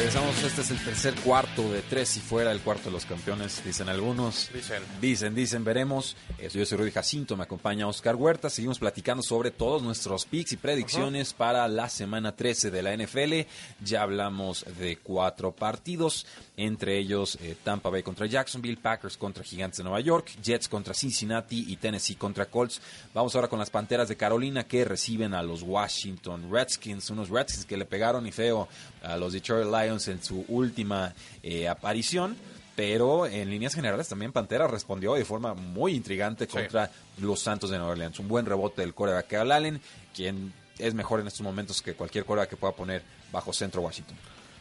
Regresamos, 0.06 0.40
este 0.44 0.60
es 0.60 0.70
el 0.70 0.84
tercer 0.84 1.14
cuarto 1.16 1.68
de 1.68 1.82
tres 1.82 2.16
y 2.16 2.20
fuera, 2.20 2.52
el 2.52 2.60
cuarto 2.60 2.84
de 2.84 2.90
los 2.92 3.04
campeones, 3.04 3.64
dicen 3.64 3.88
algunos. 3.88 4.48
Dicen. 4.54 4.80
Dicen, 5.00 5.34
dicen, 5.34 5.64
veremos. 5.64 6.16
Eh, 6.38 6.48
Yo 6.48 6.64
soy 6.64 6.78
Rudy 6.78 6.92
Jacinto, 6.92 7.36
me 7.36 7.42
acompaña 7.42 7.88
Oscar 7.88 8.14
Huerta. 8.14 8.48
Seguimos 8.48 8.78
platicando 8.78 9.20
sobre 9.24 9.50
todos 9.50 9.82
nuestros 9.82 10.24
picks 10.24 10.52
y 10.52 10.58
predicciones 10.58 11.32
para 11.32 11.66
la 11.66 11.88
semana 11.88 12.36
13 12.36 12.70
de 12.70 12.82
la 12.82 12.96
NFL. 12.96 13.48
Ya 13.84 14.02
hablamos 14.02 14.64
de 14.78 14.96
cuatro 14.98 15.50
partidos, 15.50 16.24
entre 16.56 16.98
ellos 16.98 17.36
eh, 17.42 17.56
Tampa 17.64 17.90
Bay 17.90 18.04
contra 18.04 18.26
Jacksonville, 18.26 18.76
Packers 18.76 19.16
contra 19.16 19.42
Gigantes 19.42 19.78
de 19.78 19.82
Nueva 19.82 19.98
York, 19.98 20.30
Jets 20.40 20.68
contra 20.68 20.94
Cincinnati 20.94 21.64
y 21.66 21.78
Tennessee 21.78 22.14
contra 22.14 22.46
Colts. 22.46 22.80
Vamos 23.12 23.34
ahora 23.34 23.48
con 23.48 23.58
las 23.58 23.70
Panteras 23.70 24.08
de 24.08 24.16
Carolina 24.16 24.68
que 24.68 24.84
reciben 24.84 25.34
a 25.34 25.42
los 25.42 25.62
Washington 25.62 26.48
Redskins, 26.48 27.10
unos 27.10 27.28
Redskins 27.28 27.66
que 27.66 27.76
le 27.76 27.86
pegaron 27.86 28.24
y 28.28 28.30
feo 28.30 28.68
a 29.06 29.16
los 29.16 29.32
Detroit 29.32 29.66
Lions 29.66 30.08
en 30.08 30.22
su 30.22 30.44
última 30.48 31.14
eh, 31.42 31.68
aparición. 31.68 32.36
Pero 32.74 33.26
en 33.26 33.48
líneas 33.48 33.74
generales 33.74 34.06
también 34.06 34.32
Pantera 34.32 34.66
respondió 34.66 35.14
de 35.14 35.24
forma 35.24 35.54
muy 35.54 35.94
intrigante 35.94 36.46
contra 36.46 36.90
los 37.18 37.40
Santos 37.40 37.70
de 37.70 37.78
Nueva 37.78 37.92
Orleans. 37.92 38.18
Un 38.18 38.28
buen 38.28 38.44
rebote 38.44 38.82
del 38.82 38.92
coreback 38.92 39.28
Kyle 39.28 39.50
Allen, 39.50 39.80
quien 40.14 40.52
es 40.78 40.92
mejor 40.92 41.20
en 41.20 41.26
estos 41.26 41.40
momentos 41.40 41.80
que 41.80 41.94
cualquier 41.94 42.26
coreback 42.26 42.50
que 42.50 42.56
pueda 42.56 42.74
poner 42.74 43.02
bajo 43.32 43.52
centro 43.54 43.80
Washington. 43.80 44.16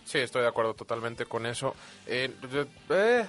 Sí, 0.06 0.20
estoy 0.20 0.44
de 0.44 0.48
acuerdo 0.48 0.74
totalmente 0.76 1.26
con 1.26 1.46
eso. 1.46 1.76
Eh, 2.06 2.32
eh, 2.90 3.26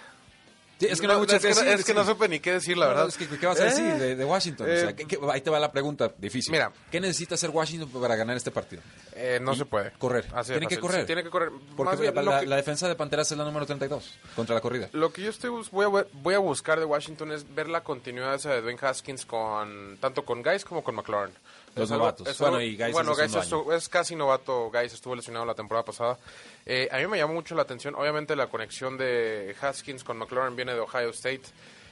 Sí, 0.78 0.86
es 0.90 1.00
que 1.00 1.06
no, 1.06 1.22
es 1.24 1.40
que 1.40 1.48
es 1.72 1.84
que 1.86 1.94
no 1.94 2.04
supe 2.04 2.28
ni 2.28 2.38
qué 2.38 2.52
decir, 2.52 2.76
la 2.76 2.86
verdad. 2.88 3.08
es 3.08 3.16
que, 3.16 3.26
¿Qué 3.26 3.46
vas 3.46 3.58
a 3.60 3.64
decir 3.64 3.84
Eh, 3.84 3.98
de, 3.98 4.16
de 4.16 4.24
Washington? 4.26 4.66
O 4.70 4.74
sea, 4.76 4.90
eh, 4.90 4.94
¿qué- 4.94 5.06
qué- 5.06 5.18
ahí 5.32 5.40
te 5.40 5.48
va 5.48 5.58
la 5.58 5.72
pregunta 5.72 6.12
difícil. 6.18 6.52
Mira. 6.52 6.70
¿Qué 6.90 7.00
necesita 7.00 7.34
hacer 7.34 7.48
Washington 7.48 7.88
para 8.00 8.14
ganar 8.14 8.36
este 8.36 8.50
partido? 8.50 8.82
eh, 9.14 9.38
no 9.40 9.54
Y 9.54 9.56
se 9.56 9.64
puede. 9.64 9.92
Correr. 9.92 10.26
Tiene 10.44 10.66
que 10.66 10.78
correr. 10.78 11.00
Sí, 11.00 11.06
tiene 11.06 11.22
que 11.22 11.30
correr. 11.30 11.50
Porque 11.74 11.96
bien, 11.96 12.14
la, 12.14 12.56
defensa 12.56 12.86
de 12.88 12.94
Panteras 12.94 13.32
es 13.32 13.38
la 13.38 13.44
número 13.44 13.64
32 13.64 14.18
contra 14.34 14.54
la 14.54 14.60
corrida. 14.60 14.90
Lo 14.92 15.10
que 15.12 15.22
yo 15.22 15.30
estoy 15.30 15.48
voy 15.70 15.86
a, 16.00 16.06
voy 16.12 16.34
a 16.34 16.38
buscar 16.38 16.78
de 16.78 16.84
Washington 16.84 17.32
es 17.32 17.54
ver 17.54 17.68
la 17.70 17.82
continuidad 17.82 18.34
esa 18.34 18.50
de 18.50 18.60
Dwayne 18.60 18.78
Haskins 18.82 19.24
con 19.24 19.96
tanto 20.00 20.26
con 20.26 20.42
Guys 20.42 20.66
como 20.66 20.84
con 20.84 20.94
McLaurin. 20.94 21.34
Los 21.76 21.90
novatos. 21.90 22.26
es 22.28 22.38
Bueno, 22.38 22.60
y 22.60 22.76
Guys 22.76 22.92
bueno, 22.92 23.12
es 23.12 23.18
estu- 23.34 23.72
es 23.72 23.88
casi 23.88 24.16
novato. 24.16 24.70
Guys 24.72 24.92
estuvo 24.94 25.14
lesionado 25.14 25.44
la 25.46 25.54
temporada 25.54 25.84
pasada. 25.84 26.18
Eh, 26.64 26.88
a 26.90 26.96
mí 26.98 27.06
me 27.06 27.18
llamó 27.18 27.34
mucho 27.34 27.54
la 27.54 27.62
atención. 27.62 27.94
Obviamente 27.94 28.34
la 28.34 28.48
conexión 28.48 28.96
de 28.96 29.54
Haskins 29.60 30.02
con 30.02 30.16
McLaurin 30.18 30.56
viene 30.56 30.74
de 30.74 30.80
Ohio 30.80 31.10
State. 31.10 31.42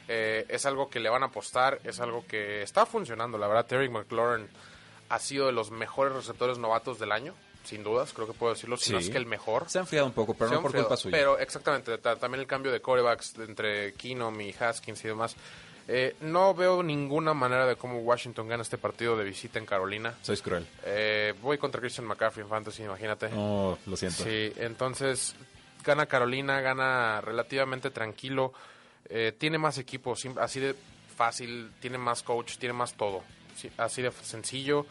Eh, 0.09 0.45
es 0.49 0.67
algo 0.67 0.89
que 0.89 1.01
le 1.01 1.09
van 1.11 1.23
a 1.23 1.27
apostar. 1.27 1.81
Es 1.85 2.01
algo 2.01 2.25
que 2.27 2.63
está 2.63 2.85
funcionando. 2.87 3.39
La 3.39 3.47
verdad, 3.47 3.67
Terry 3.67 3.89
McLaurin 3.89 4.49
ha 5.11 5.19
sido 5.19 5.47
de 5.47 5.53
los 5.53 5.71
mejores 5.71 6.15
receptores 6.15 6.59
novatos 6.59 6.99
del 6.99 7.13
año. 7.13 7.35
Sin 7.65 7.83
dudas, 7.83 8.13
creo 8.13 8.27
que 8.27 8.35
puedo 8.35 8.53
decirlo. 8.53 8.77
Si 8.77 8.93
no 8.93 8.99
es 8.99 9.09
que 9.09 9.17
el 9.17 9.25
mejor. 9.25 9.71
Se 9.71 9.79
ha 9.79 9.81
enfriado 9.81 10.07
un 10.07 10.13
poco, 10.13 10.35
pero 10.35 10.51
Se 10.51 10.57
no 10.57 10.61
por 10.63 10.71
culpa 10.73 10.99
suya. 10.99 11.17
Pero 11.17 11.39
exactamente, 11.39 11.97
ta- 11.97 12.17
también 12.17 12.41
el 12.43 12.47
cambio 12.47 12.71
de 12.71 12.83
corebacks 12.83 13.39
entre 13.39 13.95
Keenum 13.95 14.39
y 14.43 14.55
Haskins 14.59 15.03
y 15.03 15.09
demás. 15.09 15.35
Eh, 15.87 16.17
no 16.21 16.55
veo 16.55 16.83
ninguna 16.83 17.35
manera 17.35 17.67
de 17.67 17.77
cómo 17.77 17.99
Washington 17.99 18.49
gana 18.49 18.63
este 18.63 18.79
partido 18.79 19.17
de 19.17 19.25
visita 19.25 19.59
en 19.59 19.67
Carolina. 19.67 20.15
Sois 20.23 20.41
cruel. 20.41 20.67
Eh, 20.85 21.35
voy 21.43 21.59
contra 21.59 21.81
Christian 21.81 22.07
McCaffrey 22.07 22.43
en 22.43 22.49
Fantasy, 22.49 22.83
imagínate. 22.83 23.29
No, 23.29 23.79
lo 23.87 23.97
siento. 23.97 24.25
Sí, 24.25 24.53
entonces 24.57 25.35
gana 25.85 26.07
Carolina, 26.07 26.61
gana 26.61 27.21
relativamente 27.21 27.91
tranquilo. 27.91 28.53
Eh, 29.09 29.33
tiene 29.37 29.59
más 29.59 29.77
equipo, 29.79 30.15
así 30.41 30.61
de 30.61 30.75
fácil, 31.15 31.73
tiene 31.81 31.99
más 31.99 32.23
coach, 32.23 32.57
tiene 32.57 32.73
más 32.73 32.95
todo. 32.95 33.23
Sí, 33.55 33.71
así 33.77 34.03
de 34.03 34.11
sencillo. 34.11 34.87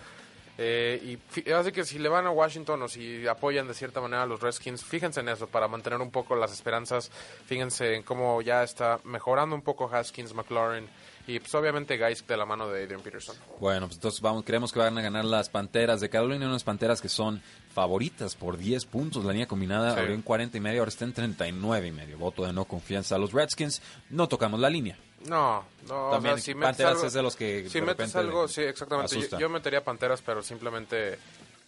Eh, 0.57 1.17
y 1.35 1.51
así 1.51 1.71
que 1.71 1.83
si 1.83 1.97
le 1.97 2.09
van 2.09 2.27
a 2.27 2.31
Washington 2.31 2.81
o 2.83 2.87
si 2.87 3.25
apoyan 3.27 3.67
de 3.67 3.73
cierta 3.73 4.01
manera 4.01 4.21
a 4.23 4.25
los 4.27 4.39
Redskins, 4.39 4.83
fíjense 4.83 5.21
en 5.21 5.29
eso 5.29 5.47
para 5.47 5.67
mantener 5.67 5.99
un 5.99 6.11
poco 6.11 6.35
las 6.35 6.53
esperanzas. 6.53 7.09
Fíjense 7.47 7.95
en 7.95 8.03
cómo 8.03 8.41
ya 8.41 8.63
está 8.63 8.99
mejorando 9.03 9.55
un 9.55 9.63
poco 9.63 9.89
Haskins, 9.91 10.33
McLaurin 10.33 10.87
y 11.25 11.39
pues 11.39 11.55
obviamente 11.55 11.97
Guys 11.97 12.27
de 12.27 12.37
la 12.37 12.45
mano 12.45 12.67
de 12.69 12.83
Adrian 12.83 13.01
Peterson. 13.01 13.35
Bueno, 13.59 13.87
pues 13.87 13.95
entonces 13.97 14.21
vamos, 14.21 14.43
creemos 14.43 14.71
que 14.71 14.79
van 14.79 14.97
a 14.97 15.01
ganar 15.01 15.25
las 15.25 15.49
Panteras 15.49 16.01
de 16.01 16.09
Carolina, 16.09 16.47
unas 16.47 16.63
Panteras 16.65 17.01
que 17.01 17.09
son 17.09 17.41
favoritas 17.73 18.35
por 18.35 18.57
10 18.57 18.85
puntos. 18.85 19.25
La 19.25 19.31
línea 19.31 19.47
combinada 19.47 19.93
Sí. 19.95 19.99
abrió 20.01 20.13
en 20.15 20.21
40 20.21 20.57
y 20.57 20.59
medio, 20.61 20.81
ahora 20.81 20.89
está 20.89 21.05
en 21.05 21.13
39 21.13 21.87
y 21.87 21.91
medio. 21.91 22.17
Voto 22.19 22.45
de 22.45 22.53
no 22.53 22.65
confianza 22.65 23.15
a 23.15 23.17
los 23.17 23.31
Redskins. 23.33 23.81
No 24.09 24.27
tocamos 24.27 24.59
la 24.59 24.69
línea. 24.69 24.97
No, 25.27 25.63
no, 25.87 26.09
También 26.11 26.33
o 26.35 26.37
sea, 26.37 26.43
si 26.45 26.53
metes 26.53 26.67
Panteras 26.69 26.91
algo, 26.95 27.07
es 27.07 27.13
de 27.13 27.21
los 27.21 27.35
que 27.35 27.69
si 27.69 27.79
de 27.79 27.85
metes 27.85 28.15
algo, 28.15 28.47
sí, 28.47 28.61
exactamente. 28.61 29.27
Yo, 29.39 29.49
metería 29.49 29.83
Panteras, 29.83 30.21
pero 30.25 30.41
simplemente 30.43 31.17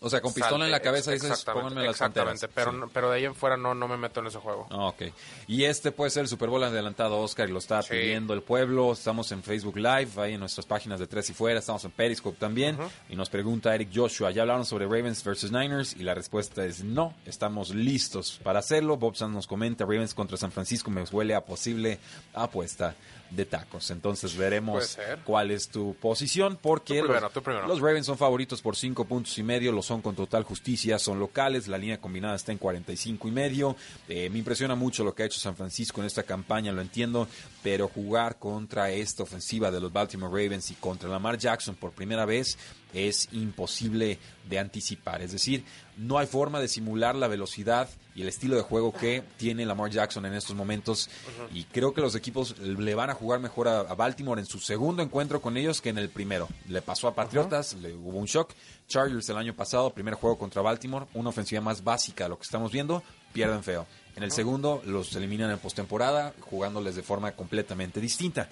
O 0.02 0.10
sea, 0.10 0.20
con 0.22 0.34
pistola 0.34 0.66
en 0.66 0.72
la 0.72 0.82
cabeza 0.82 1.12
dices, 1.12 1.32
exactamente, 1.32 1.64
pónganme 1.70 1.86
las 1.88 1.96
Exactamente, 1.96 2.48
Panteras. 2.48 2.54
pero, 2.54 2.72
Sí. 2.72 2.78
no- 2.78 2.90
pero 2.94 3.10
de 3.10 3.16
ahí 3.18 3.26
en 3.26 3.34
fuera 3.34 3.56
no, 3.58 3.74
no 3.74 3.88
me 3.88 3.98
meto 3.98 4.20
en 4.20 4.28
ese 4.28 4.38
juego. 4.40 4.68
Ah, 4.70 4.88
Ok. 4.90 5.04
Y 5.48 5.64
este 5.64 5.92
puede 5.92 6.12
ser 6.12 6.24
el 6.24 6.28
Super 6.28 6.50
Bowl 6.50 6.64
adelantado, 6.64 7.18
Oscar, 7.20 7.50
y 7.50 7.54
lo 7.54 7.60
está 7.60 7.82
Sí. 7.82 7.92
pidiendo 7.92 8.34
el 8.34 8.42
pueblo. 8.44 8.92
Estamos 8.92 9.32
en 9.32 9.42
Facebook 9.42 9.78
Live, 9.78 10.10
ahí 10.18 10.34
en 10.34 10.42
nuestras 10.42 10.66
páginas 10.68 11.00
de 11.00 11.08
Tres 11.08 11.30
y 11.30 11.34
Fuera. 11.34 11.60
Estamos 11.60 11.86
en 11.86 11.92
Periscope 11.92 12.38
también. 12.38 12.78
Y 13.10 13.16
nos 13.16 13.30
pregunta 13.30 13.74
Eric 13.74 13.90
Joshua, 13.96 14.30
¿ya 14.32 14.42
hablaron 14.42 14.66
sobre 14.66 14.86
Ravens 14.86 15.24
versus 15.24 15.52
Niners? 15.52 15.94
Y 15.96 16.04
la 16.04 16.14
respuesta 16.14 16.64
es 16.66 16.84
no, 16.84 17.16
estamos 17.26 17.74
listos 17.74 18.40
para 18.44 18.60
hacerlo. 18.60 18.98
Bob 18.98 19.16
Sanz 19.16 19.34
nos 19.34 19.48
comenta, 19.48 19.86
Ravens 19.86 20.14
contra 20.14 20.36
San 20.38 20.52
Francisco 20.52 20.92
me 20.92 21.04
huele 21.04 21.34
a 21.34 21.42
posible 21.42 22.00
apuesta 22.34 22.94
de 23.30 23.46
tacos. 23.46 23.92
Entonces 23.92 24.36
veremos 24.36 24.98
cuál 25.24 25.52
es 25.52 25.70
tu 25.70 25.96
posición, 25.96 26.58
porque 26.62 27.00
Tú 27.00 27.06
primero, 27.06 27.22
los, 27.22 27.34
tú 27.34 27.42
primero. 27.42 27.68
los 27.68 27.80
Ravens 27.80 28.06
son 28.06 28.18
favoritos 28.18 28.62
por 28.62 28.76
5 28.76 29.06
puntos 29.06 29.38
y 29.38 29.44
medio, 29.44 29.72
lo 29.72 29.82
son 29.82 30.02
con 30.02 30.16
total 30.16 30.44
justicia, 30.44 31.00
son 31.00 31.20
locales, 31.20 31.68
la 31.68 31.78
línea 31.78 32.00
combinada 32.00 32.36
está 32.36 32.52
en 32.52 32.58
45 32.58 33.28
y 33.28 33.32
medio. 33.32 33.76
Eh, 34.08 34.30
me 34.30 34.40
impresiona 34.40 34.76
mucho 34.76 35.04
lo 35.04 35.14
que 35.14 35.24
ha 35.24 35.26
hecho 35.26 35.40
San 35.40 35.56
Francisco 35.56 36.02
en 36.02 36.08
esta 36.08 36.24
campaña, 36.24 36.72
lo 36.72 36.82
entiendo, 36.82 37.28
pero 37.64 37.88
jugar 37.88 38.38
contra 38.38 38.92
esta 38.92 39.24
ofensiva 39.24 39.72
de 39.72 39.82
los 39.82 39.92
Baltimore 39.92 40.32
Ravens 40.32 40.72
y 40.72 40.76
contra 40.76 41.10
Lamar 41.10 41.38
Jackson 41.38 41.76
por 41.76 41.92
primera 41.92 42.26
vez 42.26 42.58
es 42.94 43.28
imposible 43.34 44.20
de 44.50 44.60
anticipar. 44.60 45.22
Es 45.22 45.32
decir, 45.32 45.66
no 45.98 46.18
hay 46.18 46.28
forma 46.28 46.60
de 46.60 46.68
simular 46.68 47.16
la 47.16 47.28
velocidad 47.28 47.90
y 48.16 48.22
el 48.22 48.30
estilo 48.30 48.56
de 48.56 48.62
juego 48.62 48.94
que 48.94 49.24
tiene 49.38 49.66
Lamar 49.66 49.92
Jackson 49.92 50.26
en 50.26 50.34
estos 50.34 50.56
momentos. 50.56 51.10
Y 51.54 51.66
creo 51.66 51.94
que 51.94 52.02
los 52.02 52.16
equipos 52.16 52.58
le 52.60 52.96
van 52.96 53.10
a 53.10 53.14
jugar 53.14 53.42
mejor 53.42 53.68
a, 53.68 53.82
a 53.82 53.94
Baltimore 53.94 54.40
en 54.40 54.48
su 54.48 54.60
segundo 54.60 55.04
encuentro 55.04 55.42
con 55.42 55.58
ellos 55.58 55.82
que 55.82 55.90
en 55.90 55.98
el 55.98 56.10
primero. 56.10 56.48
Le 56.70 56.82
pasó 56.82 57.10
a 57.10 57.14
Patriotas, 57.14 57.74
le 57.74 57.94
hubo 57.94 58.18
un 58.18 58.26
shock. 58.26 58.54
Chargers 58.88 59.28
el 59.30 59.38
año 59.38 59.54
pasado, 59.54 59.94
primer 59.94 60.14
juego 60.14 60.38
contra 60.38 60.62
Baltimore, 60.62 61.08
una 61.14 61.30
ofensiva 61.30 61.60
más 61.60 61.84
básica 61.84 62.30
lo 62.30 62.38
que 62.38 62.44
estamos 62.44 62.72
viendo, 62.72 63.04
pierden 63.34 63.64
feo. 63.64 63.86
En 64.16 64.24
el 64.24 64.32
segundo 64.32 64.82
los 64.86 65.14
eliminan 65.16 65.52
en 65.52 65.58
postemporada, 65.58 66.34
jugándoles 66.40 66.96
de 66.96 67.04
forma 67.04 67.34
completamente 67.34 68.00
distinta. 68.00 68.50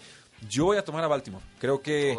Yo 0.50 0.66
voy 0.66 0.78
a 0.78 0.84
tomar 0.84 1.04
a 1.04 1.08
Baltimore. 1.08 1.44
Creo 1.60 1.82
que 1.82 2.18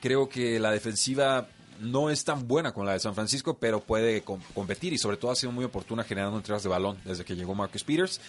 creo 0.00 0.28
que 0.28 0.60
la 0.60 0.70
defensiva 0.70 1.48
no 1.80 2.10
es 2.10 2.24
tan 2.24 2.46
buena 2.48 2.72
con 2.72 2.86
la 2.86 2.92
de 2.92 3.00
San 3.00 3.14
Francisco, 3.14 3.54
pero 3.58 3.80
puede 3.80 4.22
com- 4.22 4.40
competir 4.54 4.92
y 4.92 4.98
sobre 4.98 5.16
todo 5.16 5.30
ha 5.30 5.36
sido 5.36 5.52
muy 5.52 5.64
oportuna 5.64 6.04
generando 6.04 6.36
entregas 6.36 6.62
de 6.62 6.68
balón 6.68 6.98
desde 7.04 7.24
que 7.24 7.34
llegó 7.36 7.54
Marcus 7.54 7.84
Peters. 7.84 8.20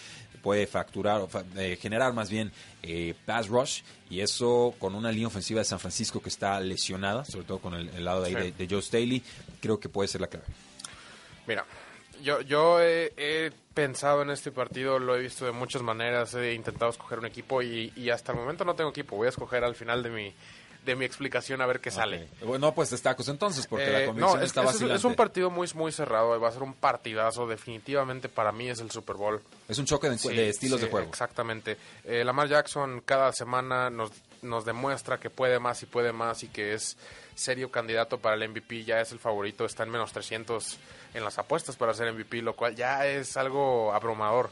Puede 0.42 0.66
facturar, 0.66 1.20
o 1.22 1.26
fa- 1.28 1.44
eh, 1.56 1.76
generar 1.80 2.12
más 2.12 2.30
bien 2.30 2.52
eh, 2.82 3.14
pass 3.24 3.48
rush 3.48 3.82
y 4.10 4.20
eso 4.20 4.74
con 4.78 4.94
una 4.94 5.10
línea 5.10 5.26
ofensiva 5.28 5.58
de 5.60 5.64
San 5.64 5.80
Francisco 5.80 6.20
que 6.22 6.28
está 6.28 6.60
lesionada, 6.60 7.24
sobre 7.24 7.44
todo 7.46 7.58
con 7.58 7.74
el, 7.74 7.88
el 7.90 8.04
lado 8.04 8.22
de, 8.22 8.28
ahí 8.28 8.34
Sí. 8.34 8.40
de, 8.52 8.52
de 8.52 8.68
Joe 8.74 8.82
Staley, 8.82 9.22
creo 9.60 9.80
que 9.80 9.88
puede 9.88 10.08
ser 10.08 10.20
la 10.20 10.26
clave. 10.28 10.46
Mira, 11.46 11.64
yo, 12.22 12.40
yo 12.40 12.80
he, 12.80 13.12
he 13.16 13.52
pensado 13.74 14.22
en 14.22 14.30
este 14.30 14.50
partido, 14.52 14.98
lo 14.98 15.16
he 15.16 15.20
visto 15.22 15.44
de 15.44 15.52
muchas 15.52 15.82
maneras, 15.82 16.34
he 16.34 16.54
intentado 16.54 16.90
escoger 16.90 17.18
un 17.18 17.26
equipo 17.26 17.62
y, 17.62 17.92
y 17.96 18.10
hasta 18.10 18.32
el 18.32 18.38
momento 18.38 18.64
no 18.64 18.74
tengo 18.74 18.90
equipo. 18.90 19.16
Voy 19.16 19.26
a 19.26 19.30
escoger 19.30 19.64
al 19.64 19.74
final 19.74 20.02
de 20.02 20.10
mi, 20.10 20.32
de 20.86 20.96
mi 20.96 21.04
explicación 21.04 21.60
a 21.60 21.66
ver 21.66 21.80
qué 21.80 21.90
sale. 21.90 22.28
Bueno, 22.42 22.72
pues 22.74 22.88
destacos 22.90 23.28
entonces, 23.28 23.66
porque 23.66 23.90
la 23.90 24.02
Eh, 24.02 24.06
convicción 24.06 24.36
no, 24.38 24.42
es, 24.42 24.46
está 24.46 24.60
es- 24.62 24.66
vacilante. 24.68 24.94
es 24.96 25.04
un 25.04 25.14
partido 25.14 25.50
muy, 25.50 25.68
muy 25.74 25.92
cerrado, 25.92 26.40
va 26.40 26.48
a 26.48 26.52
ser 26.52 26.62
un 26.62 26.72
partidazo, 26.72 27.46
definitivamente 27.46 28.28
para 28.30 28.52
mí 28.52 28.70
es 28.70 28.80
el 28.80 28.90
Super 28.90 29.16
Bowl. 29.16 29.42
Es 29.68 29.78
un 29.78 29.84
choque 29.84 30.08
de, 30.08 30.16
Sí, 30.16 30.28
de 30.34 30.48
estilos 30.48 30.80
sí, 30.80 30.86
de 30.86 30.90
juego. 30.90 31.08
Exactamente. 31.08 31.76
Eh, 32.04 32.24
Lamar 32.24 32.48
Jackson 32.48 33.02
cada 33.04 33.32
semana 33.32 33.90
nos, 33.90 34.10
nos 34.42 34.64
demuestra 34.64 35.18
que 35.18 35.28
puede 35.28 35.58
más 35.58 35.82
y 35.82 35.86
puede 35.86 36.12
más 36.12 36.42
y 36.44 36.48
que 36.48 36.72
es 36.72 36.96
serio 37.34 37.70
candidato 37.70 38.16
para 38.18 38.34
el 38.36 38.48
MVP, 38.48 38.84
ya 38.84 39.00
es 39.00 39.12
el 39.12 39.18
favorito, 39.18 39.66
está 39.66 39.82
en 39.82 39.90
menos 39.90 40.12
300 40.12 40.78
en 41.12 41.24
las 41.24 41.38
apuestas 41.38 41.76
para 41.76 41.92
ser 41.92 42.12
MVP, 42.12 42.40
lo 42.40 42.54
cual 42.54 42.74
ya 42.76 43.06
es 43.06 43.36
algo 43.36 43.92
abrumador. 43.92 44.48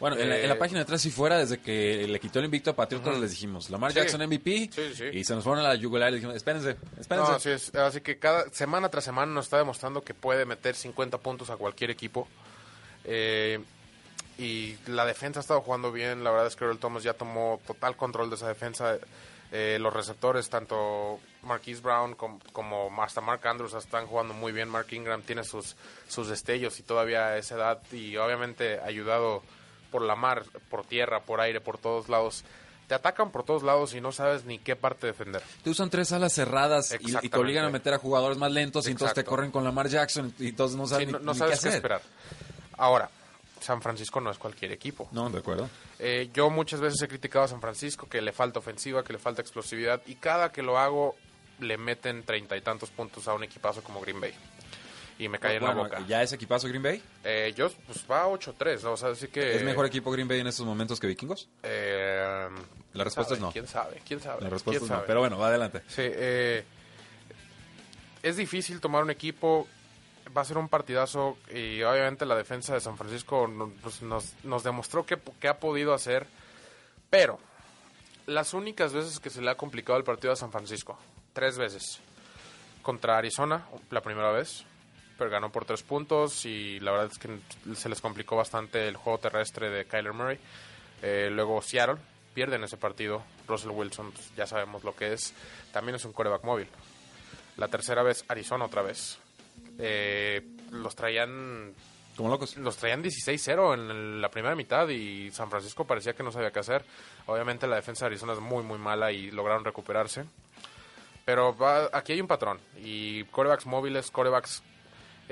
Bueno, 0.00 0.16
en, 0.16 0.28
la, 0.30 0.38
en 0.38 0.44
Eh, 0.46 0.48
la 0.48 0.58
página 0.58 0.78
de 0.80 0.84
atrás 0.84 1.04
y 1.06 1.10
fuera, 1.10 1.36
desde 1.38 1.58
que 1.60 2.06
le 2.08 2.18
quitó 2.18 2.38
el 2.38 2.46
invicto 2.46 2.70
a 2.70 2.74
Patriotas, 2.74 3.18
les 3.20 3.30
dijimos, 3.30 3.68
Lamar 3.70 3.92
Sí. 3.92 3.98
Jackson 3.98 4.22
MVP, 4.26 4.70
Sí, 4.72 4.94
sí. 4.94 5.04
y 5.12 5.24
se 5.24 5.34
nos 5.34 5.44
fueron 5.44 5.64
a 5.64 5.68
la 5.68 5.74
yugular 5.74 6.10
y 6.10 6.14
dijimos, 6.16 6.34
espérense, 6.34 6.76
espérense. 6.98 7.30
No, 7.30 7.36
así, 7.36 7.50
es, 7.50 7.74
así 7.74 8.00
que 8.00 8.18
cada 8.18 8.48
semana 8.50 8.88
tras 8.88 9.04
semana 9.04 9.30
nos 9.32 9.44
está 9.46 9.58
demostrando 9.58 10.02
que 10.02 10.14
puede 10.14 10.46
meter 10.46 10.74
50 10.74 11.18
puntos 11.18 11.50
a 11.50 11.56
cualquier 11.56 11.90
equipo. 11.90 12.26
Eh, 13.04 13.60
y 14.38 14.76
la 14.86 15.04
defensa 15.04 15.40
ha 15.40 15.42
estado 15.42 15.60
jugando 15.60 15.92
bien. 15.92 16.24
La 16.24 16.30
verdad 16.30 16.46
es 16.46 16.56
que 16.56 16.64
Earl 16.64 16.78
Thomas 16.78 17.02
ya 17.02 17.12
tomó 17.12 17.60
total 17.66 17.96
control 17.96 18.30
de 18.30 18.36
esa 18.36 18.48
defensa. 18.48 18.96
Eh, 19.52 19.78
los 19.80 19.92
receptores, 19.92 20.48
tanto 20.48 21.18
Marquise 21.42 21.82
Brown 21.82 22.14
com- 22.14 22.38
como, 22.52 22.90
hasta 23.02 23.20
Mark 23.20 23.46
Andrews 23.46 23.74
están 23.74 24.06
jugando 24.06 24.32
muy 24.32 24.52
bien. 24.52 24.68
Mark 24.68 24.86
Ingram 24.92 25.22
tiene 25.22 25.44
sus, 25.44 25.76
sus 26.08 26.28
destellos 26.28 26.78
y 26.78 26.84
todavía 26.84 27.26
a 27.26 27.36
esa 27.36 27.56
edad 27.56 27.82
y 27.92 28.16
obviamente 28.16 28.78
ayudado 28.80 29.42
por 29.90 30.02
la 30.02 30.14
mar, 30.16 30.44
por 30.70 30.84
tierra, 30.86 31.20
por 31.20 31.40
aire, 31.40 31.60
por 31.60 31.78
todos 31.78 32.08
lados. 32.08 32.44
Te 32.88 32.94
atacan 32.94 33.30
por 33.30 33.44
todos 33.44 33.62
lados 33.62 33.94
y 33.94 34.00
no 34.00 34.10
sabes 34.10 34.44
ni 34.44 34.58
qué 34.58 34.74
parte 34.74 35.06
defender. 35.06 35.42
Te 35.62 35.70
usan 35.70 35.90
tres 35.90 36.10
alas 36.12 36.32
cerradas 36.32 36.92
y- 37.00 37.16
y, 37.24 37.28
te 37.28 37.38
obligan 37.38 37.64
a 37.64 37.70
meter 37.70 37.94
a 37.94 37.98
jugadores 37.98 38.36
más 38.36 38.50
lentos 38.50 38.88
y 38.88 38.90
entonces 38.90 39.14
te 39.14 39.22
corren 39.24 39.52
con 39.52 39.62
Lamar 39.62 39.88
Jackson 39.88 40.34
y 40.40 40.48
entonces 40.48 40.76
no 40.76 40.86
Sí, 40.86 40.90
sabes 40.94 41.08
no, 41.08 41.18
ni, 41.20 41.24
no 41.24 41.32
ni 41.32 41.38
sabes 41.38 41.58
qué 41.58 41.62
qué, 41.62 41.68
hacer. 41.68 41.76
esperar. 41.76 42.02
Ahora, 42.78 43.08
San 43.60 43.80
Francisco 43.82 44.20
no 44.20 44.30
es 44.30 44.38
cualquier 44.38 44.72
equipo. 44.72 45.08
No, 45.12 45.30
de 45.30 45.38
acuerdo. 45.38 45.68
Eh, 45.98 46.30
yo 46.34 46.50
muchas 46.50 46.80
veces 46.80 47.00
he 47.02 47.06
criticado 47.08 47.44
a 47.44 47.48
San 47.48 47.60
Francisco 47.60 48.08
que 48.08 48.20
le 48.22 48.32
falta 48.32 48.58
ofensiva, 48.58 49.04
que 49.04 49.12
le 49.12 49.18
falta 49.20 49.40
explosividad 49.42 50.00
y 50.06 50.16
cada 50.16 50.50
que 50.50 50.62
lo 50.62 50.78
hago 50.78 51.14
le 51.60 51.76
meten 51.76 52.24
treinta 52.24 52.56
y 52.56 52.62
tantos 52.62 52.90
puntos 52.90 53.28
a 53.28 53.34
un 53.34 53.44
equipazo 53.44 53.82
como 53.84 54.00
Green 54.00 54.20
Bay. 54.20 54.32
Y 55.20 55.28
me 55.28 55.38
cae 55.38 55.56
en 55.56 55.60
Bueno, 55.60 55.76
la 55.76 55.82
boca. 55.82 56.04
¿Ya 56.08 56.22
es 56.22 56.32
equipazo 56.32 56.66
Green 56.68 56.82
Bay? 56.82 57.02
Eh, 57.24 57.52
yo, 57.54 57.70
pues 57.86 58.04
va 58.10 58.26
8-3, 58.26 58.82
¿no? 58.82 58.92
O 58.92 58.96
sea, 58.96 59.10
así 59.10 59.28
que... 59.28 59.54
¿Es 59.56 59.62
mejor 59.62 59.84
equipo 59.84 60.10
Green 60.10 60.26
Bay 60.26 60.40
en 60.40 60.46
estos 60.46 60.64
momentos 60.64 60.98
que 60.98 61.06
Vikingos? 61.06 61.48
Eh, 61.62 62.48
La 62.94 63.04
respuesta 63.04 63.34
sabe, 63.34 63.36
es 63.36 63.40
no. 63.42 63.52
¿Quién 63.52 63.66
sabe? 63.68 64.00
¿Quién 64.06 64.20
sabe? 64.20 64.40
La 64.42 64.48
respuesta 64.48 64.70
¿Quién 64.80 64.84
es 64.84 64.90
no, 64.90 64.96
sabe? 64.96 65.06
pero 65.06 65.20
bueno, 65.20 65.36
va 65.38 65.48
adelante. 65.48 65.82
Sí, 65.88 66.02
eh, 66.04 66.64
es 68.22 68.36
difícil 68.36 68.80
tomar 68.80 69.02
un 69.02 69.10
equipo, 69.10 69.68
va 70.36 70.42
a 70.42 70.44
ser 70.44 70.56
un 70.58 70.68
partidazo 70.68 71.36
y 71.54 71.82
obviamente 71.82 72.24
la 72.24 72.34
defensa 72.36 72.74
de 72.74 72.80
San 72.80 72.96
Francisco 72.96 73.46
no- 73.46 73.72
pues, 73.82 74.00
nos, 74.02 74.32
nos 74.44 74.62
demostró 74.62 75.04
que, 75.04 75.18
que 75.38 75.48
ha 75.48 75.58
podido 75.58 75.92
hacer, 75.94 76.26
pero 77.10 77.38
las 78.26 78.54
únicas 78.54 78.92
veces 78.92 79.20
que 79.20 79.28
se 79.30 79.42
le 79.42 79.50
ha 79.50 79.56
complicado 79.56 79.98
el 79.98 80.04
partido 80.04 80.32
a 80.32 80.36
San 80.36 80.50
Francisco, 80.52 80.98
tres 81.32 81.58
veces, 81.58 82.00
contra 82.82 83.18
Arizona, 83.18 83.66
la 83.90 84.00
primera 84.00 84.30
vez, 84.30 84.64
pero 85.20 85.30
ganó 85.30 85.52
por 85.52 85.66
tres 85.66 85.82
puntos 85.82 86.46
y 86.46 86.80
la 86.80 86.92
verdad 86.92 87.10
es 87.12 87.18
que 87.18 87.38
se 87.76 87.88
les 87.90 88.00
complicó 88.00 88.36
bastante 88.36 88.88
el 88.88 88.96
juego 88.96 89.18
terrestre 89.18 89.68
de 89.68 89.84
Kyler 89.84 90.14
Murray. 90.14 90.38
Eh, 91.02 91.28
luego 91.30 91.60
Seattle, 91.60 91.96
pierden 92.34 92.64
ese 92.64 92.78
partido. 92.78 93.22
Russell 93.46 93.70
Wilson, 93.70 94.12
pues, 94.12 94.34
ya 94.34 94.46
sabemos 94.46 94.82
lo 94.82 94.96
que 94.96 95.12
es. 95.12 95.34
También 95.72 95.96
es 95.96 96.04
un 96.06 96.12
coreback 96.14 96.42
móvil. 96.44 96.68
La 97.58 97.68
tercera 97.68 98.02
vez, 98.02 98.24
Arizona 98.28 98.64
otra 98.64 98.80
vez. 98.80 99.18
Eh, 99.78 100.42
los 100.70 100.96
traían 100.96 101.74
Como 102.16 102.30
locos. 102.30 102.56
los 102.56 102.76
traían 102.78 103.02
16-0 103.02 103.74
en 103.74 104.20
la 104.22 104.30
primera 104.30 104.54
mitad 104.54 104.88
y 104.88 105.30
San 105.32 105.50
Francisco 105.50 105.84
parecía 105.86 106.14
que 106.14 106.22
no 106.22 106.32
sabía 106.32 106.50
qué 106.50 106.60
hacer. 106.60 106.84
Obviamente 107.26 107.66
la 107.66 107.76
defensa 107.76 108.06
de 108.06 108.12
Arizona 108.12 108.32
es 108.32 108.40
muy 108.40 108.62
muy 108.62 108.78
mala 108.78 109.12
y 109.12 109.30
lograron 109.30 109.64
recuperarse. 109.64 110.24
Pero 111.24 111.56
va- 111.56 111.88
aquí 111.92 112.12
hay 112.12 112.20
un 112.20 112.26
patrón 112.26 112.58
y 112.82 113.24
corebacks 113.24 113.66
móviles, 113.66 114.10
corebacks 114.10 114.62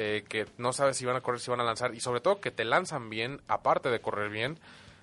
eh, 0.00 0.24
que 0.28 0.46
no 0.58 0.72
sabes 0.72 0.96
si 0.96 1.04
van 1.04 1.16
a 1.16 1.20
correr, 1.20 1.40
si 1.40 1.50
van 1.50 1.60
a 1.60 1.64
lanzar 1.64 1.92
y 1.92 1.98
sobre 1.98 2.20
todo 2.20 2.40
que 2.40 2.52
te 2.52 2.64
lanzan 2.64 3.10
bien, 3.10 3.40
aparte 3.48 3.90
de 3.90 4.00
correr 4.00 4.30
bien, 4.30 4.56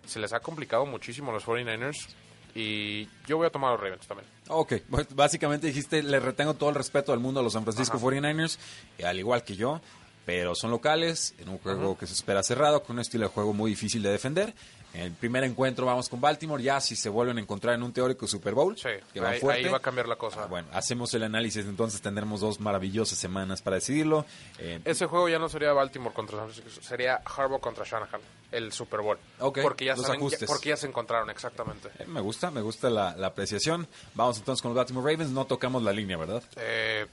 se 0.06 0.20
les 0.20 0.32
ha 0.32 0.40
complicado 0.40 0.86
muchísimo 0.86 1.32
a 1.32 1.34
los 1.34 1.46
49ers 1.46 2.08
y 2.56 3.10
yo 3.28 3.36
voy 3.36 3.48
a 3.48 3.50
tomar 3.50 3.74
los 3.74 3.82
Ravens 3.82 4.08
también. 4.08 4.30
Ok, 4.48 4.76
pues, 4.90 5.14
básicamente 5.14 5.68
dijiste, 5.68 6.02
le 6.02 6.22
retengo 6.22 6.54
todo 6.54 6.70
el 6.70 6.76
respeto 6.76 7.12
del 7.12 7.20
mundo 7.20 7.42
a 7.42 7.44
los 7.44 7.52
San 7.52 7.64
Francisco 7.64 7.98
Ajá. 7.98 8.06
49ers, 8.06 8.58
eh, 8.98 9.06
al 9.06 9.20
igual 9.20 9.44
que 9.44 9.58
yo, 9.58 9.82
pero 10.26 10.56
son 10.56 10.72
locales, 10.72 11.34
en 11.38 11.50
un 11.50 11.58
juego 11.60 11.98
que 11.98 12.08
se 12.08 12.14
espera 12.14 12.42
cerrado, 12.44 12.84
con 12.84 12.96
un 12.96 13.02
estilo 13.02 13.28
de 13.28 13.34
juego 13.34 13.54
muy 13.54 13.72
difícil 13.72 14.02
de 14.02 14.10
defender. 14.10 14.54
En 14.94 15.02
el 15.02 15.12
primer 15.12 15.44
encuentro 15.44 15.86
vamos 15.86 16.08
con 16.08 16.22
Baltimore, 16.22 16.64
ya 16.64 16.80
si 16.80 16.96
se 16.96 17.10
vuelven 17.10 17.38
a 17.38 17.42
encontrar 17.42 17.76
en 17.76 17.84
un 17.84 17.92
teórico 17.92 18.28
Super 18.28 18.54
Bowl, 18.54 18.78
Sí, 18.78 18.88
que 19.14 19.20
van 19.20 19.34
ahí, 19.34 19.40
fuerte. 19.42 19.66
ahí 19.66 19.70
va 19.70 19.78
a 19.80 19.82
cambiar 19.82 20.08
la 20.08 20.16
cosa. 20.16 20.44
Ah, 20.44 20.48
bueno, 20.48 20.70
hacemos 20.72 21.14
el 21.14 21.24
análisis, 21.24 21.66
entonces 21.66 22.00
tendremos 22.02 22.40
dos 22.40 22.62
maravillosas 22.62 23.18
semanas 23.20 23.62
para 23.62 23.76
decidirlo. 23.76 24.26
Eh, 24.58 24.80
Ese 24.86 25.06
juego 25.08 25.28
ya 25.28 25.38
no 25.38 25.50
sería 25.50 25.74
Baltimore 25.74 26.16
contra 26.16 26.38
San 26.38 26.50
Francisco, 26.50 26.82
sería 26.82 27.16
Harbaugh 27.26 27.60
contra 27.60 27.84
Shanahan, 27.84 28.22
el 28.54 28.72
Super 28.72 29.02
Bowl. 29.02 29.18
Ok, 29.40 29.60
porque 29.64 29.84
ya 29.84 29.98
los 29.98 30.08
ya- 30.08 30.48
porque 30.48 30.70
ya 30.70 30.78
se 30.78 30.88
encontraron 30.88 31.30
exactamente. 31.30 31.90
eh, 32.00 32.06
me 32.08 32.22
gusta, 32.22 32.50
me 32.50 32.62
gusta 32.62 32.90
la, 32.90 33.18
la 33.18 33.28
apreciación. 33.28 33.90
Vamos 34.14 34.38
entonces 34.38 34.62
con 34.62 34.70
los 34.70 34.78
Baltimore 34.78 35.12
Ravens, 35.12 35.32
no 35.32 35.44
tocamos 35.46 35.84
la 35.84 35.92
línea, 35.92 36.16
¿verdad? 36.16 36.42
Eh, 36.56 37.06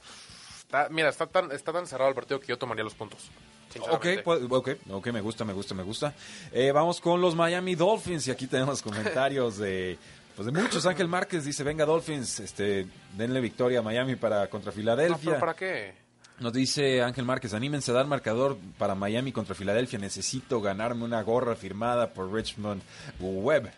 está- 0.72 0.88
mira, 0.90 1.08
está 1.10 1.26
tan, 1.26 1.52
está 1.52 1.72
tan 1.72 1.86
cerrado 1.86 2.08
el 2.08 2.14
partido 2.14 2.40
que 2.40 2.46
yo 2.48 2.58
tomaría 2.58 2.82
los 2.84 2.94
puntos. 2.94 3.30
Pues, 3.74 4.46
ok, 4.50 4.68
ok, 4.90 5.06
me 5.08 5.20
gusta, 5.20 5.44
me 5.44 5.52
gusta, 5.52 5.74
me 5.74 5.82
gusta. 5.82 6.14
Eh, 6.52 6.72
vamos 6.72 7.00
con 7.00 7.20
los 7.20 7.34
Miami 7.34 7.74
Dolphins 7.74 8.26
y 8.28 8.30
aquí 8.30 8.46
tenemos 8.46 8.82
comentarios 9.22 9.56
de, 9.58 9.96
pues 10.36 10.46
de 10.46 10.52
muchos. 10.52 10.84
Ángel 10.86 11.08
Márquez 11.08 11.44
dice, 11.44 11.62
venga 11.64 11.84
Dolphins, 11.86 12.40
este, 12.40 12.86
denle 13.16 13.40
victoria 13.40 13.78
a 13.78 13.82
Miami 13.82 14.16
para 14.16 14.48
contra 14.48 14.70
No, 14.72 14.76
Filadelfia. 14.76 15.18
pero 15.24 15.40
¿para 15.40 15.54
qué? 15.54 15.94
Nos 16.40 16.52
dice 16.52 17.02
Ángel 17.02 17.24
Márquez, 17.24 17.54
anímense 17.54 17.90
a 17.92 17.94
dar 17.94 18.06
marcador 18.06 18.58
para 18.76 18.94
Miami 18.94 19.32
contra 19.32 19.54
Filadelfia. 19.54 19.98
Necesito 19.98 20.60
ganarme 20.60 21.04
una 21.04 21.22
gorra 21.22 21.54
firmada 21.54 22.12
por 22.12 22.30
Richmond 22.32 22.82
Webb. 23.20 23.70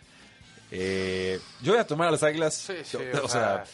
Eh, 0.71 1.39
yo 1.61 1.73
voy 1.73 1.79
a 1.81 1.85
tomar 1.87 2.07
a 2.07 2.11
las 2.11 2.23
Águilas. 2.23 2.53
Sí, 2.55 2.73
sí, 2.83 2.97
o, 2.97 3.25
o 3.25 3.29
sea, 3.29 3.63
sea- 3.63 3.65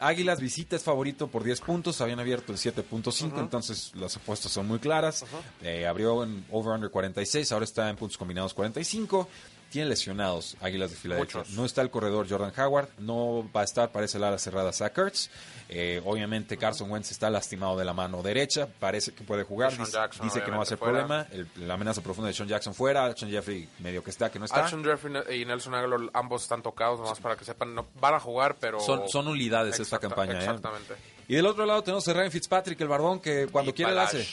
Águilas 0.00 0.40
visita 0.40 0.76
es 0.76 0.82
favorito 0.82 1.28
por 1.28 1.44
10 1.44 1.60
puntos. 1.60 2.00
Habían 2.00 2.18
abierto 2.20 2.52
en 2.52 2.58
7.5, 2.58 3.38
entonces 3.38 3.92
las 3.94 4.16
apuestas 4.16 4.50
son 4.50 4.66
muy 4.66 4.78
claras. 4.78 5.26
Eh, 5.62 5.86
abrió 5.86 6.24
en 6.24 6.44
over-under 6.50 6.90
46, 6.90 7.52
ahora 7.52 7.64
está 7.64 7.90
en 7.90 7.96
puntos 7.96 8.16
combinados 8.16 8.54
45. 8.54 9.28
Tiene 9.70 9.88
lesionados 9.88 10.56
Águilas 10.60 10.90
de 10.90 10.96
Filadelfia. 10.96 11.38
Muchos. 11.40 11.54
No 11.54 11.64
está 11.64 11.80
el 11.82 11.90
corredor 11.90 12.28
Jordan 12.28 12.52
Howard, 12.58 12.88
no 12.98 13.48
va 13.54 13.60
a 13.60 13.64
estar, 13.64 13.90
parece 13.92 14.18
la 14.18 14.28
ala 14.28 14.38
cerrada 14.38 14.72
Zach 14.72 14.96
Ertz. 14.98 15.30
Eh, 15.68 16.02
obviamente 16.04 16.56
Carson 16.56 16.90
Wentz 16.90 17.12
está 17.12 17.30
lastimado 17.30 17.78
de 17.78 17.84
la 17.84 17.92
mano 17.94 18.22
derecha, 18.22 18.66
parece 18.80 19.12
que 19.12 19.22
puede 19.22 19.44
jugar, 19.44 19.70
dice, 19.76 19.92
Jackson, 19.92 20.26
dice 20.26 20.42
que 20.42 20.50
no 20.50 20.56
va 20.56 20.64
a 20.64 20.66
ser 20.66 20.78
problema. 20.78 21.26
El- 21.30 21.46
la 21.56 21.74
amenaza 21.74 22.00
profunda 22.02 22.26
de 22.26 22.34
Sean 22.34 22.48
Jackson 22.48 22.74
fuera, 22.74 23.14
Sean 23.16 23.30
Jeffrey 23.30 23.68
medio 23.78 24.02
que 24.02 24.10
está, 24.10 24.30
que 24.32 24.40
no 24.40 24.46
está. 24.46 24.64
Alshon 24.64 24.84
Jeffrey 24.84 25.40
y 25.40 25.44
Nelson 25.44 25.74
Aguilar 25.74 26.00
ambos 26.14 26.42
están 26.42 26.60
tocados, 26.62 26.98
nomás 26.98 27.20
para 27.20 27.36
que 27.36 27.44
sepan, 27.44 27.72
no, 27.72 27.86
van 28.00 28.14
a 28.14 28.18
jugar, 28.20 28.56
pero... 28.58 28.80
Son, 28.80 29.08
son 29.08 29.28
unidades 29.28 29.78
esta 29.78 29.96
Exacta- 29.96 30.08
campaña. 30.08 30.32
¿eh? 30.34 30.38
Exactamente. 30.40 30.94
Y 31.28 31.34
del 31.36 31.46
otro 31.46 31.64
lado 31.64 31.84
tenemos 31.84 32.08
a 32.08 32.12
Ryan 32.12 32.32
Fitzpatrick, 32.32 32.80
el 32.80 32.88
barbón, 32.88 33.20
que 33.20 33.46
cuando 33.46 33.70
Y 33.70 33.74
quiere 33.74 33.92
la 33.94 34.02
hace. 34.02 34.26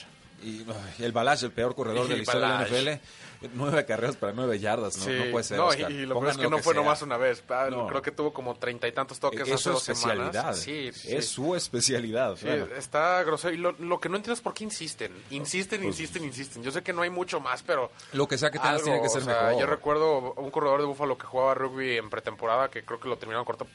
Y 0.43 0.63
el 1.04 1.12
Balash, 1.12 1.43
el 1.45 1.52
peor 1.52 1.73
corredor 1.76 2.06
Y 2.06 2.10
de 2.10 2.15
la 2.17 2.21
historia 2.21 2.47
Balash. 2.50 2.69
de 2.69 2.82
la 2.84 2.91
NFL. 2.93 3.02
Nueve 3.54 3.86
carreras 3.86 4.15
para 4.17 4.34
nueve 4.34 4.58
yardas, 4.60 4.97
no, 4.97 5.04
Sí. 5.06 5.12
no 5.12 5.32
puede 5.32 5.43
ser. 5.43 5.58
No, 5.58 5.67
Oscar. 5.67 5.91
y, 5.91 6.06
lo 6.08 6.15
peor 6.19 6.32
es 6.32 6.38
que 6.38 6.50
no 6.50 6.58
que 6.58 6.63
fue 6.63 6.73
sea. 6.73 6.82
nomás 6.82 7.02
una 7.04 7.17
vez. 7.17 7.43
No. 7.69 7.86
Creo 7.88 8.02
que 8.02 8.10
tuvo 8.12 8.34
como 8.34 8.56
treinta 8.56 8.88
y 8.88 8.91
tantos 8.91 9.19
toques 9.19 9.41
Es 9.47 9.54
hace 9.54 9.63
su 9.63 9.69
dos 9.71 9.89
especialidad. 9.89 10.32
semanas. 10.32 10.60
Sí, 10.60 10.91
sí, 10.93 11.15
Es 11.15 11.28
su 11.30 11.56
especialidad. 11.56 12.36
Está 12.78 13.21
grosero. 13.23 13.54
Y 13.54 13.58
lo, 13.58 13.73
lo 13.73 14.00
que 14.00 14.10
no 14.10 14.15
entiendo 14.17 14.34
es 14.34 14.41
por 14.41 14.54
qué 14.56 14.63
insisten. 14.63 15.12
Insisten, 15.30 15.82
Pues, 15.82 16.00
insisten, 16.00 16.23
insisten. 16.23 16.63
Yo 16.63 16.71
sé 16.71 16.82
que 16.82 16.93
no 16.93 17.04
hay 17.04 17.10
mucho 17.12 17.39
más, 17.39 17.62
pero. 17.63 17.91
Lo 18.13 18.28
que 18.28 18.38
sea 18.39 18.50
que 18.50 18.58
tengas 18.58 18.73
algo, 18.76 18.86
tiene 18.86 19.02
que 19.02 19.08
o 19.08 19.12
ser 19.12 19.23
sea, 19.23 19.43
mejor. 19.43 19.60
Yo 19.62 19.65
recuerdo 19.67 20.34
un 20.34 20.50
corredor 20.50 20.80
de 20.82 20.86
Búfalo 20.88 21.17
que 21.17 21.28
jugaba 21.28 21.54
rugby 21.54 21.97
en 21.97 22.10
pretemporada 22.10 22.69
que 22.69 22.84
creo 22.84 23.00
que 23.00 23.08
lo 23.08 23.17
terminaron 23.17 23.45
corto. 23.45 23.67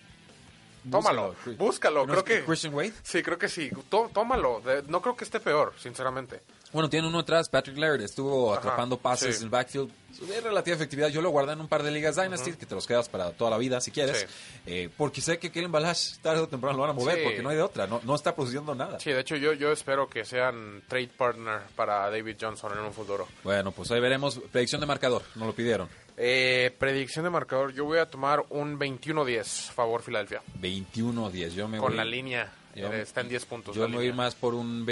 Tómalo, 0.91 1.35
búscalo. 1.59 2.07
¿No 2.07 2.13
Creo 2.13 2.25
que. 2.25 2.45
Christian 2.45 2.75
Wade? 2.75 2.93
Sí, 3.03 3.23
creo 3.23 3.39
que 3.39 3.49
sí. 3.49 3.71
Tó- 3.89 4.11
tómalo. 4.13 4.61
De- 4.61 4.83
no 4.89 5.01
creo 5.01 5.17
que 5.17 5.25
esté 5.25 5.39
peor, 5.41 5.73
sinceramente. 5.79 6.41
Bueno, 6.73 6.89
tiene 6.89 7.07
uno 7.07 7.19
atrás, 7.21 7.49
Patrick 7.51 7.77
Laird, 7.77 8.01
estuvo 8.01 8.51
Ajá, 8.51 8.61
atrapando 8.61 8.97
pases 8.97 9.37
sí. 9.37 9.41
en 9.43 9.45
el 9.45 9.51
backfield. 9.51 9.91
De 10.27 10.41
relativa 10.41 10.75
efectividad, 10.75 11.09
yo 11.09 11.21
lo 11.23 11.31
guardé 11.31 11.53
en 11.53 11.61
un 11.61 11.69
par 11.69 11.83
de 11.83 11.91
ligas 11.91 12.17
Dynasty, 12.17 12.53
que 12.53 12.65
te 12.67 12.75
los 12.75 12.87
quedas 12.87 13.09
para 13.09 13.31
toda 13.33 13.51
la 13.51 13.59
vida 13.59 13.81
si 13.81 13.91
quieres. 13.91 14.21
Sí. 14.21 14.27
Eh, 14.67 14.91
porque 14.97 15.21
sé 15.21 15.39
que 15.39 15.51
Kellen 15.53 15.71
Balash 15.73 16.19
tarde 16.19 16.41
o 16.41 16.49
temprano 16.49 16.77
lo 16.77 16.83
van 16.83 16.91
a 16.91 16.95
mover, 16.95 17.17
Sí. 17.19 17.23
porque 17.25 17.43
no 17.43 17.49
hay 17.51 17.57
de 17.57 17.63
otra, 17.63 17.87
no, 17.87 18.01
no 18.05 18.15
está 18.15 18.35
produciendo 18.35 18.75
nada. 18.75 18.99
Sí, 19.01 19.11
de 19.13 19.21
hecho, 19.21 19.37
yo, 19.37 19.53
yo 19.53 19.71
espero 19.73 20.09
que 20.09 20.25
sean 20.25 20.83
trade 20.89 21.09
partner 21.17 21.61
para 21.77 22.11
David 22.11 22.37
Johnson 22.41 22.73
en 22.73 22.85
un 22.85 22.93
futuro. 22.93 23.27
Bueno, 23.45 23.73
pues 23.73 23.91
ahí 23.91 24.01
veremos. 24.01 24.41
Predicción 24.51 24.81
de 24.81 24.87
marcador, 24.87 25.23
nos 25.35 25.47
lo 25.47 25.55
pidieron. 25.55 25.89
Eh, 26.17 26.75
predicción 26.79 27.25
de 27.25 27.31
marcador, 27.31 27.73
yo 27.73 27.85
voy 27.85 27.99
a 27.99 28.07
tomar 28.11 28.45
un 28.51 28.79
21-10, 28.79 29.71
favor 29.73 30.03
Filadelfia. 30.03 30.43
21-10. 30.61 31.55
Yo 31.55 31.69
me 31.69 31.79
Con 31.79 31.89
voy, 31.89 31.97
la 31.97 32.05
línea, 32.05 32.53
yo- 32.75 32.93
eh, 32.93 33.03
está 33.03 33.23
en 33.23 33.29
10 33.31 33.45
puntos. 33.47 33.75
Yo 33.75 33.89
me 33.89 33.97
voy 33.97 34.05
a 34.07 34.09
ir 34.09 34.15
más 34.15 34.35
por 34.35 34.55
un 34.55 34.85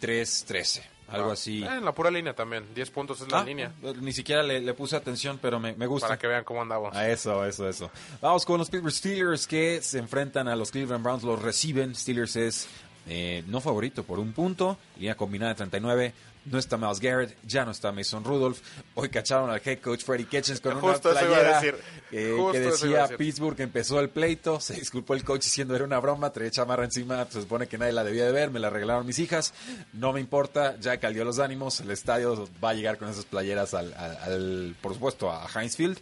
23-13, 0.00 0.82
algo 1.08 1.30
Ah, 1.30 1.32
así. 1.34 1.62
eh, 1.62 1.66
en 1.66 1.84
la 1.84 1.92
pura 1.92 2.10
línea 2.10 2.34
también, 2.34 2.64
10 2.74 2.90
puntos 2.90 3.20
es 3.20 3.30
la 3.30 3.40
Ah, 3.40 3.44
línea. 3.44 3.72
Ni 4.00 4.12
siquiera 4.12 4.42
le, 4.42 4.60
le 4.60 4.74
puse 4.74 4.96
atención, 4.96 5.38
pero 5.40 5.60
me, 5.60 5.74
me 5.74 5.86
gusta. 5.86 6.08
Para 6.08 6.18
que 6.18 6.26
vean 6.26 6.44
cómo 6.44 6.62
andamos. 6.62 6.94
A 6.96 7.08
eso, 7.08 7.44
eso, 7.44 7.68
eso. 7.68 7.90
Vamos 8.20 8.44
con 8.46 8.58
los 8.58 8.70
Pittsburgh 8.70 8.92
Steelers 8.94 9.46
que 9.46 9.82
se 9.82 9.98
enfrentan 9.98 10.48
a 10.48 10.56
los 10.56 10.70
Cleveland 10.70 11.04
Browns, 11.04 11.22
los 11.22 11.40
reciben. 11.42 11.94
Steelers 11.94 12.36
es 12.36 12.68
eh, 13.06 13.42
no 13.46 13.60
favorito 13.60 14.02
por 14.04 14.18
un 14.18 14.32
punto, 14.32 14.78
línea 14.96 15.16
combinada 15.16 15.50
de 15.52 15.56
39. 15.56 16.14
No 16.46 16.58
está 16.58 16.76
Miles 16.76 17.00
Garrett, 17.00 17.34
ya 17.46 17.64
no 17.64 17.70
está 17.70 17.90
Mason 17.90 18.22
Rudolph. 18.22 18.58
Hoy 18.96 19.08
cacharon 19.08 19.48
al 19.48 19.62
head 19.64 19.78
coach 19.78 20.02
Freddie 20.04 20.26
Kitchens 20.26 20.60
con 20.60 20.78
Justo 20.78 21.10
una 21.10 21.18
playera 21.20 21.54
decir. 21.58 21.74
eh, 22.12 22.36
que 22.52 22.60
decía. 22.60 23.08
Pittsburgh 23.16 23.58
empezó 23.62 23.98
el 23.98 24.10
pleito. 24.10 24.60
Se 24.60 24.74
disculpó 24.74 25.14
el 25.14 25.24
coach 25.24 25.44
diciendo 25.44 25.74
era 25.74 25.86
una 25.86 25.98
broma, 26.00 26.30
traía 26.34 26.50
chamarra 26.50 26.84
encima. 26.84 27.24
Se 27.30 27.40
supone 27.40 27.66
que 27.66 27.78
nadie 27.78 27.92
la 27.94 28.04
debía 28.04 28.26
de 28.26 28.32
ver, 28.32 28.50
me 28.50 28.60
la 28.60 28.68
regalaron 28.68 29.06
mis 29.06 29.18
hijas. 29.20 29.54
No 29.94 30.12
me 30.12 30.20
importa, 30.20 30.78
ya 30.80 30.98
caldió 30.98 31.24
los 31.24 31.38
ánimos. 31.38 31.80
El 31.80 31.90
estadio 31.90 32.46
va 32.62 32.70
a 32.70 32.74
llegar 32.74 32.98
con 32.98 33.08
esas 33.08 33.24
playeras 33.24 33.72
al, 33.72 33.94
al- 33.94 34.16
al- 34.18 34.76
por 34.82 34.92
supuesto, 34.92 35.30
a 35.32 35.48
Heinz 35.54 35.76
Field. 35.76 35.98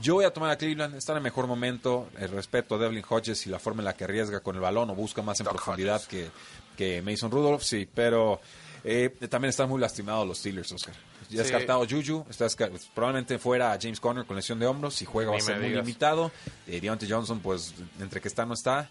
Yo 0.00 0.14
voy 0.14 0.24
a 0.24 0.32
tomar 0.32 0.50
a 0.50 0.56
Cleveland, 0.56 0.94
está 0.96 1.12
en 1.12 1.18
el 1.18 1.22
mejor 1.22 1.46
momento. 1.46 2.08
El 2.18 2.30
respeto 2.30 2.74
a 2.74 2.78
Devlin 2.78 3.04
Hodges 3.08 3.46
y 3.46 3.50
la 3.50 3.58
forma 3.58 3.82
en 3.82 3.84
la 3.84 3.94
que 3.94 4.04
arriesga 4.04 4.40
con 4.40 4.54
el 4.56 4.60
balón 4.62 4.88
o 4.90 4.94
busca 4.94 5.22
más 5.22 5.38
en 5.40 5.44
Doc 5.44 5.54
profundidad 5.54 5.96
Hodges. 5.96 6.08
que, 6.08 6.30
que 6.76 7.02
Mason 7.02 7.30
Rudolph, 7.30 7.62
sí, 7.62 7.86
pero 7.92 8.40
eh, 8.84 9.10
también 9.28 9.50
están 9.50 9.68
muy 9.68 9.80
lastimados 9.80 10.26
los 10.26 10.38
Steelers, 10.38 10.72
Oscar. 10.72 10.94
Ya 11.28 11.28
Sí. 11.28 11.36
descartado 11.50 11.86
Juju, 11.88 12.26
está 12.28 12.46
desca- 12.46 12.70
probablemente 12.94 13.38
fuera 13.38 13.78
James 13.80 14.00
Conner 14.00 14.24
con 14.24 14.34
lesión 14.36 14.58
de 14.58 14.66
hombros, 14.66 14.94
si 14.94 15.04
juega 15.04 15.30
va 15.30 15.36
a 15.36 15.40
ser 15.40 15.60
muy 15.60 15.70
limitado. 15.70 16.32
Eh, 16.66 16.80
Deontay 16.80 17.08
Johnson, 17.10 17.40
pues 17.40 17.74
entre 18.00 18.20
que 18.20 18.28
está 18.28 18.44
no 18.46 18.54
está. 18.54 18.90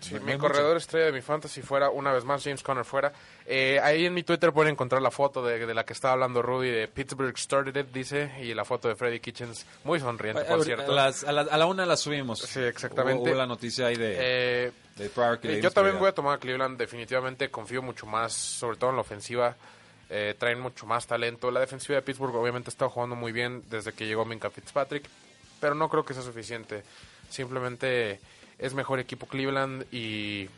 Sí, 0.00 0.14
no 0.14 0.20
mi 0.22 0.36
corredor 0.38 0.68
mucho. 0.74 0.78
estrella 0.78 1.06
de 1.06 1.12
mi 1.12 1.20
fantasy 1.20 1.62
fuera, 1.62 1.90
una 1.90 2.12
vez 2.12 2.24
más, 2.24 2.42
James 2.42 2.62
Conner 2.62 2.84
fuera. 2.84 3.12
Eh, 3.46 3.78
ahí 3.82 4.06
en 4.06 4.14
mi 4.14 4.22
Twitter 4.22 4.52
pueden 4.52 4.72
encontrar 4.72 5.00
la 5.02 5.10
foto 5.10 5.44
de, 5.44 5.64
de 5.66 5.74
la 5.74 5.84
que 5.84 5.92
estaba 5.92 6.14
hablando 6.14 6.42
Rudy, 6.42 6.70
de 6.70 6.88
Pittsburgh 6.88 7.36
Started 7.36 7.76
It, 7.76 7.92
dice, 7.92 8.32
y 8.40 8.54
la 8.54 8.64
foto 8.64 8.88
de 8.88 8.96
Freddy 8.96 9.20
Kitchens, 9.20 9.66
muy 9.84 10.00
sonriente, 10.00 10.42
por 10.44 10.60
A, 10.60 10.64
cierto. 10.64 10.92
las- 10.92 11.24
a 11.24 11.32
la, 11.32 11.42
a 11.42 11.56
la 11.56 11.66
una 11.66 11.86
la 11.86 11.96
subimos. 11.96 12.40
Sí, 12.40 12.60
exactamente. 12.60 13.30
Hubo, 13.30 13.36
la 13.36 13.46
noticia 13.46 13.86
ahí 13.86 13.96
de, 13.96 14.16
Eh, 14.18 14.72
de 14.96 15.10
Eh, 15.44 15.60
yo 15.62 15.70
también 15.70 15.98
voy 15.98 16.08
a 16.08 16.12
tomar 16.12 16.36
a 16.36 16.38
Cleveland, 16.38 16.78
definitivamente 16.78 17.48
confío 17.50 17.82
mucho 17.82 18.06
más, 18.06 18.32
sobre 18.32 18.76
todo 18.76 18.90
en 18.90 18.96
la 18.96 19.02
ofensiva. 19.02 19.54
Eh, 20.14 20.34
traen 20.38 20.60
mucho 20.60 20.84
más 20.84 21.06
talento. 21.06 21.50
La 21.50 21.60
defensiva 21.60 21.96
de 21.96 22.02
Pittsburgh 22.02 22.34
obviamente 22.34 22.68
está 22.68 22.86
jugando 22.88 23.16
muy 23.16 23.32
bien 23.32 23.62
desde 23.70 23.94
que 23.94 24.04
llegó 24.06 24.26
Minka 24.26 24.50
Fitzpatrick, 24.50 25.04
pero 25.58 25.74
no 25.74 25.88
creo 25.88 26.04
que 26.04 26.12
sea 26.12 26.22
suficiente. 26.22 26.82
Simplemente 27.30 28.20
es 28.62 28.72
mejor 28.74 28.98
equipo 29.00 29.26
Cleveland 29.26 29.84
y 29.92 30.48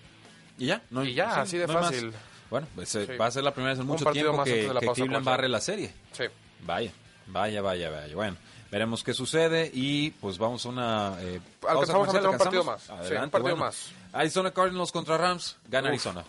Y 0.59 0.67
ya, 0.67 0.83
no 0.91 1.05
Y 1.05 1.15
ya, 1.15 1.41
así 1.41 1.59
de 1.59 1.67
no 1.67 1.73
fácil. 1.73 2.13
Bueno, 2.51 2.69
pues, 2.77 2.95
eh, 2.95 3.07
Sí. 3.07 3.17
va 3.17 3.27
a 3.27 3.31
ser 3.33 3.43
la 3.43 3.53
primera 3.53 3.73
vez 3.73 3.81
en 3.81 3.87
mucho 3.87 4.05
tiempo 4.13 4.33
más 4.35 4.45
que, 4.45 4.71
Cleveland 4.95 5.25
barre 5.25 5.49
la 5.49 5.61
serie. 5.61 5.93
sí. 6.13 6.25
Vaya, 6.65 6.93
vaya, 7.27 7.61
vaya, 7.61 7.91
vaya. 7.91 8.15
Bueno, 8.15 8.37
veremos 8.71 9.03
qué 9.05 9.13
sucede 9.13 9.71
y 9.75 10.11
pues 10.13 10.39
vamos 10.39 10.65
a 10.65 10.69
una. 10.71 11.17
Eh, 11.21 11.41
Alcanzamos 11.69 12.09
a 12.09 12.13
meter 12.13 12.29
un 12.31 12.39
partido 12.39 12.65
más. 12.65 12.83
Sí, 12.85 12.93
Adelante, 12.93 13.25
un 13.25 13.31
partido 13.31 13.57
bueno. 13.57 13.65
más. 13.67 13.93
Arizona 14.13 14.51
Cardinals 14.53 14.93
contra 14.93 15.19
Rams, 15.19 15.57
gana 15.69 15.89
Uf. 15.89 15.91
Arizona. 15.91 16.25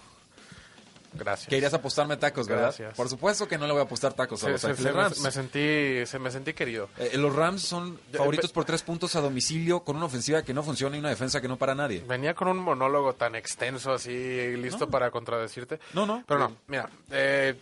Gracias. 1.17 1.47
Querías 1.49 1.73
apostarme 1.73 2.17
tacos, 2.17 2.47
¿verdad? 2.47 2.63
Gracias. 2.65 2.95
Por 2.95 3.09
supuesto 3.09 3.47
que 3.47 3.57
no 3.57 3.65
le 3.65 3.71
voy 3.73 3.81
a 3.81 3.85
apostar 3.85 4.13
tacos 4.13 4.43
a 4.43 4.45
Se- 4.45 4.51
los 4.51 4.61
se- 4.61 4.67
Ángeles 4.67 4.91
se- 4.91 4.95
me, 4.97 5.01
Rams. 5.03 5.21
me 5.21 5.31
sentí, 5.31 6.05
se 6.05 6.19
me 6.19 6.31
sentí 6.31 6.53
querido. 6.53 6.89
Eh, 6.97 7.17
los 7.17 7.33
Rams 7.35 7.61
son 7.63 7.99
favoritos 8.13 8.51
por 8.51 8.65
tres 8.65 8.81
puntos 8.83 9.15
a 9.15 9.21
domicilio 9.21 9.79
con 9.81 9.95
una 9.95 10.05
ofensiva 10.05 10.43
que 10.43 10.53
no 10.53 10.61
funciona 10.63 10.95
y 10.95 10.99
una 10.99 11.09
defensa 11.09 11.41
que 11.41 11.47
no 11.47 11.57
para 11.57 11.73
nadie. 11.75 12.03
Venía 12.07 12.33
con 12.33 12.47
un 12.47 12.57
monólogo 12.57 13.13
tan 13.13 13.35
extenso 13.35 13.93
así, 13.93 14.55
listo 14.57 14.89
para 14.89 15.09
contradecirte. 15.11 15.79
No, 15.93 16.05
no. 16.05 16.23
Pero 16.27 16.39
no, 16.39 16.55
mira, 16.67 16.89
eh, 17.11 17.55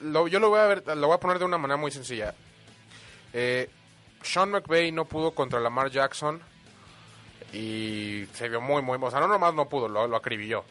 lo- 0.00 0.28
yo 0.28 0.38
lo 0.40 0.50
voy 0.50 0.60
a 0.60 0.66
ver, 0.66 0.86
lo 0.96 1.06
voy 1.06 1.16
a 1.16 1.20
poner 1.20 1.38
de 1.38 1.44
una 1.44 1.58
manera 1.58 1.76
muy 1.76 1.90
sencilla. 1.90 2.34
Eh, 3.32 3.68
Sean 4.22 4.50
McVay 4.50 4.92
no 4.92 5.04
pudo 5.06 5.32
contra 5.32 5.58
Lamar 5.58 5.90
Jackson 5.90 6.40
y 7.52 8.26
se 8.34 8.48
vio 8.48 8.60
muy, 8.60 8.82
muy, 8.82 8.98
o 9.00 9.10
sea, 9.10 9.20
no 9.20 9.28
nomás 9.28 9.54
no 9.54 9.68
pudo, 9.68 9.88
lo, 9.88 10.06
lo 10.06 10.16
acribilló. 10.16 10.64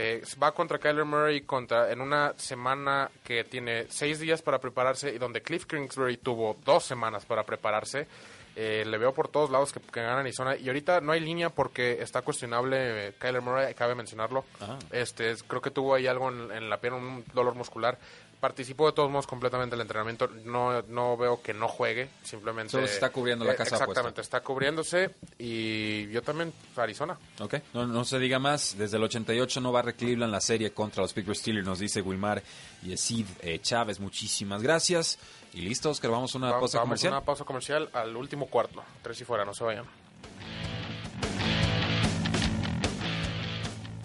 Eh, 0.00 0.22
va 0.40 0.52
contra 0.52 0.78
Kyler 0.78 1.04
Murray 1.04 1.40
contra, 1.40 1.90
en 1.90 2.00
una 2.00 2.32
semana 2.36 3.10
que 3.24 3.42
tiene 3.42 3.86
seis 3.88 4.20
días 4.20 4.42
para 4.42 4.60
prepararse 4.60 5.12
y 5.12 5.18
donde 5.18 5.42
Cliff 5.42 5.64
Kingsbury 5.66 6.18
tuvo 6.18 6.56
dos 6.64 6.84
semanas 6.84 7.24
para 7.26 7.42
prepararse. 7.42 8.06
Eh, 8.54 8.84
le 8.86 8.96
veo 8.98 9.12
por 9.12 9.28
todos 9.28 9.50
lados 9.50 9.72
que, 9.72 9.80
que 9.80 10.00
gana 10.00 10.20
Arizona. 10.20 10.56
Y 10.56 10.68
ahorita 10.68 11.00
no 11.00 11.10
hay 11.12 11.20
línea 11.20 11.48
porque 11.50 12.00
está 12.02 12.22
cuestionable 12.22 13.08
eh, 13.08 13.12
Kyler 13.18 13.40
Murray, 13.42 13.74
cabe 13.74 13.94
mencionarlo. 13.96 14.44
Ah. 14.60 14.78
Este, 14.92 15.30
es- 15.30 15.42
creo 15.42 15.60
que 15.62 15.70
tuvo 15.70 15.94
ahí 15.94 16.06
algo 16.06 16.28
en, 16.30 16.50
en 16.52 16.70
la 16.70 16.78
pierna, 16.80 16.98
un 16.98 17.24
dolor 17.34 17.54
muscular. 17.54 17.98
Participó 18.40 18.86
de 18.86 18.92
todos 18.92 19.10
modos 19.10 19.26
completamente 19.26 19.74
del 19.74 19.80
entrenamiento. 19.80 20.28
No, 20.44 20.80
no 20.82 21.16
veo 21.16 21.42
que 21.42 21.52
no 21.52 21.66
juegue, 21.66 22.08
simplemente. 22.22 22.70
Solo 22.70 22.86
se 22.86 22.94
está 22.94 23.10
cubriendo 23.10 23.44
la 23.44 23.52
Eh, 23.54 23.56
casa 23.56 23.74
Exactamente, 23.76 24.20
está 24.20 24.40
cubriéndose. 24.42 25.16
Y 25.38 26.08
yo 26.10 26.22
también, 26.22 26.52
Arizona. 26.76 27.18
Ok, 27.40 27.54
no, 27.74 27.86
no 27.88 28.04
se 28.04 28.18
diga 28.20 28.38
más. 28.38 28.76
Desde 28.78 28.96
el 28.96 29.02
88 29.02 29.60
no 29.60 29.72
barre 29.72 29.94
Cleveland 29.94 30.32
la 30.32 30.40
serie 30.40 30.70
contra 30.72 31.02
los 31.02 31.12
Pittsburgh 31.12 31.36
Steelers, 31.36 31.66
nos 31.66 31.80
dice 31.80 32.00
Wilmar 32.00 32.40
Yesid 32.82 33.26
eh, 33.40 33.58
Chávez. 33.60 33.98
Muchísimas 33.98 34.62
gracias. 34.62 35.18
Y 35.52 35.62
listo, 35.62 35.90
Oscar, 35.90 36.12
vamos 36.12 36.32
a 36.34 36.38
una 36.38 36.46
Vamos- 36.52 36.60
pausa 36.60 36.78
vamos 36.78 36.84
a 36.86 36.88
comercial. 36.90 37.12
una 37.14 37.24
pausa 37.24 37.44
comercial 37.44 37.90
al 37.92 38.14
último 38.16 38.46
cuarto. 38.46 38.84
Tres 39.02 39.20
y 39.20 39.24
fuera, 39.24 39.44
no 39.44 39.52
se 39.52 39.64
vayan. 39.64 39.84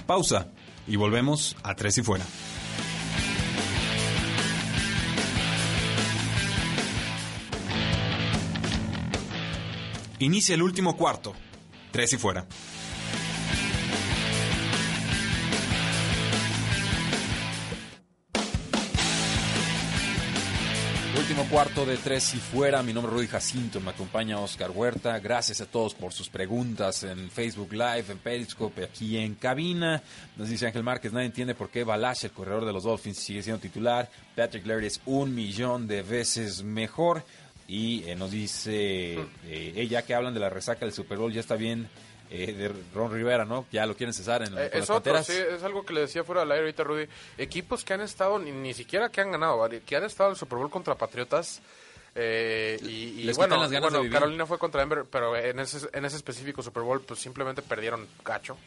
Pausa. 0.08 0.48
Y 0.88 0.96
volvemos 0.98 1.56
a 1.64 1.76
Tres 1.76 1.98
y 2.00 2.04
Fuera. 2.04 2.26
Inicia 10.24 10.56
el 10.56 10.62
último 10.62 10.96
cuarto. 10.96 11.34
Tres 11.92 12.14
y 12.14 12.18
fuera. 12.18 12.48
Último 21.20 21.46
cuarto 21.50 21.86
de 21.86 21.98
tres 21.98 22.36
y 22.36 22.38
fuera. 22.38 22.82
Mi 22.84 22.94
nombre 22.94 23.12
es 23.12 23.18
Rudy 23.18 23.28
Jacinto. 23.28 23.82
Me 23.82 23.90
acompaña 23.90 24.40
Oscar 24.40 24.72
Huerta. 24.72 25.20
Gracias 25.20 25.60
a 25.60 25.66
todos 25.66 25.94
por 25.94 26.14
sus 26.14 26.30
preguntas 26.30 27.04
en 27.04 27.30
Facebook 27.30 27.74
Live, 27.74 28.06
en 28.08 28.20
Periscope, 28.20 28.86
aquí 28.86 29.18
en 29.18 29.36
cabina. 29.36 30.02
Nos 30.38 30.48
dice 30.48 30.68
Ángel 30.68 30.84
Márquez: 30.84 31.12
Nadie 31.12 31.26
entiende 31.26 31.54
por 31.54 31.70
qué 31.70 31.84
Balash, 31.84 32.24
el 32.24 32.32
corredor 32.32 32.64
de 32.64 32.72
los 32.72 32.84
Dolphins, 32.84 33.18
sigue 33.18 33.44
siendo 33.44 33.60
titular. 33.62 34.10
Patrick 34.38 34.66
Laird 34.66 34.86
es 34.86 35.02
un 35.06 35.36
millón 35.36 35.86
de 35.86 36.02
veces 36.02 36.64
mejor. 36.64 37.26
Y 37.68 38.04
eh, 38.10 38.16
nos 38.16 38.32
dice 38.32 39.14
eh, 39.14 39.26
eh, 39.46 39.88
ya 39.88 40.02
que 40.04 40.14
hablan 40.14 40.34
de 40.34 40.40
la 40.40 40.50
resaca 40.50 40.82
del 40.86 40.94
Super 40.94 41.18
Bowl, 41.18 41.32
ya 41.32 41.40
está 41.40 41.56
bien 41.56 41.90
eh, 42.30 42.52
de 42.52 42.72
Ron 42.94 43.12
Rivera, 43.12 43.46
¿no? 43.46 43.66
Ya 43.72 43.86
lo 43.86 43.96
quieren 43.96 44.14
cesar 44.14 44.42
en, 44.44 44.50
Eh, 44.58 44.70
con 44.70 44.82
es 44.82 44.90
las 44.90 44.90
otro, 44.90 45.24
sí, 45.24 45.34
es 45.56 45.64
algo 45.64 45.86
que 45.86 45.94
le 45.94 46.02
decía 46.02 46.24
fuera 46.24 46.42
del 46.42 46.52
aire 46.52 46.64
ahorita 46.66 46.84
Rudy. 46.84 47.08
Equipos 47.38 47.84
que 47.86 47.94
han 47.94 48.02
estado, 48.02 48.38
ni, 48.40 48.52
ni 48.52 48.74
siquiera 48.74 49.10
que 49.10 49.22
han 49.22 49.32
ganado, 49.32 49.58
¿vale? 49.60 49.82
que 49.82 49.96
han 49.96 50.04
estado 50.04 50.30
en 50.30 50.34
el 50.34 50.38
Super 50.40 50.58
Bowl 50.58 50.70
contra 50.70 50.96
Patriotas. 50.96 51.62
eh, 52.16 52.78
y, 52.84 53.22
y 53.22 53.24
Les 53.24 53.38
bueno, 53.38 53.56
las 53.58 53.72
ganas 53.72 53.84
bueno, 53.90 53.98
de 54.00 54.04
vivir. 54.04 54.20
Carolina 54.20 54.46
fue 54.46 54.58
contra 54.60 54.82
Denver, 54.82 55.06
pero 55.10 55.36
en 55.38 55.60
ese, 55.60 55.88
en 55.94 56.06
ese 56.06 56.18
específico 56.18 56.62
Super 56.62 56.84
Bowl, 56.84 57.02
pues 57.02 57.20
simplemente 57.20 57.62
perdieron 57.62 58.08
cacho. 58.24 58.58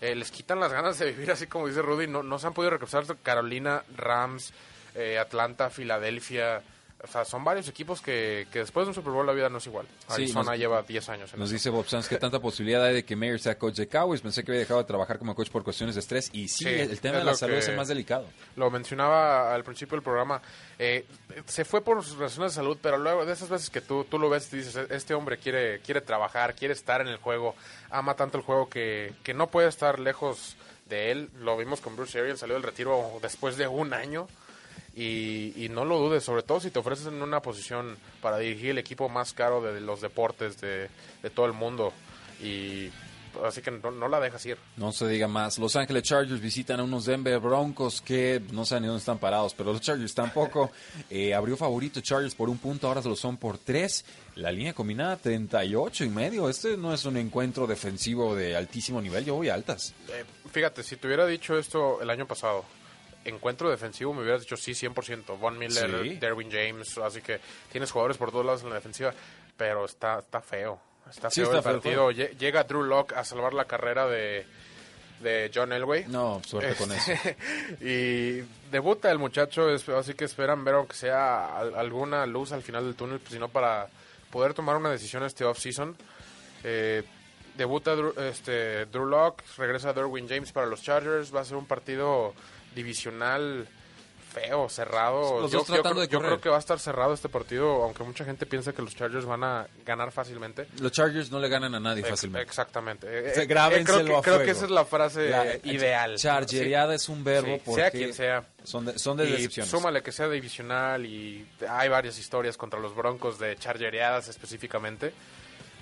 Eh, 0.00 0.14
les 0.14 0.30
quitan 0.30 0.60
las 0.60 0.72
ganas 0.72 0.98
de 0.98 1.10
vivir, 1.12 1.30
así 1.30 1.46
como 1.46 1.66
dice 1.68 1.80
Rudy. 1.80 2.06
No, 2.06 2.22
no 2.22 2.38
se 2.38 2.46
han 2.48 2.52
podido 2.52 2.70
recuperar 2.70 3.06
Carolina, 3.22 3.82
Rams, 3.96 4.52
eh, 4.94 5.18
Atlanta, 5.18 5.70
Filadelfia. 5.70 6.62
O 7.08 7.12
sea, 7.12 7.24
son 7.24 7.44
varios 7.44 7.68
equipos 7.68 8.00
que, 8.00 8.46
que 8.52 8.58
después 8.60 8.84
de 8.86 8.90
un 8.90 8.94
Super 8.94 9.12
Bowl 9.12 9.24
la 9.26 9.32
vida 9.32 9.48
no 9.48 9.58
es 9.58 9.66
igual. 9.66 9.86
Sí, 10.08 10.14
Arizona 10.24 10.50
nos- 10.50 10.58
lleva 10.58 10.82
10 10.82 11.08
años 11.08 11.32
en 11.32 11.38
Nos 11.40 11.48
eso. 11.48 11.54
dice 11.54 11.70
Bob 11.70 11.86
Sanz 11.86 12.08
que 12.08 12.16
tanta 12.18 12.40
posibilidad 12.40 12.84
hay 12.84 12.94
de 12.94 13.04
que 13.04 13.16
Mayer 13.16 13.40
sea 13.40 13.58
coach 13.58 13.76
de 13.76 13.88
Cowboys. 13.88 14.20
Pensé 14.20 14.44
que 14.44 14.50
había 14.50 14.60
dejado 14.60 14.80
de 14.80 14.86
trabajar 14.86 15.18
como 15.18 15.34
coach 15.34 15.50
por 15.50 15.62
cuestiones 15.64 15.94
de 15.94 16.00
estrés. 16.00 16.30
Y 16.32 16.48
sí, 16.48 16.64
Sí, 16.64 16.68
el 16.70 17.00
tema 17.00 17.18
de 17.18 17.24
la 17.24 17.34
salud 17.34 17.54
es 17.54 17.68
el 17.68 17.76
más 17.76 17.88
delicado. 17.88 18.26
Lo 18.56 18.70
mencionaba 18.70 19.54
al 19.54 19.62
principio 19.64 19.96
del 19.96 20.02
programa. 20.02 20.42
eh, 20.78 21.06
se 21.46 21.64
fue 21.64 21.80
por 21.82 22.02
sus 22.04 22.18
razones 22.18 22.52
de 22.52 22.56
salud, 22.56 22.76
pero 22.82 22.98
luego 22.98 23.24
de 23.24 23.32
esas 23.32 23.48
veces 23.48 23.70
que 23.70 23.80
tú, 23.80 24.04
tú 24.04 24.18
lo 24.18 24.28
ves 24.28 24.52
y 24.52 24.58
dices, 24.58 24.76
este 24.90 25.14
hombre 25.14 25.38
quiere, 25.38 25.80
quiere 25.80 26.00
trabajar, 26.00 26.54
quiere 26.54 26.74
estar 26.74 27.00
en 27.00 27.08
el 27.08 27.16
juego, 27.16 27.54
ama 27.90 28.14
tanto 28.14 28.36
el 28.38 28.44
juego 28.44 28.68
que, 28.68 29.12
que 29.22 29.32
no 29.32 29.46
puede 29.48 29.68
estar 29.68 29.98
lejos 30.00 30.56
de 30.88 31.10
él. 31.12 31.30
Lo 31.38 31.56
vimos 31.56 31.80
con 31.80 31.96
Bruce 31.96 32.18
Arians, 32.20 32.40
salió 32.40 32.54
del 32.54 32.62
retiro 32.62 33.18
después 33.22 33.56
de 33.56 33.66
un 33.68 33.92
año. 33.94 34.28
Y, 34.96 35.52
y 35.62 35.68
no 35.68 35.84
lo 35.84 35.98
dudes, 35.98 36.24
sobre 36.24 36.42
todo 36.42 36.58
si 36.58 36.70
te 36.70 36.78
ofreces 36.78 37.06
en 37.06 37.22
una 37.22 37.42
posición 37.42 37.98
para 38.22 38.38
dirigir 38.38 38.70
el 38.70 38.78
equipo 38.78 39.10
más 39.10 39.34
caro 39.34 39.60
de 39.60 39.78
los 39.80 40.00
deportes 40.00 40.58
de, 40.60 40.88
de 41.22 41.30
todo 41.30 41.44
el 41.44 41.52
mundo. 41.52 41.92
Y 42.42 42.90
así 43.44 43.60
que 43.60 43.70
no, 43.70 43.90
no 43.90 44.08
la 44.08 44.20
dejas 44.20 44.44
ir. 44.46 44.56
No 44.76 44.92
se 44.92 45.06
diga 45.08 45.28
más. 45.28 45.58
Los 45.58 45.76
Ángeles 45.76 46.02
Chargers 46.02 46.40
visitan 46.40 46.80
a 46.80 46.84
unos 46.84 47.04
Denver 47.04 47.38
Broncos 47.38 48.00
que 48.00 48.42
no 48.52 48.64
saben 48.64 48.82
ni 48.82 48.88
dónde 48.88 49.00
están 49.00 49.18
parados, 49.18 49.54
pero 49.54 49.72
los 49.72 49.80
Chargers 49.80 50.14
tampoco. 50.14 50.70
Eh, 51.08 51.34
abrió 51.34 51.56
favorito 51.56 52.00
Chargers 52.00 52.34
por 52.34 52.48
un 52.48 52.58
punto, 52.58 52.88
ahora 52.88 53.02
se 53.02 53.08
lo 53.08 53.16
son 53.16 53.36
por 53.36 53.58
tres. 53.58 54.04
La 54.34 54.50
línea 54.50 54.72
combinada 54.72 55.16
38 55.16 56.04
y 56.04 56.08
medio. 56.08 56.48
Este 56.48 56.76
no 56.76 56.92
es 56.92 57.04
un 57.04 57.16
encuentro 57.16 57.66
defensivo 57.66 58.34
de 58.34 58.56
altísimo 58.56 59.00
nivel, 59.00 59.24
yo 59.24 59.34
voy 59.34 59.48
a 59.48 59.54
altas. 59.54 59.94
Eh, 60.08 60.24
fíjate, 60.50 60.82
si 60.82 60.96
te 60.96 61.06
hubiera 61.06 61.26
dicho 61.26 61.56
esto 61.58 62.00
el 62.02 62.10
año 62.10 62.26
pasado, 62.26 62.64
encuentro 63.28 63.70
defensivo, 63.70 64.12
me 64.14 64.22
hubieras 64.22 64.40
dicho 64.42 64.56
sí, 64.56 64.72
100%. 64.72 65.38
Von 65.38 65.58
Miller, 65.58 66.02
Sí. 66.02 66.16
Derwin 66.16 66.50
James, 66.50 66.96
así 66.98 67.20
que 67.20 67.40
tienes 67.70 67.90
jugadores 67.90 68.16
por 68.16 68.30
todos 68.30 68.44
lados 68.46 68.62
en 68.62 68.68
la 68.70 68.76
defensiva, 68.76 69.12
pero 69.56 69.84
está, 69.84 70.18
está 70.20 70.40
feo. 70.40 70.80
Está 71.10 71.30
Sí, 71.30 71.42
feo 71.42 71.54
está 71.56 71.70
el 71.70 71.76
partido. 71.76 72.10
Lle- 72.10 72.36
Llega 72.38 72.64
Drew 72.64 72.82
Lock 72.82 73.12
a 73.12 73.24
salvar 73.24 73.54
la 73.54 73.64
carrera 73.66 74.06
de, 74.06 74.44
de 75.20 75.50
John 75.54 75.72
Elway. 75.72 76.06
No, 76.08 76.42
suerte 76.44 76.74
con 76.74 76.90
eso. 76.92 77.12
y 77.80 78.42
debuta 78.70 79.10
el 79.10 79.18
muchacho, 79.18 79.68
así 79.96 80.14
que 80.14 80.24
esperan 80.24 80.64
ver 80.64 80.74
aunque 80.74 80.94
sea 80.96 81.56
al- 81.58 81.74
alguna 81.76 82.26
luz 82.26 82.52
al 82.52 82.62
final 82.62 82.84
del 82.84 82.94
túnel, 82.96 83.18
pues, 83.20 83.32
sino 83.32 83.48
para 83.48 83.88
poder 84.30 84.54
tomar 84.54 84.76
una 84.76 84.90
decisión 84.90 85.22
este 85.24 85.44
off-season. 85.44 85.96
Eh, 86.64 87.02
debuta 87.56 87.94
Drew, 87.94 88.12
este, 88.20 88.86
Drew 88.86 89.06
Lock, 89.06 89.42
regresa 89.56 89.92
Derwin 89.92 90.28
James 90.28 90.52
para 90.52 90.66
los 90.66 90.82
Chargers, 90.82 91.34
va 91.34 91.40
a 91.40 91.44
ser 91.44 91.56
un 91.56 91.66
partido 91.66 92.34
divisional 92.76 93.66
feo, 94.32 94.68
cerrado. 94.68 95.40
Los 95.40 95.50
yo, 95.50 95.60
dos 95.60 95.68
yo 95.68 95.74
tratando 95.74 95.94
creo, 96.00 96.06
de 96.06 96.12
yo 96.12 96.18
correr. 96.18 96.30
creo 96.32 96.40
que 96.42 96.48
va 96.50 96.56
a 96.56 96.58
estar 96.58 96.78
cerrado 96.78 97.14
este 97.14 97.30
partido, 97.30 97.82
aunque 97.82 98.02
mucha 98.04 98.22
gente 98.22 98.44
piensa 98.44 98.74
que 98.74 98.82
los 98.82 98.94
Chargers 98.94 99.24
van 99.24 99.42
a 99.42 99.66
ganar 99.86 100.12
fácilmente. 100.12 100.66
Los 100.78 100.92
Chargers 100.92 101.30
no 101.30 101.38
le 101.40 101.48
ganan 101.48 101.74
a 101.74 101.80
nadie 101.80 102.00
Ex- 102.00 102.10
fácilmente. 102.10 102.46
Exactamente. 102.46 103.06
Eh, 103.08 103.34
Se- 103.34 103.42
eh, 103.44 103.46
grábenselo 103.46 103.98
creo 104.04 104.06
que, 104.06 104.30
a 104.30 104.32
creo 104.34 104.44
que 104.44 104.50
esa 104.50 104.66
es 104.66 104.70
la 104.70 104.84
frase 104.84 105.30
La- 105.30 105.46
eh, 105.54 105.60
ideal. 105.64 106.16
Chargereada 106.18 106.94
es 106.94 107.08
un 107.08 107.24
verbo 107.24 107.54
Sí, 107.54 107.62
porque 107.64 107.80
sea 107.80 107.90
quien 107.90 108.12
sea. 108.12 108.44
son 108.62 108.84
de, 108.84 108.98
son 108.98 109.16
de 109.16 109.24
y 109.26 109.32
decepciones. 109.32 109.70
súmale 109.70 110.02
que 110.02 110.12
sea 110.12 110.28
divisional 110.28 111.06
y 111.06 111.48
hay 111.66 111.88
varias 111.88 112.18
historias 112.18 112.58
contra 112.58 112.78
los 112.78 112.94
Broncos 112.94 113.38
de 113.38 113.56
chargereadas 113.56 114.28
específicamente. 114.28 115.14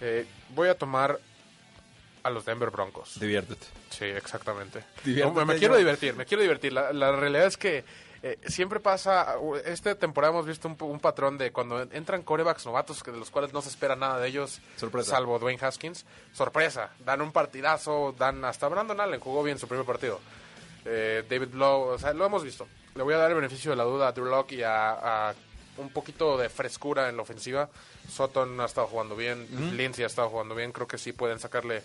Eh, 0.00 0.26
voy 0.50 0.68
a 0.68 0.76
tomar 0.78 1.18
a 2.24 2.30
los 2.30 2.44
Denver 2.44 2.70
Broncos. 2.70 3.20
Diviértete. 3.20 3.66
Sí, 3.90 4.04
exactamente. 4.06 4.82
Diviértete, 5.04 5.38
No, 5.40 5.46
me, 5.46 5.52
me 5.54 5.58
quiero 5.60 5.76
divertir, 5.76 6.14
me 6.16 6.24
quiero 6.26 6.42
divertir. 6.42 6.72
La, 6.72 6.92
la 6.92 7.12
realidad 7.12 7.46
es 7.46 7.56
que 7.56 7.84
eh, 8.22 8.38
siempre 8.46 8.80
pasa, 8.80 9.36
esta 9.66 9.94
temporada 9.94 10.32
hemos 10.32 10.46
visto 10.46 10.66
un, 10.66 10.76
un 10.80 10.98
patrón 10.98 11.36
de 11.38 11.52
cuando 11.52 11.82
entran 11.82 12.22
corebacks 12.22 12.64
novatos 12.66 13.02
que 13.02 13.10
de 13.12 13.18
los 13.18 13.30
cuales 13.30 13.52
no 13.52 13.60
se 13.62 13.68
espera 13.68 13.94
nada 13.96 14.18
de 14.18 14.28
ellos, 14.28 14.60
Sorpresa. 14.76 15.10
salvo 15.10 15.38
Dwayne 15.38 15.58
Haskins, 15.62 16.06
sorpresa, 16.32 16.90
dan 17.04 17.20
un 17.20 17.30
partidazo, 17.32 18.14
dan 18.18 18.42
hasta 18.46 18.66
Brandon 18.68 18.98
Allen 18.98 19.20
jugó 19.20 19.42
bien 19.42 19.58
su 19.58 19.68
primer 19.68 19.84
partido. 19.84 20.18
Eh, 20.86 21.22
David 21.28 21.48
Blow, 21.48 21.82
o 21.94 21.98
sea, 21.98 22.12
lo 22.14 22.24
hemos 22.26 22.42
visto. 22.42 22.66
Le 22.94 23.02
voy 23.02 23.12
a 23.14 23.18
dar 23.18 23.30
el 23.30 23.36
beneficio 23.36 23.70
de 23.70 23.76
la 23.76 23.84
duda 23.84 24.08
a 24.08 24.12
Drew 24.12 24.24
Lock 24.26 24.52
y 24.52 24.62
a, 24.62 25.28
a 25.30 25.34
un 25.76 25.90
poquito 25.90 26.38
de 26.38 26.48
frescura 26.48 27.08
en 27.10 27.16
la 27.16 27.22
ofensiva. 27.22 27.68
Sutton 28.08 28.60
ha 28.60 28.66
estado 28.66 28.86
jugando 28.86 29.16
bien, 29.16 29.46
Lindsay 29.76 30.04
ha 30.04 30.06
estado 30.06 30.30
jugando 30.30 30.54
bien, 30.54 30.72
creo 30.72 30.86
que 30.86 30.96
sí 30.98 31.12
pueden 31.12 31.38
sacarle 31.38 31.82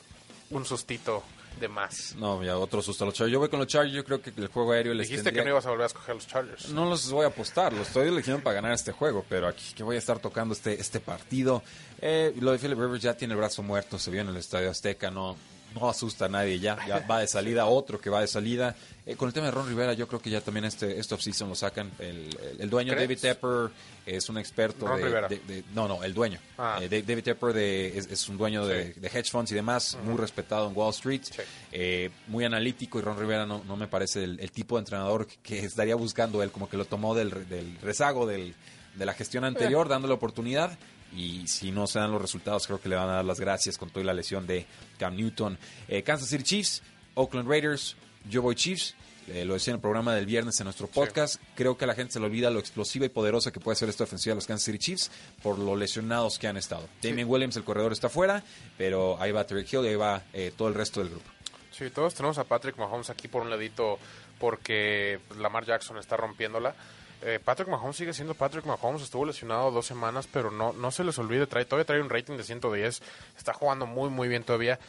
un 0.52 0.66
sustito 0.66 1.24
de 1.60 1.68
más. 1.68 2.16
No, 2.16 2.42
ya 2.44 2.58
otro 2.58 2.82
susto 2.82 3.04
a 3.04 3.08
los 3.08 3.14
Chargers. 3.16 3.34
Yo 3.34 3.40
voy 3.40 3.50
con 3.50 3.60
los 3.60 3.68
Chargers, 3.68 3.94
yo 3.96 4.06
creo 4.06 4.22
que 4.22 4.32
el 4.38 4.48
juego 4.48 4.72
aéreo 4.72 4.94
les 4.94 5.08
Dijiste 5.08 5.26
tendría- 5.26 5.44
que 5.44 5.50
no 5.50 5.54
ibas 5.56 5.66
a 5.66 5.70
volver 5.70 5.84
a 5.84 5.88
escoger 5.88 6.16
los 6.16 6.28
Chargers. 6.28 6.70
No 6.70 6.86
los 6.90 7.12
voy 7.12 7.26
a 7.26 7.28
apostar, 7.28 7.74
los 7.74 7.88
estoy 7.88 8.08
eligiendo 8.08 8.42
para 8.44 8.56
ganar 8.56 8.72
este 8.74 8.92
juego, 8.92 9.26
pero 9.28 9.48
aquí 9.48 9.74
que 9.76 9.84
voy 9.84 9.96
a 9.96 10.00
estar 10.00 10.20
tocando 10.20 10.54
este, 10.54 10.80
este 10.80 11.00
partido. 11.00 11.62
Eh, 12.02 12.34
lo 12.40 12.52
de 12.52 12.60
Philip 12.60 12.80
Rivers 12.80 13.02
ya 13.02 13.16
tiene 13.18 13.34
el 13.34 13.40
brazo 13.40 13.62
muerto, 13.64 14.00
se 14.00 14.10
vio 14.12 14.22
en 14.22 14.30
el 14.30 14.38
Estadio 14.38 14.70
Azteca, 14.70 15.12
no, 15.12 15.36
no 15.76 15.90
asusta 15.90 16.26
a 16.26 16.30
nadie 16.30 16.60
ya, 16.60 16.78
ya 16.88 17.00
va 17.10 17.20
de 17.20 17.28
salida, 17.28 17.66
otro 17.68 18.00
que 18.00 18.10
va 18.10 18.22
de 18.22 18.28
salida. 18.28 18.76
Eh, 19.06 19.16
con 19.16 19.28
el 19.28 19.34
tema 19.34 19.48
de 19.48 19.52
Ron 19.52 19.68
Rivera, 19.68 19.94
yo 19.94 20.08
creo 20.08 20.22
que 20.22 20.30
ya 20.30 20.42
también 20.42 20.66
este, 20.66 21.00
este 21.00 21.16
offseason 21.16 21.50
lo 21.50 21.56
sacan. 21.56 21.92
El, 22.00 22.36
el- 22.52 22.62
el 22.62 22.70
dueño 22.70 22.94
¿Crees? 22.94 23.08
David 23.08 23.20
Tepper 23.22 23.70
es 24.06 24.30
un 24.30 24.38
experto 24.38 24.88
Ron 24.88 25.00
de, 25.00 25.06
Rivera. 25.06 25.28
de- 25.28 25.40
de- 25.40 25.64
No, 25.74 25.88
no, 25.88 26.04
el 26.04 26.14
dueño. 26.14 26.40
Ah. 26.58 26.80
Eh, 26.82 26.90
David 27.06 27.24
Tepper 27.24 27.54
de, 27.54 27.98
es, 27.98 28.08
es 28.08 28.30
un 28.30 28.38
dueño 28.38 28.66
de, 28.66 28.94
de 28.94 29.08
hedge 29.08 29.30
funds 29.32 29.52
y 29.52 29.56
demás, 29.56 29.98
muy 30.04 30.16
respetado 30.18 30.68
en 30.70 30.76
Wall 30.78 30.92
Street, 30.94 31.22
Sí. 31.24 31.42
eh, 31.72 32.10
muy 32.28 32.46
analítico 32.46 33.00
y 33.00 33.02
Ron 33.02 33.18
Rivera 33.20 33.46
no, 33.46 33.64
no 33.66 33.76
me 33.78 33.88
parece 33.88 34.24
el, 34.24 34.40
el 34.40 34.52
tipo 34.52 34.76
de 34.76 34.82
entrenador 34.82 35.28
que, 35.42 35.60
estaría 35.60 35.96
buscando 35.96 36.44
él, 36.44 36.52
como 36.52 36.70
que 36.70 36.78
lo 36.78 36.86
tomó 36.86 37.16
del, 37.16 37.48
del 37.50 37.78
rezago 37.82 38.26
del, 38.28 38.54
de 38.96 39.06
la 39.06 39.14
gestión 39.14 39.44
anterior, 39.46 39.88
dándole 39.88 40.14
oportunidad. 40.14 40.78
Y 41.16 41.48
si 41.48 41.72
no 41.72 41.88
se 41.88 42.00
dan 42.00 42.12
los 42.12 42.22
resultados, 42.22 42.68
creo 42.68 42.80
que 42.80 42.90
le 42.90 42.96
van 42.96 43.10
a 43.10 43.14
dar 43.14 43.26
las 43.26 43.40
gracias 43.40 43.78
con 43.78 43.90
toda 43.90 44.06
la 44.06 44.14
lesión 44.14 44.46
de 44.46 44.66
Cam 44.98 45.16
Newton. 45.16 45.58
Eh, 45.88 46.04
Kansas 46.04 46.30
City 46.30 46.44
Chiefs, 46.44 46.84
Oakland 47.16 47.50
Raiders, 47.50 47.96
yo 48.30 48.42
voy 48.42 48.56
Chiefs. 48.56 48.96
Eh, 49.28 49.46
lo 49.46 49.54
decía 49.54 49.72
en 49.72 49.76
el 49.76 49.82
programa 49.82 50.16
del 50.16 50.26
viernes 50.26 50.60
en 50.60 50.64
nuestro 50.64 50.88
podcast. 50.88 51.40
Creo 51.56 51.78
que 51.78 51.84
a 51.84 51.88
la 51.88 51.94
gente 51.94 52.14
se 52.14 52.20
le 52.20 52.26
olvida 52.26 52.50
lo 52.50 52.60
explosiva 52.60 53.06
y 53.06 53.10
poderosa 53.10 53.52
que 53.52 53.60
puede 53.60 53.76
ser 53.76 53.88
esta 53.88 54.04
ofensiva 54.04 54.32
de 54.32 54.38
los 54.38 54.48
Kansas 54.48 54.66
City 54.66 54.80
Chiefs 54.80 55.12
por 55.44 55.60
lo 55.60 55.76
lesionados 55.76 56.40
que 56.40 56.48
han 56.48 56.58
estado. 56.58 56.88
Damien 57.04 57.30
Williams, 57.30 57.56
el 57.56 57.64
corredor, 57.64 57.92
está 57.92 58.10
fuera, 58.10 58.44
pero 58.78 59.22
ahí 59.22 59.32
va 59.32 59.46
Tyreek 59.46 59.72
Hill 59.72 59.86
y 59.86 59.90
ahí 59.90 59.96
va 59.96 60.24
eh, 60.34 60.52
todo 60.58 60.68
el 60.68 60.74
resto 60.74 61.02
del 61.02 61.10
grupo. 61.10 61.30
Sí, 61.72 61.92
todos 61.92 62.16
tenemos 62.16 62.40
a 62.40 62.44
Patrick 62.44 62.78
Mahomes 62.78 63.12
aquí 63.12 63.28
por 63.28 63.44
un 63.44 63.52
ladito 63.52 64.00
porque 64.40 65.20
Lamar 65.38 65.66
Jackson 65.66 65.98
está 65.98 66.18
rompiéndola. 66.18 66.74
Eh, 67.22 67.40
Patrick 67.44 67.68
Mahomes 67.68 67.98
sigue 67.98 68.14
siendo 68.14 68.34
Patrick 68.34 68.66
Mahomes, 68.66 69.02
estuvo 69.02 69.26
lesionado 69.26 69.72
dos 69.72 69.86
semanas, 69.86 70.28
pero 70.32 70.52
no, 70.52 70.72
no 70.72 70.90
se 70.90 71.04
les 71.04 71.18
olvide, 71.20 71.48
trae, 71.48 71.66
todavía 71.66 71.86
trae 71.86 72.02
un 72.02 72.10
rating 72.10 72.38
de 72.38 72.44
110, 72.44 73.02
está 73.38 73.54
jugando 73.54 73.86
muy 73.86 74.10
muy 74.10 74.30
bien 74.30 74.44
todavía. 74.44 74.80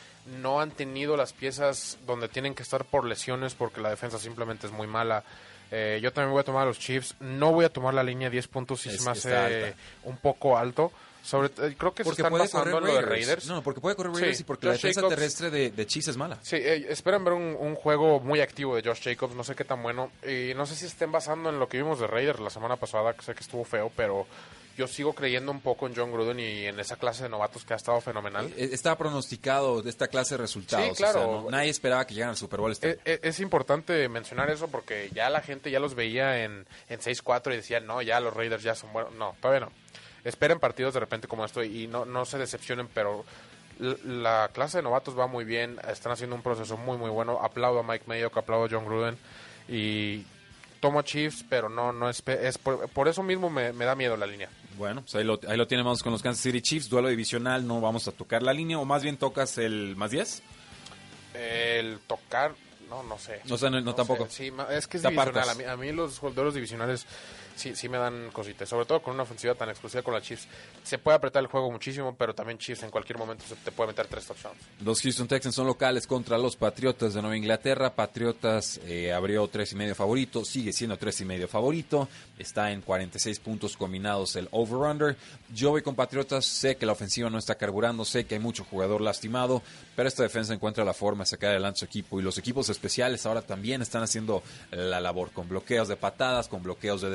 No 0.40 0.60
han 0.60 0.70
tenido 0.70 1.16
las 1.16 1.32
piezas 1.32 1.98
donde 2.06 2.28
tienen 2.28 2.54
que 2.54 2.62
estar 2.62 2.84
por 2.84 3.04
lesiones 3.04 3.54
porque 3.54 3.80
la 3.80 3.90
defensa 3.90 4.18
simplemente 4.18 4.68
es 4.68 4.72
muy 4.72 4.86
mala. 4.86 5.24
Eh, 5.72 5.98
yo 6.02 6.12
también 6.12 6.32
voy 6.32 6.40
a 6.40 6.44
tomar 6.44 6.62
a 6.62 6.66
los 6.66 6.78
Chiefs, 6.78 7.16
no 7.20 7.52
voy 7.52 7.64
a 7.64 7.72
tomar 7.72 7.94
la 7.94 8.02
línea 8.02 8.30
10 8.30 8.48
puntos, 8.48 8.80
si 8.80 8.90
Es 8.90 8.98
se 8.98 9.04
me 9.04 9.10
hace 9.10 9.74
un 10.04 10.16
poco 10.16 10.56
alto. 10.56 10.92
Sobre, 11.22 11.48
eh, 11.48 11.74
creo 11.76 11.92
que 11.94 12.02
se 12.02 12.10
están 12.10 12.32
basando 12.32 12.78
en 12.78 12.84
lo 12.84 12.94
de 12.94 13.02
Raiders. 13.02 13.46
No, 13.46 13.62
porque 13.62 13.80
puede 13.80 13.94
correr 13.96 14.12
Raiders 14.12 14.38
Sí, 14.38 14.42
y 14.42 14.46
porque 14.46 14.66
la 14.66 14.72
Josh 14.72 14.82
defensa 14.82 15.00
Jacobs- 15.02 15.08
terrestre 15.10 15.50
de, 15.50 15.70
de 15.70 15.86
Chiefs 15.86 16.08
es 16.08 16.16
mala. 16.16 16.38
Sí, 16.42 16.56
eh, 16.56 16.86
esperan 16.88 17.24
ver 17.24 17.34
un, 17.34 17.56
un 17.58 17.74
juego 17.74 18.20
muy 18.20 18.40
activo 18.40 18.74
de 18.76 18.82
Josh 18.82 19.02
Jacobs, 19.02 19.34
no 19.34 19.44
sé 19.44 19.54
qué 19.54 19.64
tan 19.64 19.82
bueno. 19.82 20.10
Y 20.26 20.54
no 20.54 20.66
sé 20.66 20.74
si 20.76 20.86
estén 20.86 21.12
basando 21.12 21.50
en 21.50 21.58
lo 21.58 21.68
que 21.68 21.76
vimos 21.76 22.00
de 22.00 22.06
Raiders 22.06 22.40
la 22.40 22.50
semana 22.50 22.76
pasada, 22.76 23.12
que 23.14 23.22
sé 23.22 23.34
que 23.34 23.40
estuvo 23.40 23.64
feo, 23.64 23.92
pero 23.96 24.26
yo 24.78 24.86
sigo 24.86 25.12
creyendo 25.12 25.52
un 25.52 25.60
poco 25.60 25.86
en 25.88 25.94
John 25.94 26.10
Gruden 26.10 26.40
y 26.40 26.64
en 26.64 26.80
esa 26.80 26.96
clase 26.96 27.24
de 27.24 27.28
novatos 27.28 27.64
que 27.66 27.74
ha 27.74 27.76
estado 27.76 28.00
fenomenal. 28.00 28.46
Eh, 28.56 28.70
Estaba 28.72 28.96
pronosticado 28.96 29.82
de 29.82 29.90
esta 29.90 30.08
clase 30.08 30.34
de 30.34 30.38
resultados. 30.38 30.86
Sí, 30.88 30.94
claro. 30.94 31.20
o 31.20 31.22
sea, 31.34 31.42
no- 31.42 31.50
nadie 31.50 31.68
esperaba 31.70 32.06
que 32.06 32.14
llegaran 32.14 32.30
al 32.30 32.36
Super 32.38 32.60
Bowl 32.60 32.72
este 32.72 32.92
Eh, 32.92 32.98
eh, 33.04 33.20
Es, 33.24 33.40
importante 33.40 34.08
mencionar 34.08 34.48
eso 34.50 34.68
porque 34.68 35.10
ya 35.12 35.28
la 35.28 35.42
gente 35.42 35.70
ya 35.70 35.80
los 35.80 35.94
veía 35.94 36.44
en, 36.44 36.66
en 36.88 37.00
6-4 37.00 37.52
y 37.52 37.56
decían, 37.56 37.86
no, 37.86 38.00
ya 38.00 38.20
los 38.20 38.32
Raiders 38.32 38.62
ya 38.62 38.74
son 38.74 38.92
buenos. 38.94 39.12
No, 39.14 39.36
todavía 39.42 39.66
no. 39.66 39.72
Esperen 40.24 40.58
partidos 40.60 40.94
de 40.94 41.00
repente 41.00 41.28
como 41.28 41.44
esto 41.44 41.62
y 41.64 41.86
no, 41.86 42.04
no 42.04 42.24
se 42.24 42.38
decepcionen, 42.38 42.88
pero 42.92 43.24
la 44.04 44.50
clase 44.52 44.78
de 44.78 44.82
novatos 44.82 45.18
va 45.18 45.26
muy 45.26 45.44
bien, 45.44 45.78
están 45.90 46.12
haciendo 46.12 46.36
un 46.36 46.42
proceso 46.42 46.76
muy, 46.76 46.98
muy 46.98 47.08
bueno. 47.10 47.38
Aplaudo 47.42 47.80
a 47.80 47.82
Mike 47.82 48.04
Mayock, 48.06 48.36
aplaudo 48.36 48.66
a 48.66 48.68
John 48.70 48.84
Gruden 48.84 49.16
y 49.68 50.24
tomo 50.80 51.02
Chiefs, 51.02 51.44
pero 51.48 51.68
no, 51.68 51.92
no 51.92 52.10
es, 52.10 52.22
es 52.26 52.58
por, 52.58 52.88
por 52.90 53.08
eso 53.08 53.22
mismo 53.22 53.48
me, 53.50 53.72
me 53.72 53.84
da 53.86 53.94
miedo 53.94 54.16
la 54.16 54.26
línea. 54.26 54.48
Bueno, 54.76 55.00
pues 55.02 55.14
ahí 55.14 55.24
lo, 55.24 55.38
ahí 55.48 55.56
lo 55.56 55.66
tenemos 55.66 56.02
con 56.02 56.12
los 56.12 56.22
Kansas 56.22 56.42
City 56.42 56.60
Chiefs. 56.62 56.88
Duelo 56.88 57.08
divisional, 57.08 57.66
no 57.66 57.80
vamos 57.80 58.06
a 58.08 58.12
tocar 58.12 58.42
la 58.42 58.52
línea, 58.52 58.78
o 58.78 58.84
más 58.84 59.02
bien 59.02 59.16
tocas 59.16 59.56
el 59.58 59.94
más 59.96 60.10
10. 60.10 60.42
El 61.34 61.98
tocar, 62.06 62.54
no, 62.88 63.02
no 63.02 63.18
sé. 63.18 63.40
O 63.50 63.56
sea, 63.58 63.70
no- 63.70 63.80
no 63.80 63.94
tampoco. 63.94 64.26
sé. 64.26 64.48
Sí, 64.50 64.52
es 64.70 64.86
que 64.86 64.96
es 64.96 65.02
Te 65.02 65.10
divisional. 65.10 65.48
A 65.50 65.54
mí, 65.54 65.64
a 65.64 65.76
mí 65.76 65.92
los 65.92 66.18
jugadores 66.18 66.54
divisionales 66.54 67.06
sí, 67.60 67.76
sí 67.76 67.88
me 67.88 67.98
dan 67.98 68.30
cositas. 68.32 68.68
Sobre 68.68 68.86
todo 68.86 69.02
con 69.02 69.14
una 69.14 69.24
ofensiva 69.24 69.54
tan 69.54 69.68
explosiva 69.68 70.02
con 70.02 70.14
la 70.14 70.20
Chiefs. 70.20 70.48
Se 70.82 70.98
puede 70.98 71.16
apretar 71.16 71.42
el 71.42 71.48
juego 71.48 71.70
muchísimo, 71.70 72.16
pero 72.16 72.34
también 72.34 72.58
Chiefs 72.58 72.82
en 72.82 72.90
cualquier 72.90 73.18
momento 73.18 73.44
se 73.46 73.56
te 73.56 73.70
puede 73.70 73.88
meter 73.88 74.06
tres 74.06 74.26
touchdowns. 74.26 74.58
Los 74.82 75.02
Houston 75.02 75.28
Texans 75.28 75.54
son 75.54 75.66
locales 75.66 76.06
contra 76.06 76.38
los 76.38 76.56
Patriotas 76.56 77.14
de 77.14 77.20
Nueva 77.20 77.36
Inglaterra. 77.36 77.94
Patriotas 77.94 78.80
eh, 78.84 79.12
abrió 79.12 79.46
tres 79.48 79.72
y 79.72 79.76
medio 79.76 79.94
favorito, 79.94 80.44
sigue 80.44 80.72
siendo 80.72 80.96
tres 80.96 81.20
y 81.20 81.24
medio 81.24 81.48
favorito. 81.48 82.08
Está 82.38 82.72
en 82.72 82.80
46 82.80 83.38
puntos 83.40 83.76
combinados 83.76 84.36
el 84.36 84.48
over-under. 84.50 85.16
Yo 85.52 85.70
voy 85.70 85.82
con 85.82 85.94
Patriotas, 85.94 86.46
sé 86.46 86.76
que 86.76 86.86
la 86.86 86.92
ofensiva 86.92 87.28
no 87.28 87.38
está 87.38 87.56
carburando, 87.56 88.04
sé 88.04 88.24
que 88.24 88.36
hay 88.36 88.40
mucho 88.40 88.64
jugador 88.64 89.02
lastimado, 89.02 89.62
pero 89.94 90.08
esta 90.08 90.22
defensa 90.22 90.54
encuentra 90.54 90.84
la 90.84 90.94
forma 90.94 91.24
de 91.24 91.30
sacar 91.30 91.50
adelante 91.50 91.80
su 91.80 91.84
equipo. 91.84 92.18
Y 92.18 92.22
los 92.22 92.38
equipos 92.38 92.68
especiales 92.70 93.26
ahora 93.26 93.42
también 93.42 93.82
están 93.82 94.02
haciendo 94.02 94.42
la 94.70 95.00
labor 95.00 95.30
con 95.32 95.48
bloqueos 95.48 95.88
de 95.88 95.96
patadas, 95.96 96.48
con 96.48 96.62
bloqueos 96.62 97.02
de 97.02 97.10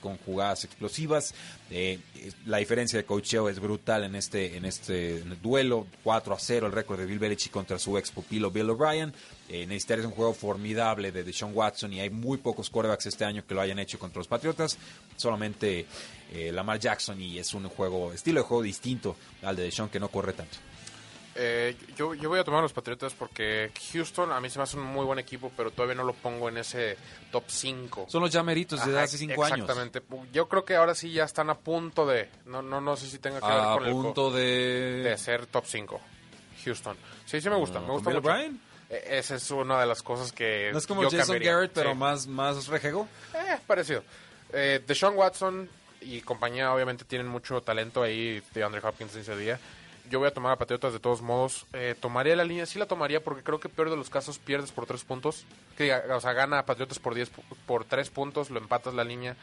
con 0.00 0.16
jugadas 0.18 0.64
explosivas. 0.64 1.34
Eh, 1.70 1.98
la 2.46 2.58
diferencia 2.58 2.98
de 2.98 3.04
cocheo 3.04 3.48
es 3.48 3.58
brutal 3.58 4.04
en 4.04 4.14
este, 4.14 4.56
en 4.56 4.64
este 4.64 5.20
duelo. 5.42 5.86
4 6.04 6.34
a 6.34 6.38
0 6.38 6.66
el 6.66 6.72
récord 6.72 7.00
de 7.00 7.06
Bill 7.06 7.18
Belichick 7.18 7.52
contra 7.52 7.78
su 7.78 7.98
ex 7.98 8.10
pupilo 8.10 8.50
Bill 8.50 8.70
O'Brien. 8.70 9.12
Eh, 9.48 9.66
necesitaría 9.66 10.06
un 10.06 10.12
juego 10.12 10.32
formidable 10.32 11.12
de 11.12 11.24
Deshaun 11.24 11.52
Watson 11.54 11.92
y 11.92 12.00
hay 12.00 12.10
muy 12.10 12.38
pocos 12.38 12.70
quarterbacks 12.70 13.06
este 13.06 13.24
año 13.24 13.44
que 13.46 13.54
lo 13.54 13.60
hayan 13.60 13.78
hecho 13.78 13.98
contra 13.98 14.20
los 14.20 14.28
Patriotas. 14.28 14.78
Solamente 15.16 15.86
eh, 16.32 16.52
Lamar 16.52 16.78
Jackson 16.78 17.20
y 17.20 17.38
es 17.38 17.52
un 17.52 17.68
juego, 17.68 18.12
estilo 18.12 18.40
de 18.40 18.46
juego 18.46 18.62
distinto 18.62 19.16
al 19.42 19.56
de 19.56 19.64
Deshaun 19.64 19.88
que 19.88 20.00
no 20.00 20.08
corre 20.08 20.32
tanto. 20.32 20.56
Eh, 21.34 21.74
yo, 21.96 22.12
yo 22.14 22.28
voy 22.28 22.38
a 22.38 22.44
tomar 22.44 22.58
a 22.60 22.62
los 22.62 22.72
Patriotas 22.74 23.14
porque 23.14 23.72
Houston 23.92 24.32
a 24.32 24.40
mí 24.40 24.50
se 24.50 24.58
me 24.58 24.64
hace 24.64 24.76
un 24.76 24.82
muy 24.84 25.04
buen 25.06 25.18
equipo, 25.18 25.50
pero 25.56 25.70
todavía 25.70 25.94
no 25.94 26.04
lo 26.04 26.12
pongo 26.12 26.48
en 26.50 26.58
ese 26.58 26.96
top 27.30 27.44
5. 27.46 28.06
Son 28.08 28.20
los 28.20 28.30
llameritos 28.30 28.84
de 28.84 28.92
Ajá, 28.92 29.04
hace 29.04 29.16
5 29.16 29.42
años. 29.44 29.58
Exactamente. 29.60 30.02
Yo 30.32 30.48
creo 30.48 30.64
que 30.64 30.76
ahora 30.76 30.94
sí 30.94 31.10
ya 31.10 31.24
están 31.24 31.48
a 31.48 31.54
punto 31.54 32.04
de. 32.06 32.28
No, 32.44 32.60
no, 32.60 32.80
no 32.82 32.96
sé 32.96 33.06
si 33.08 33.18
tenga 33.18 33.40
que 33.40 33.46
ver 33.46 33.56
A 33.60 33.74
con 33.74 33.86
el 33.86 33.92
co- 33.92 34.02
punto 34.02 34.30
de... 34.30 35.02
de 35.04 35.16
ser 35.16 35.46
top 35.46 35.64
5. 35.66 36.00
Houston. 36.64 36.96
Sí, 37.24 37.40
sí 37.40 37.48
me 37.48 37.56
gusta. 37.56 37.80
me 37.80 37.86
¿Con 37.86 37.94
gusta 37.96 38.10
mucho. 38.10 38.28
O'Brien? 38.28 38.60
Eh, 38.90 39.04
Esa 39.18 39.36
es 39.36 39.50
una 39.50 39.80
de 39.80 39.86
las 39.86 40.02
cosas 40.02 40.32
que. 40.32 40.68
No 40.72 40.78
es 40.78 40.86
como 40.86 41.02
yo 41.02 41.08
Jason 41.10 41.20
cambiaría. 41.34 41.52
Garrett, 41.54 41.72
pero 41.72 41.92
Sí. 41.92 41.96
más, 41.96 42.26
más 42.26 42.66
rejego. 42.68 43.08
Eh, 43.34 43.56
parecido. 43.66 44.04
Eh, 44.52 44.82
Deshaun 44.86 45.16
Watson 45.16 45.68
y 46.02 46.20
compañía 46.20 46.74
obviamente 46.74 47.04
tienen 47.06 47.26
mucho 47.26 47.62
talento 47.62 48.02
ahí 48.02 48.42
de 48.52 48.62
Andre 48.64 48.80
Hopkins 48.84 49.14
en 49.14 49.22
ese 49.22 49.36
día. 49.36 49.58
Yo 50.10 50.18
voy 50.18 50.28
a 50.28 50.32
tomar 50.34 50.52
a 50.52 50.56
Patriotas 50.56 50.92
de 50.92 50.98
todos 50.98 51.22
modos. 51.22 51.64
Eh, 51.72 51.94
tomaría 51.98 52.36
la 52.36 52.44
línea, 52.44 52.66
sí 52.66 52.78
la 52.78 52.86
tomaría 52.86 53.22
porque 53.22 53.42
creo 53.42 53.58
que 53.60 53.68
peor 53.68 53.88
de 53.90 53.96
los 53.96 54.10
casos 54.10 54.38
pierdes 54.38 54.70
por 54.72 54.84
tres 54.86 55.04
puntos. 55.04 55.44
Que 55.76 55.84
diga, 55.84 56.04
o 56.14 56.20
sea, 56.20 56.32
gana 56.32 56.64
Patriotas 56.66 56.98
por 56.98 57.14
10 57.14 57.32
pu- 57.32 57.42
por 57.66 57.84
tres 57.84 58.10
puntos, 58.10 58.50
lo 58.50 58.58
empatas 58.58 58.92
la 58.94 59.04
línea. 59.04 59.36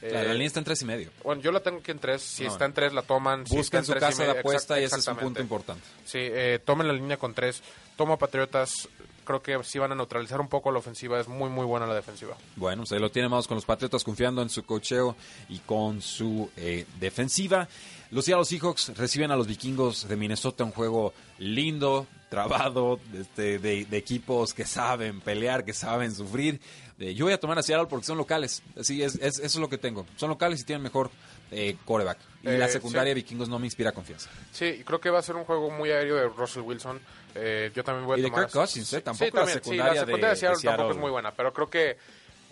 Eh, 0.00 0.10
La, 0.12 0.22
la 0.22 0.32
línea 0.32 0.46
está 0.46 0.60
en 0.60 0.64
tres 0.64 0.82
y 0.82 0.84
medio. 0.84 1.10
Bueno, 1.24 1.42
yo 1.42 1.50
la 1.52 1.60
tengo 1.60 1.82
que 1.82 1.90
en 1.92 1.98
tres. 1.98 2.22
Si 2.22 2.44
No. 2.44 2.50
está 2.52 2.64
en 2.64 2.72
tres, 2.72 2.92
la 2.92 3.02
toman. 3.02 3.46
Si 3.46 3.56
está 3.58 3.58
Busquen 3.58 3.78
en 3.80 3.84
su 3.84 3.92
tres 3.92 4.02
y 4.02 4.06
casa 4.06 4.22
de 4.22 4.28
medio, 4.28 4.40
apuesta 4.40 4.74
exact- 4.76 4.80
y 4.80 4.84
ese 4.84 4.96
es 4.98 5.06
un 5.08 5.16
punto 5.16 5.40
importante. 5.40 5.82
Sí, 6.04 6.18
eh, 6.20 6.60
tomen 6.64 6.86
la 6.86 6.92
línea 6.94 7.16
con 7.16 7.34
tres. 7.34 7.62
Tomo 7.96 8.14
a 8.14 8.18
Patriotas. 8.18 8.88
Creo 9.24 9.42
que 9.42 9.62
sí 9.62 9.78
van 9.78 9.92
a 9.92 9.94
neutralizar 9.94 10.40
un 10.40 10.48
poco 10.48 10.70
la 10.72 10.78
ofensiva. 10.78 11.20
Es 11.20 11.28
muy, 11.28 11.50
muy 11.50 11.66
buena 11.66 11.86
la 11.86 11.94
defensiva. 11.94 12.34
Bueno, 12.56 12.86
se 12.86 12.98
lo 12.98 13.10
tiene 13.10 13.28
más 13.28 13.46
con 13.46 13.56
los 13.56 13.64
Patriotas 13.66 14.02
confiando 14.02 14.40
en 14.40 14.48
su 14.48 14.64
cocheo 14.64 15.16
y 15.50 15.58
con 15.58 16.00
su 16.00 16.48
eh, 16.56 16.86
defensiva. 16.98 17.68
Los 18.10 18.24
Seattle 18.24 18.44
Seahawks 18.46 18.96
reciben 18.96 19.30
a 19.30 19.36
los 19.36 19.46
vikingos 19.46 20.08
de 20.08 20.16
Minnesota 20.16 20.64
un 20.64 20.70
juego 20.72 21.12
lindo, 21.38 22.06
trabado, 22.30 22.98
este, 23.14 23.58
de, 23.58 23.84
de 23.84 23.96
equipos 23.98 24.54
que 24.54 24.64
saben 24.64 25.20
pelear, 25.20 25.64
que 25.64 25.74
saben 25.74 26.14
sufrir. 26.14 26.60
Eh, 26.98 27.14
yo 27.14 27.26
voy 27.26 27.34
a 27.34 27.38
tomar 27.40 27.58
a 27.58 27.62
Seattle 27.62 27.86
porque 27.88 28.06
son 28.06 28.16
locales. 28.18 28.62
Así 28.78 29.02
es, 29.02 29.14
es- 29.16 29.38
eso 29.38 29.44
es 29.44 29.56
lo 29.56 29.68
que 29.68 29.76
tengo. 29.78 30.06
Son 30.16 30.28
locales 30.30 30.60
y 30.60 30.64
tienen 30.64 30.82
mejor 30.82 31.10
eh, 31.50 31.76
coreback. 31.84 32.18
Y 32.42 32.48
Eh, 32.48 32.58
la 32.58 32.68
secundaria 32.68 33.04
sí. 33.04 33.08
de 33.10 33.14
vikingos 33.14 33.48
no 33.48 33.58
me 33.58 33.66
inspira 33.66 33.92
confianza. 33.92 34.28
Sí, 34.52 34.82
creo 34.84 35.00
que 35.00 35.10
va 35.10 35.18
a 35.18 35.22
ser 35.22 35.36
un 35.36 35.44
juego 35.44 35.70
muy 35.70 35.90
aéreo 35.90 36.16
de 36.16 36.28
Russell 36.28 36.62
Wilson. 36.62 37.00
Eh, 37.34 37.70
yo 37.74 37.84
también 37.84 38.06
voy 38.06 38.16
a 38.16 38.18
Y 38.18 38.22
de 38.22 38.28
tomar... 38.28 38.44
Kirk 38.46 38.52
Cousins, 38.52 38.92
¿eh? 38.92 38.96
Sí, 38.98 39.02
Tampoco 39.02 39.24
sí, 39.30 39.36
la 39.36 39.46
secundaria 39.46 39.92
sí, 39.92 39.98
la 39.98 40.06
secundaria 40.06 40.28
de- 40.28 40.34
de, 40.34 40.36
Seattle 40.36 40.56
de 40.56 40.60
Seattle. 40.60 40.76
tampoco 40.76 40.92
es 40.92 40.98
muy 41.00 41.10
buena, 41.10 41.32
pero 41.34 41.52
creo 41.52 41.70
que 41.70 41.96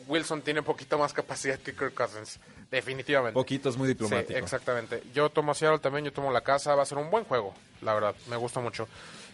Wilson 0.09 0.43
tiene 0.43 0.61
un 0.61 0.67
poquito 0.67 0.99
más 0.99 1.13
capacidad 1.13 1.59
que 1.59 1.75
Kirk 1.75 1.95
Cousins. 1.95 2.39
Definitivamente. 2.71 3.35
Poquito 3.35 3.69
es 3.69 3.77
muy 3.77 3.89
diplomático. 3.89 4.33
Sí, 4.33 4.39
exactamente. 4.39 5.03
Yo 5.15 5.31
tomo 5.31 5.55
Seattle 5.55 5.79
también, 5.79 6.05
yo 6.05 6.13
tomo 6.13 6.31
la 6.33 6.41
casa. 6.43 6.75
Va 6.75 6.83
a 6.83 6.87
ser 6.87 6.99
un 6.99 7.11
buen 7.11 7.25
juego, 7.25 7.55
la 7.83 7.95
verdad. 7.95 8.15
Me 8.29 8.37
gusta 8.37 8.61
mucho. 8.61 8.89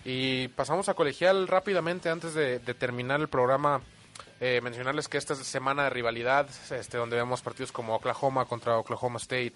Y 0.05 0.49
pasamos 0.49 0.89
a 0.89 0.95
colegial 0.95 1.47
rápidamente 1.49 2.09
antes 2.11 2.35
de, 2.35 2.59
de 2.59 2.75
terminar 2.75 3.21
el 3.21 3.29
programa. 3.29 3.81
eh, 4.41 4.61
mencionarles 4.63 5.09
que 5.09 5.19
esta 5.19 5.35
es 5.35 5.39
semana 5.41 5.85
de 5.85 5.91
rivalidad, 5.91 6.49
este, 6.71 6.97
donde 6.99 7.17
vemos 7.17 7.41
partidos 7.43 7.71
como 7.73 7.95
Oklahoma 7.95 8.45
contra 8.45 8.77
Oklahoma 8.77 9.19
State, 9.19 9.55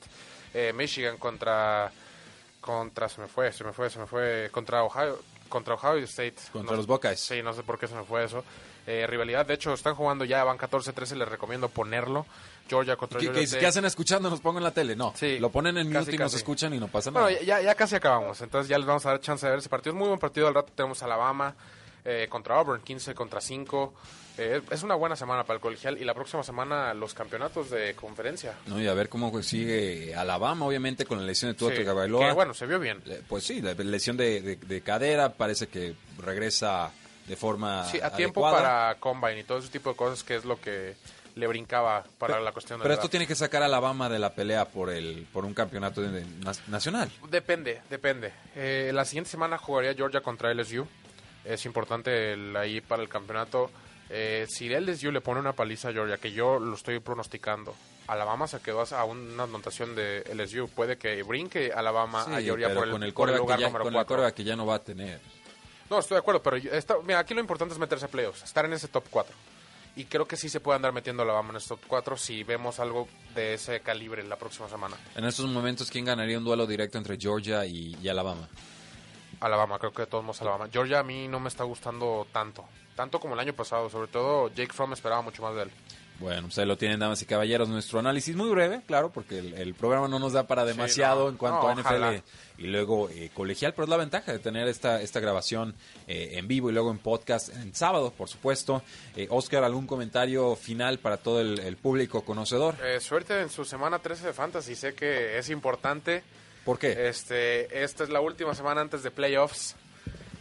eh, 0.54 0.72
Michigan 0.74 1.16
contra 1.18 1.90
contra 2.60 3.08
se 3.08 3.20
me 3.20 3.26
fue, 3.28 3.52
se 3.52 3.62
me 3.64 3.72
fue, 3.72 3.90
se 3.90 3.98
me 3.98 4.06
fue 4.06 4.48
contra 4.52 4.82
Ohio, 4.84 5.18
contra 5.48 5.74
Ohio 5.74 6.04
State. 6.04 6.36
Contra 6.52 6.72
No- 6.72 6.76
los 6.78 6.86
Buckeyes. 6.86 7.20
Sí, 7.20 7.42
no 7.42 7.52
sé 7.52 7.62
por 7.62 7.78
qué 7.78 7.86
se 7.88 7.94
me 7.94 8.04
fue 8.04 8.24
eso. 8.24 8.44
Eh, 8.86 9.06
rivalidad, 9.06 9.44
de 9.44 9.54
hecho, 9.54 9.74
están 9.74 9.94
jugando 9.94 10.24
ya, 10.24 10.44
van 10.44 10.58
14-13, 10.58 11.16
les 11.16 11.28
recomiendo 11.28 11.68
ponerlo. 11.68 12.24
Georgia 12.68 12.96
contra 12.96 13.18
¿Qué, 13.20 13.26
Georgia 13.26 13.58
qué- 13.60 13.66
hacen 13.66 13.84
escuchando? 13.84 14.28
¿Nos 14.30 14.40
pongo 14.40 14.58
en 14.58 14.64
la 14.64 14.72
tele? 14.72 14.96
No. 14.96 15.12
Sí, 15.16 15.38
lo 15.38 15.50
ponen 15.50 15.76
en 15.78 15.88
casi, 15.92 16.06
mute 16.06 16.16
y 16.16 16.18
nos 16.18 16.34
escuchan 16.34 16.74
y 16.74 16.78
no 16.80 16.88
pasa 16.88 17.10
nada. 17.10 17.26
Bueno, 17.26 17.40
ya, 17.42 17.60
ya 17.60 17.74
casi 17.76 17.94
acabamos, 17.96 18.40
entonces 18.40 18.68
ya 18.68 18.76
les 18.78 18.86
vamos 18.86 19.06
a 19.06 19.10
dar 19.10 19.20
chance 19.20 19.44
de 19.46 19.50
ver 19.50 19.58
ese 19.60 19.68
partido. 19.68 19.92
Es 19.92 19.98
muy 19.98 20.08
buen 20.08 20.18
partido, 20.20 20.48
al 20.48 20.54
rato 20.54 20.72
tenemos 20.74 21.00
Alabama 21.02 21.54
eh, 22.04 22.26
contra 22.28 22.56
Auburn, 22.56 22.82
15 22.82 23.14
contra 23.14 23.40
5. 23.40 23.94
Eh, 24.38 24.60
es 24.70 24.82
una 24.82 24.94
buena 24.96 25.16
semana 25.16 25.44
para 25.44 25.54
el 25.56 25.60
colegial 25.60 25.96
y 25.98 26.04
la 26.04 26.12
próxima 26.14 26.42
semana 26.42 26.92
los 26.92 27.14
campeonatos 27.14 27.70
de 27.70 27.94
conferencia. 27.94 28.54
No, 28.66 28.80
y 28.80 28.86
a 28.86 28.94
ver 28.94 29.08
cómo 29.08 29.42
sigue 29.42 30.14
Alabama, 30.14 30.66
obviamente, 30.66 31.04
con 31.06 31.18
la 31.18 31.24
lesión 31.24 31.52
de 31.52 31.58
Tua 31.58 31.70
Sí, 31.70 31.76
que, 31.78 32.32
bueno, 32.34 32.52
se 32.52 32.66
vio 32.66 32.78
bien. 32.78 33.02
Pues 33.28 33.44
sí, 33.44 33.62
la 33.62 33.72
lesión 33.74 34.16
de, 34.16 34.42
de- 34.42 34.56
de 34.56 34.80
cadera 34.82 35.32
parece 35.32 35.68
que 35.68 35.94
regresa 36.18 36.90
de 37.26 37.36
forma 37.36 37.84
Sí, 37.84 38.00
a 38.00 38.10
tiempo 38.10 38.46
adecuada. 38.46 38.88
para 38.90 39.00
combine 39.00 39.40
y 39.40 39.44
todo 39.44 39.58
ese 39.58 39.68
tipo 39.68 39.90
de 39.90 39.96
cosas 39.96 40.22
que 40.24 40.36
es 40.36 40.44
lo 40.44 40.60
que 40.60 40.94
le 41.34 41.46
brincaba 41.46 42.02
para 42.18 42.40
la 42.40 42.52
cuestión 42.52 42.78
de 42.78 42.84
Pero 42.84 42.94
la 42.94 43.00
esto 43.00 43.10
tiene 43.10 43.26
que 43.26 43.34
sacar 43.34 43.62
a 43.62 43.66
Alabama 43.66 44.08
de 44.08 44.18
la 44.18 44.34
pelea 44.34 44.64
por 44.66 44.88
el 44.90 45.26
por 45.32 45.44
un 45.44 45.52
campeonato 45.52 46.00
de- 46.00 46.24
na- 46.24 46.52
nacional. 46.68 47.10
Depende, 47.28 47.82
depende. 47.90 48.32
Eh, 48.54 48.90
la 48.94 49.04
siguiente 49.04 49.30
semana 49.30 49.58
jugaría 49.58 49.92
Georgia 49.94 50.20
contra 50.22 50.50
LSU. 50.50 50.86
Es 51.44 51.66
importante 51.66 52.32
el- 52.32 52.56
ahí 52.56 52.80
para 52.80 53.02
el 53.02 53.08
campeonato. 53.08 53.70
Eh, 54.08 54.46
si 54.48 54.72
LSU 54.72 55.10
le 55.10 55.20
pone 55.20 55.40
una 55.40 55.52
paliza 55.52 55.88
a 55.88 55.92
Georgia, 55.92 56.16
que 56.16 56.32
yo 56.32 56.58
lo 56.58 56.74
estoy 56.74 57.00
pronosticando, 57.00 57.74
Alabama 58.06 58.46
se 58.46 58.60
quedó 58.60 58.82
a 58.88 59.04
una 59.04 59.42
anotación 59.42 59.94
de 59.96 60.22
LSU. 60.32 60.68
Puede 60.68 60.96
que 60.96 61.22
brinque 61.24 61.72
Alabama 61.74 62.22
a 62.22 62.40
Georgia 62.40 62.72
por 62.72 62.84
el, 62.84 62.90
con 62.92 63.02
el 63.02 63.12
por 63.12 63.28
el 63.30 63.36
lugar 63.36 63.56
que 63.58 63.62
ya, 63.62 63.68
número 63.68 63.84
con 63.84 63.92
el 63.92 63.96
4. 63.96 64.06
quarterback 64.16 64.34
que 64.36 64.44
ya 64.44 64.56
no 64.56 64.64
va 64.64 64.76
a 64.76 64.82
tener. 64.82 65.20
No, 65.90 65.98
estoy 65.98 66.16
de 66.16 66.20
acuerdo, 66.20 66.42
pero 66.42 66.56
yo- 66.56 66.70
está- 66.72 66.96
mira, 67.04 67.18
aquí 67.20 67.34
lo 67.34 67.40
importante 67.40 67.72
es 67.74 67.78
meterse 67.80 68.06
a 68.06 68.08
playoffs, 68.08 68.42
estar 68.42 68.64
en 68.64 68.72
ese 68.72 68.88
top 68.88 69.04
4. 69.10 69.34
Y 69.94 70.04
creo 70.04 70.26
que 70.26 70.36
sí 70.36 70.48
se 70.48 70.60
puede 70.60 70.76
andar 70.76 70.92
metiendo 70.92 71.22
Alabama 71.22 71.50
en 71.50 71.56
ese 71.56 71.68
top 71.68 71.80
4 71.86 72.16
si 72.16 72.42
vemos 72.44 72.80
algo 72.80 73.08
de 73.34 73.54
ese 73.54 73.80
calibre 73.80 74.22
la 74.24 74.36
próxima 74.36 74.68
semana. 74.68 74.96
En 75.14 75.24
estos 75.24 75.46
momentos, 75.46 75.90
¿quién 75.90 76.04
ganaría 76.04 76.36
un 76.36 76.44
duelo 76.44 76.66
directo 76.66 76.98
entre 76.98 77.16
Georgia 77.16 77.64
y, 77.64 77.96
y 78.02 78.08
Alabama? 78.08 78.46
Alabama, 79.40 79.78
creo 79.78 79.92
que 79.92 80.02
de 80.02 80.06
todos 80.06 80.24
modos 80.24 80.40
Alabama. 80.42 80.68
Georgia 80.72 80.98
a 81.00 81.02
mí 81.02 81.28
no 81.28 81.40
me 81.40 81.48
está 81.48 81.64
gustando 81.64 82.26
tanto. 82.32 82.64
Tanto 82.94 83.20
como 83.20 83.34
el 83.34 83.40
año 83.40 83.52
pasado. 83.54 83.88
Sobre 83.90 84.08
todo 84.08 84.48
Jake 84.48 84.72
Fromm 84.72 84.92
esperaba 84.94 85.20
mucho 85.22 85.42
más 85.42 85.54
de 85.54 85.62
él. 85.64 85.70
Bueno, 86.18 86.42
pues 86.44 86.56
ahí 86.58 86.64
lo 86.66 86.78
tienen, 86.78 86.98
damas 86.98 87.20
y 87.20 87.26
caballeros, 87.26 87.68
nuestro 87.68 87.98
análisis 87.98 88.34
muy 88.34 88.48
breve, 88.48 88.80
claro, 88.86 89.10
porque 89.12 89.38
el, 89.38 89.52
el 89.52 89.74
programa 89.74 90.08
no 90.08 90.18
nos 90.18 90.32
da 90.32 90.46
para 90.46 90.64
demasiado 90.64 91.24
no, 91.24 91.28
en 91.30 91.36
cuanto 91.36 91.62
no, 91.62 91.68
a 91.68 91.74
NFL 91.74 91.86
ojalá. 91.88 92.22
y 92.56 92.66
luego 92.68 93.10
eh, 93.10 93.30
colegial, 93.34 93.74
pero 93.74 93.84
es 93.84 93.90
la 93.90 93.98
ventaja 93.98 94.32
de 94.32 94.38
tener 94.38 94.66
esta, 94.66 95.02
esta 95.02 95.20
grabación 95.20 95.74
eh, 96.06 96.30
en 96.38 96.48
vivo 96.48 96.70
y 96.70 96.72
luego 96.72 96.90
en 96.90 96.98
podcast 96.98 97.50
en 97.50 97.74
sábado, 97.74 98.14
por 98.16 98.30
supuesto. 98.30 98.82
Eh, 99.14 99.26
Oscar, 99.28 99.62
¿algún 99.62 99.86
comentario 99.86 100.56
final 100.56 100.98
para 101.00 101.18
todo 101.18 101.42
el, 101.42 101.58
el 101.60 101.76
público 101.76 102.24
conocedor? 102.24 102.76
Eh, 102.82 102.98
suerte 103.00 103.38
en 103.42 103.50
su 103.50 103.66
semana 103.66 103.98
13 103.98 104.28
de 104.28 104.32
Fantasy. 104.32 104.74
Sé 104.74 104.94
que 104.94 105.36
es 105.36 105.50
importante. 105.50 106.22
¿Por 106.64 106.78
qué? 106.78 107.08
Este, 107.08 107.84
esta 107.84 108.04
es 108.04 108.08
la 108.10 108.22
última 108.22 108.54
semana 108.54 108.80
antes 108.80 109.02
de 109.02 109.10
playoffs. 109.10 109.76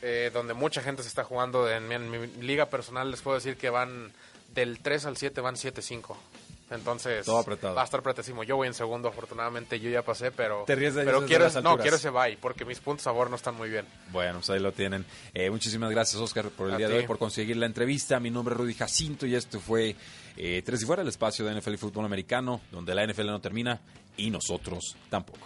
eh, 0.02 0.30
donde 0.34 0.54
mucha 0.54 0.82
gente 0.82 1.02
se 1.04 1.10
está 1.10 1.26
jugando. 1.26 1.70
En, 1.70 1.88
mi- 1.90 1.96
en 1.96 2.10
mi 2.12 2.28
liga 2.42 2.68
personal 2.68 3.12
les 3.12 3.22
puedo 3.22 3.36
decir 3.36 3.58
que 3.58 3.70
van 3.70 4.12
del 4.56 4.80
3 4.80 5.06
al 5.06 5.18
7, 5.18 5.42
van 5.42 5.56
7-5. 5.56 6.16
Entonces, 6.72 7.26
Todo 7.26 7.38
apretado. 7.38 7.76
va 7.76 7.82
a 7.82 7.86
estar 7.86 8.00
apretísimo. 8.00 8.44
Yo 8.44 8.56
voy 8.56 8.68
en 8.68 8.74
segundo, 8.74 9.10
afortunadamente 9.10 9.80
yo 9.80 9.90
ya 9.92 10.02
pasé, 10.02 10.32
pero, 10.32 10.64
Te 10.66 10.74
ríes 10.74 10.96
de 10.96 11.04
pero 11.04 11.24
quiero, 11.26 11.44
las 11.44 11.62
no, 11.62 11.78
quiero 11.78 11.98
ese 11.98 12.10
bye, 12.10 12.38
porque 12.38 12.66
mis 12.66 12.80
puntos 12.80 13.06
a 13.06 13.12
favor 13.12 13.30
no 13.30 13.36
están 13.36 13.56
muy 13.56 13.70
bien. 13.70 13.86
Bueno, 14.12 14.40
pues 14.40 14.50
ahí 14.50 14.60
lo 14.60 14.72
tienen. 14.72 15.06
Eh, 15.34 15.52
muchísimas 15.52 15.92
gracias, 15.92 16.20
Oscar, 16.20 16.50
por 16.50 16.70
el 16.70 16.74
A 16.74 16.78
día 16.78 16.90
de 16.90 16.98
hoy, 16.98 17.06
por 17.06 17.20
conseguir 17.20 17.58
la 17.58 17.68
entrevista. 17.68 18.20
Mi 18.20 18.32
nombre 18.32 18.56
es 18.56 18.60
Rudy 18.60 18.74
Jacinto 18.74 19.28
y 19.28 19.36
esto 19.36 19.60
fue 19.60 19.96
eh, 20.38 20.64
Tres 20.66 20.82
y 20.82 20.86
Fuera, 20.86 21.04
el 21.04 21.08
espacio 21.08 21.46
de 21.46 21.60
NFL 21.60 21.74
y 21.74 21.78
fútbol 21.78 22.06
americano, 22.06 22.62
donde 22.72 22.96
la 22.96 23.06
NFL 23.06 23.28
no 23.28 23.42
termina 23.42 23.80
y 24.18 24.32
nosotros 24.32 24.96
tampoco. 25.10 25.46